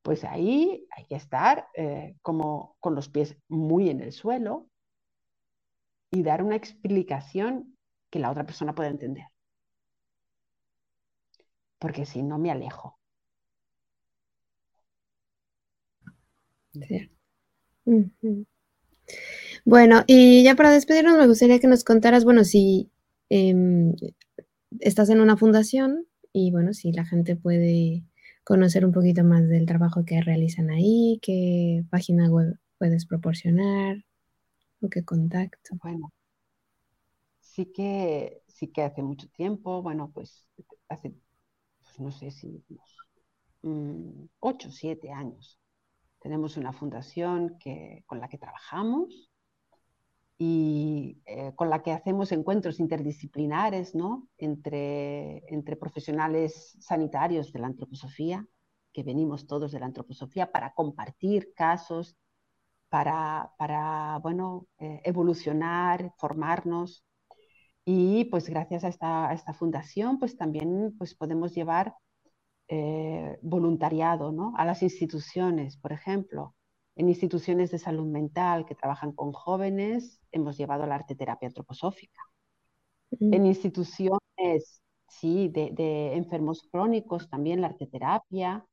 Pues 0.03 0.25
ahí 0.25 0.87
hay 0.97 1.07
que 1.07 1.16
estar 1.16 1.68
eh, 1.75 2.16
como 2.23 2.77
con 2.81 2.95
los 2.95 3.09
pies 3.09 3.37
muy 3.49 3.91
en 3.91 4.01
el 4.01 4.12
suelo, 4.12 4.71
y 6.11 6.23
dar 6.23 6.43
una 6.43 6.57
explicación 6.57 7.77
que 8.11 8.18
la 8.18 8.31
otra 8.31 8.45
persona 8.45 8.75
pueda 8.75 8.91
entender. 8.91 9.27
Porque 11.81 12.07
si 12.07 12.23
no, 12.23 12.39
me 12.39 12.53
alejo. 12.53 13.00
Bueno, 19.64 20.05
y 20.07 20.43
ya 20.43 20.55
para 20.55 20.71
despedirnos, 20.71 21.18
me 21.18 21.27
gustaría 21.27 21.59
que 21.59 21.66
nos 21.66 21.85
contaras, 21.85 22.25
bueno, 22.25 22.45
si 22.45 22.91
em, 23.29 23.95
estás 24.79 25.11
en 25.11 25.21
una 25.21 25.37
fundación 25.37 26.07
y 26.33 26.51
bueno, 26.51 26.73
si 26.73 26.93
la 26.93 27.05
gente 27.05 27.37
puede 27.37 28.05
conocer 28.45 28.85
un 28.87 28.93
poquito 28.93 29.25
más 29.25 29.49
del 29.49 29.66
trabajo 29.66 30.05
que 30.05 30.21
realizan 30.23 30.71
ahí, 30.71 31.18
qué 31.23 31.85
página 31.91 32.29
web 32.29 32.59
puedes 32.79 33.07
proporcionar 33.07 34.05
qué 34.89 35.05
contacto? 35.05 35.77
Bueno, 35.83 36.12
sí 37.41 37.66
que, 37.66 38.43
sí 38.47 38.68
que 38.68 38.83
hace 38.83 39.03
mucho 39.03 39.29
tiempo, 39.29 39.83
bueno, 39.83 40.11
pues 40.14 40.49
hace, 40.89 41.14
pues 41.83 42.01
no 42.01 42.11
sé 42.11 42.31
si 42.31 42.64
unos 43.62 44.27
8 44.39 44.68
o 44.68 44.73
7 44.73 45.11
años, 45.11 45.59
tenemos 46.21 46.57
una 46.57 46.73
fundación 46.73 47.57
que, 47.59 48.05
con 48.07 48.21
la 48.21 48.29
que 48.29 48.39
trabajamos 48.39 49.31
y 50.39 51.21
eh, 51.27 51.53
con 51.55 51.68
la 51.68 51.83
que 51.83 51.93
hacemos 51.93 52.33
encuentros 52.33 52.81
interdisciplinares 52.81 53.95
¿no? 53.95 54.29
entre, 54.39 55.43
profesionales 55.79 56.77
sanitarios 56.81 57.53
de 57.53 57.59
la 57.59 57.66
antroposofía, 57.66 58.47
que 58.93 59.03
venimos 59.03 59.47
todos 59.47 59.73
de 59.73 59.81
la 59.81 59.87
antroposofía 59.87 60.51
para 60.51 60.73
compartir 60.73 61.53
casos 61.55 62.16
para, 62.89 63.53
bueno, 64.23 64.66
eh, 64.79 65.01
evolucionar, 65.05 66.12
formarnos. 66.16 67.05
Y 67.85 68.25
pues 68.25 68.49
gracias 68.49 68.83
a 68.85 68.89
esta, 68.89 69.33
esta, 69.33 69.53
fundación, 69.53 70.18
pues 70.18 70.37
también 70.37 70.95
pues 70.99 71.14
podemos 71.14 71.55
llevar 71.55 71.95
eh, 72.73 73.39
voluntariado 73.43 74.33
¿no? 74.33 74.55
a 74.57 74.64
las 74.64 74.83
instituciones, 74.83 75.77
por 75.77 75.93
ejemplo. 75.93 76.55
En 76.97 77.09
instituciones 77.09 77.71
de 77.71 77.79
salud 77.79 78.07
mental 78.07 78.64
que 78.66 78.75
trabajan 78.75 79.12
con 79.12 79.33
jóvenes, 79.33 80.21
hemos 80.33 80.57
llevado 80.57 80.87
la 80.87 80.97
arte 80.97 81.14
terapia 81.14 81.49
antroposófica. 81.49 82.23
Mm. 83.18 83.35
En 83.35 83.47
instituciones, 83.47 84.83
sí, 85.09 85.49
de, 85.49 85.71
de 85.73 86.14
enfermos 86.14 86.62
crónicos, 86.71 87.29
también 87.29 87.61
la 87.61 87.68
arte 87.68 87.87
terapia. 87.87 88.64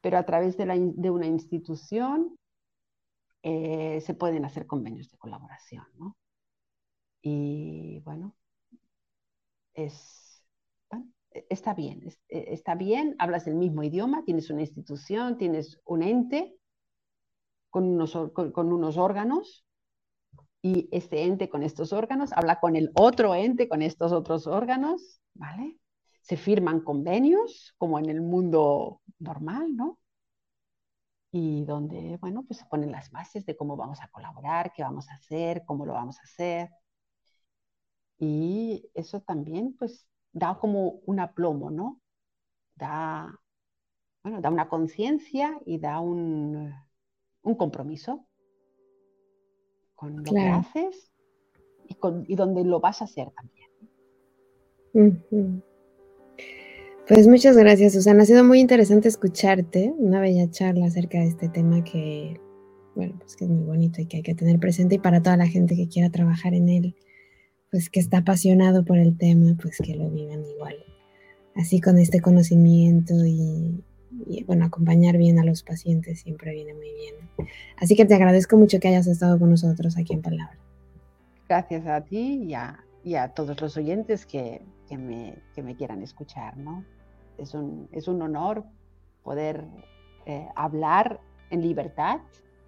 Pero 0.00 0.18
a 0.18 0.24
través 0.24 0.56
de, 0.56 0.66
la, 0.66 0.76
de 0.78 1.10
una 1.10 1.26
institución 1.26 2.36
eh, 3.42 4.00
se 4.00 4.14
pueden 4.14 4.44
hacer 4.44 4.66
convenios 4.66 5.10
de 5.10 5.18
colaboración, 5.18 5.86
¿no? 5.98 6.16
Y 7.22 8.00
bueno, 8.00 8.34
es, 9.74 10.44
e, 11.30 11.46
está 11.50 11.74
bien, 11.74 12.02
e, 12.28 12.54
está 12.54 12.74
bien, 12.74 13.14
hablas 13.18 13.46
el 13.46 13.54
mismo 13.54 13.82
idioma, 13.82 14.24
tienes 14.24 14.50
una 14.50 14.62
institución, 14.62 15.38
tienes 15.38 15.80
un 15.84 16.02
ente 16.02 16.57
con 17.70 17.84
unos, 17.84 18.16
con, 18.32 18.72
unos 18.72 18.96
órganos 18.96 19.64
y 20.62 20.88
este 20.92 21.24
ente 21.24 21.48
con 21.48 21.62
estos 21.62 21.92
órganos 21.92 22.32
habla 22.32 22.60
con 22.60 22.76
el 22.76 22.90
otro 22.94 23.34
ente 23.34 23.68
con 23.68 23.82
estos 23.82 24.12
otros 24.12 24.46
órganos, 24.46 25.20
¿vale? 25.34 25.78
Se 26.22 26.36
firman 26.36 26.80
convenios 26.80 27.74
como 27.78 27.98
en 27.98 28.06
el 28.10 28.20
mundo 28.20 29.00
normal, 29.18 29.74
¿no? 29.76 29.98
Y 31.30 31.64
donde, 31.64 32.16
bueno, 32.20 32.44
pues 32.46 32.60
se 32.60 32.66
ponen 32.66 32.90
las 32.90 33.10
bases 33.10 33.44
de 33.46 33.56
cómo 33.56 33.76
vamos 33.76 34.00
a 34.00 34.08
colaborar, 34.08 34.72
qué 34.74 34.82
vamos 34.82 35.08
a 35.10 35.14
hacer, 35.14 35.62
cómo 35.66 35.84
lo 35.86 35.92
vamos 35.92 36.18
a 36.18 36.22
hacer. 36.22 36.70
Y 38.18 38.90
eso 38.94 39.20
también, 39.20 39.74
pues, 39.78 40.06
da 40.32 40.58
como 40.58 41.00
un 41.06 41.20
aplomo, 41.20 41.70
¿no? 41.70 42.00
Da, 42.76 43.32
bueno, 44.22 44.40
da 44.40 44.50
una 44.50 44.68
conciencia 44.68 45.58
y 45.66 45.78
da 45.78 46.00
un, 46.00 46.72
un 47.48 47.56
compromiso 47.56 48.24
con 49.94 50.16
lo 50.16 50.22
que 50.22 50.40
haces 50.40 51.10
y, 51.86 51.94
con, 51.94 52.24
y 52.28 52.36
donde 52.36 52.64
lo 52.64 52.80
vas 52.80 53.00
a 53.02 53.04
hacer 53.04 53.28
también. 53.30 53.68
Pues 57.08 57.26
muchas 57.26 57.56
gracias, 57.56 57.94
Susana. 57.94 58.22
Ha 58.22 58.26
sido 58.26 58.44
muy 58.44 58.60
interesante 58.60 59.08
escucharte, 59.08 59.92
una 59.96 60.20
bella 60.20 60.50
charla 60.50 60.86
acerca 60.86 61.18
de 61.18 61.28
este 61.28 61.48
tema 61.48 61.82
que, 61.82 62.40
bueno, 62.94 63.14
pues 63.18 63.34
que 63.34 63.44
es 63.44 63.50
muy 63.50 63.64
bonito 63.64 64.00
y 64.00 64.06
que 64.06 64.18
hay 64.18 64.22
que 64.22 64.34
tener 64.34 64.60
presente 64.60 64.96
y 64.96 64.98
para 64.98 65.22
toda 65.22 65.36
la 65.36 65.46
gente 65.46 65.74
que 65.74 65.88
quiera 65.88 66.10
trabajar 66.10 66.54
en 66.54 66.68
él 66.68 66.94
pues 67.70 67.90
que 67.90 68.00
está 68.00 68.18
apasionado 68.18 68.84
por 68.84 68.98
el 68.98 69.16
tema, 69.16 69.56
pues 69.60 69.78
que 69.78 69.94
lo 69.94 70.10
vivan 70.10 70.44
igual. 70.46 70.76
Así 71.54 71.80
con 71.80 71.98
este 71.98 72.20
conocimiento 72.20 73.14
y, 73.26 73.84
bueno, 74.46 74.66
acompañar 74.66 75.16
bien 75.16 75.38
a 75.38 75.44
los 75.44 75.62
pacientes 75.62 76.20
siempre 76.20 76.52
viene 76.52 76.74
muy 76.74 76.92
bien. 76.92 77.48
Así 77.76 77.96
que 77.96 78.04
te 78.04 78.14
agradezco 78.14 78.56
mucho 78.56 78.80
que 78.80 78.88
hayas 78.88 79.06
estado 79.06 79.38
con 79.38 79.50
nosotros 79.50 79.96
aquí 79.96 80.14
en 80.14 80.22
Palabra. 80.22 80.58
Gracias 81.48 81.86
a 81.86 82.00
ti 82.02 82.44
y 82.44 82.54
a, 82.54 82.84
y 83.04 83.14
a 83.14 83.28
todos 83.28 83.60
los 83.60 83.76
oyentes 83.76 84.26
que, 84.26 84.62
que, 84.88 84.98
me, 84.98 85.38
que, 85.54 85.62
me, 85.62 85.74
quieran 85.74 86.02
escuchar, 86.02 86.56
¿no? 86.56 86.84
Es 87.38 87.54
un, 87.54 87.88
es 87.92 88.08
un 88.08 88.20
honor 88.20 88.64
poder 89.22 89.64
eh, 90.26 90.46
hablar 90.54 91.20
en 91.50 91.62
libertad, 91.62 92.20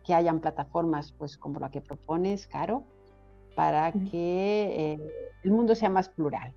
que 0.04 0.14
hayan 0.14 0.40
plataformas 0.40 1.12
pues 1.12 1.36
como 1.36 1.60
la 1.60 1.70
que 1.70 1.82
propones, 1.82 2.46
Caro, 2.46 2.84
para 3.54 3.92
que 3.92 4.94
eh, 4.94 4.98
el 5.44 5.50
mundo 5.50 5.74
sea 5.74 5.90
más 5.90 6.08
plural 6.08 6.54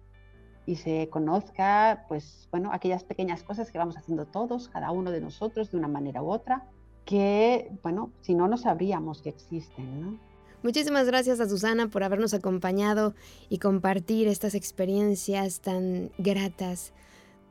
y 0.66 0.78
se 0.78 1.10
conozca, 1.10 2.06
pues, 2.08 2.48
bueno, 2.52 2.72
aquellas 2.72 3.04
pequeñas 3.04 3.44
cosas 3.44 3.72
que 3.72 3.78
vamos 3.78 3.98
haciendo 3.98 4.26
todos, 4.26 4.70
cada 4.70 4.92
uno 4.92 5.12
de 5.12 5.22
nosotros, 5.22 5.72
de 5.72 5.78
una 5.78 5.88
manera 5.88 6.22
u 6.22 6.32
otra, 6.32 6.66
que, 7.06 7.72
bueno, 7.84 8.12
si 8.22 8.34
no, 8.34 8.48
no 8.48 8.58
sabríamos 8.58 9.22
que 9.22 9.30
existen, 9.30 10.02
¿no? 10.02 10.20
Muchísimas 10.64 11.06
gracias 11.08 11.42
a 11.42 11.50
Susana 11.50 11.90
por 11.90 12.06
habernos 12.06 12.34
acompañado 12.34 13.14
y 13.50 13.58
compartir 13.58 14.30
estas 14.30 14.56
experiencias 14.56 15.60
tan 15.60 16.12
gratas, 16.18 16.94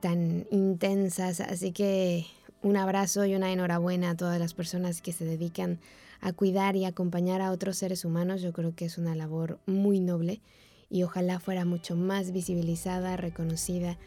tan 0.00 0.46
intensas. 0.50 1.40
Así 1.40 1.72
que 1.72 2.24
un 2.62 2.78
abrazo 2.78 3.26
y 3.26 3.34
una 3.34 3.52
enhorabuena 3.52 4.10
a 4.10 4.16
todas 4.16 4.38
las 4.38 4.54
personas 4.54 5.02
que 5.02 5.12
se 5.12 5.26
dedican 5.26 5.78
a 6.22 6.32
cuidar 6.32 6.74
y 6.74 6.86
acompañar 6.86 7.42
a 7.42 7.50
otros 7.50 7.76
seres 7.76 8.06
humanos, 8.06 8.40
yo 8.40 8.54
creo 8.54 8.74
que 8.74 8.86
es 8.86 8.96
una 8.96 9.14
labor 9.14 9.58
muy 9.66 10.00
noble 10.00 10.40
y 10.92 11.02
ojalá 11.02 11.40
fuera 11.40 11.64
mucho 11.64 11.96
más 11.96 12.30
visibilizada, 12.30 13.16
reconocida 13.16 13.98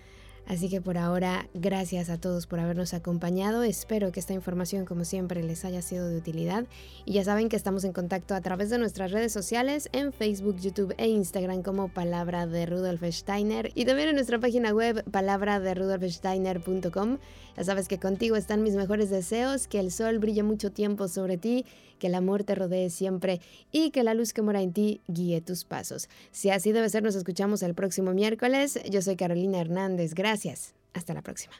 Así 0.48 0.70
que 0.70 0.80
por 0.80 1.00
ahora, 1.00 1.48
gracias 1.56 2.10
a 2.10 2.20
todos 2.20 2.46
por 2.46 2.60
habernos 2.60 2.94
acompañado. 2.94 3.64
Espero 3.64 4.12
que 4.12 4.20
esta 4.20 4.34
información, 4.34 4.86
como 4.86 5.04
siempre, 5.04 5.42
les 5.42 5.66
haya 5.66 5.82
sido 5.82 6.08
de 6.08 6.18
utilidad. 6.18 6.66
Y 7.04 7.14
ya 7.14 7.24
saben 7.24 7.50
que 7.50 7.56
estamos 7.56 7.84
en 7.84 7.94
contacto 7.94 8.36
a 8.36 8.42
través 8.42 8.70
de 8.70 8.78
nuestras 8.78 9.12
redes 9.12 9.32
sociales 9.32 9.90
en 9.92 10.14
Facebook, 10.14 10.58
YouTube 10.60 10.94
e 10.98 11.08
Instagram 11.08 11.64
como 11.64 11.88
Palabra 11.88 12.46
de 12.46 12.68
Rudolf 12.68 13.02
Steiner. 13.10 13.72
Y 13.74 13.86
también 13.86 14.10
en 14.10 14.16
nuestra 14.16 14.40
página 14.40 14.72
web 14.72 15.04
palabraderudolfsteiner.com. 15.10 17.18
Ya 17.58 17.64
sabes 17.64 17.88
que 17.88 18.00
contigo 18.00 18.36
están 18.36 18.64
mis 18.64 18.76
mejores 18.76 19.10
deseos, 19.10 19.68
que 19.68 19.80
el 19.80 19.92
sol 19.92 20.20
brille 20.20 20.44
mucho 20.44 20.72
tiempo 20.72 21.08
sobre 21.08 21.38
ti, 21.38 21.66
que 22.00 22.08
el 22.08 22.16
amor 22.16 22.44
te 22.44 22.56
rodee 22.56 22.90
siempre 22.90 23.42
y 23.72 23.92
que 23.92 24.04
la 24.04 24.14
luz 24.14 24.34
que 24.34 24.42
mora 24.42 24.62
en 24.62 24.74
ti 24.74 25.02
guíe 25.08 25.42
tus 25.42 25.64
pasos. 25.64 26.10
Si 26.32 26.50
así 26.50 26.72
debe 26.72 26.90
ser, 26.90 27.04
nos 27.04 27.16
escuchamos 27.16 27.64
el 27.64 27.74
próximo 27.74 28.14
miércoles. 28.14 28.80
Yo 28.90 29.02
soy 29.02 29.16
Carolina 29.16 29.60
Hernández. 29.60 30.14
Gracias. 30.14 30.74
Hasta 30.94 31.14
la 31.14 31.22
próxima. 31.22 31.54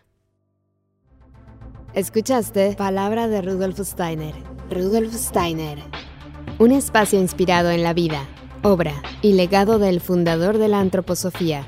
Escuchaste 1.94 2.76
Palabra 2.76 3.28
de 3.28 3.42
Rudolf 3.42 3.80
Steiner. 3.80 4.34
Rudolf 4.70 5.14
Steiner. 5.14 5.80
Un 6.60 6.72
espacio 6.72 7.20
inspirado 7.20 7.72
en 7.72 7.84
la 7.84 7.94
vida, 7.94 8.28
obra 8.64 8.94
y 9.22 9.34
legado 9.34 9.80
del 9.80 10.02
fundador 10.02 10.58
de 10.58 10.68
la 10.68 10.80
antroposofía. 10.80 11.68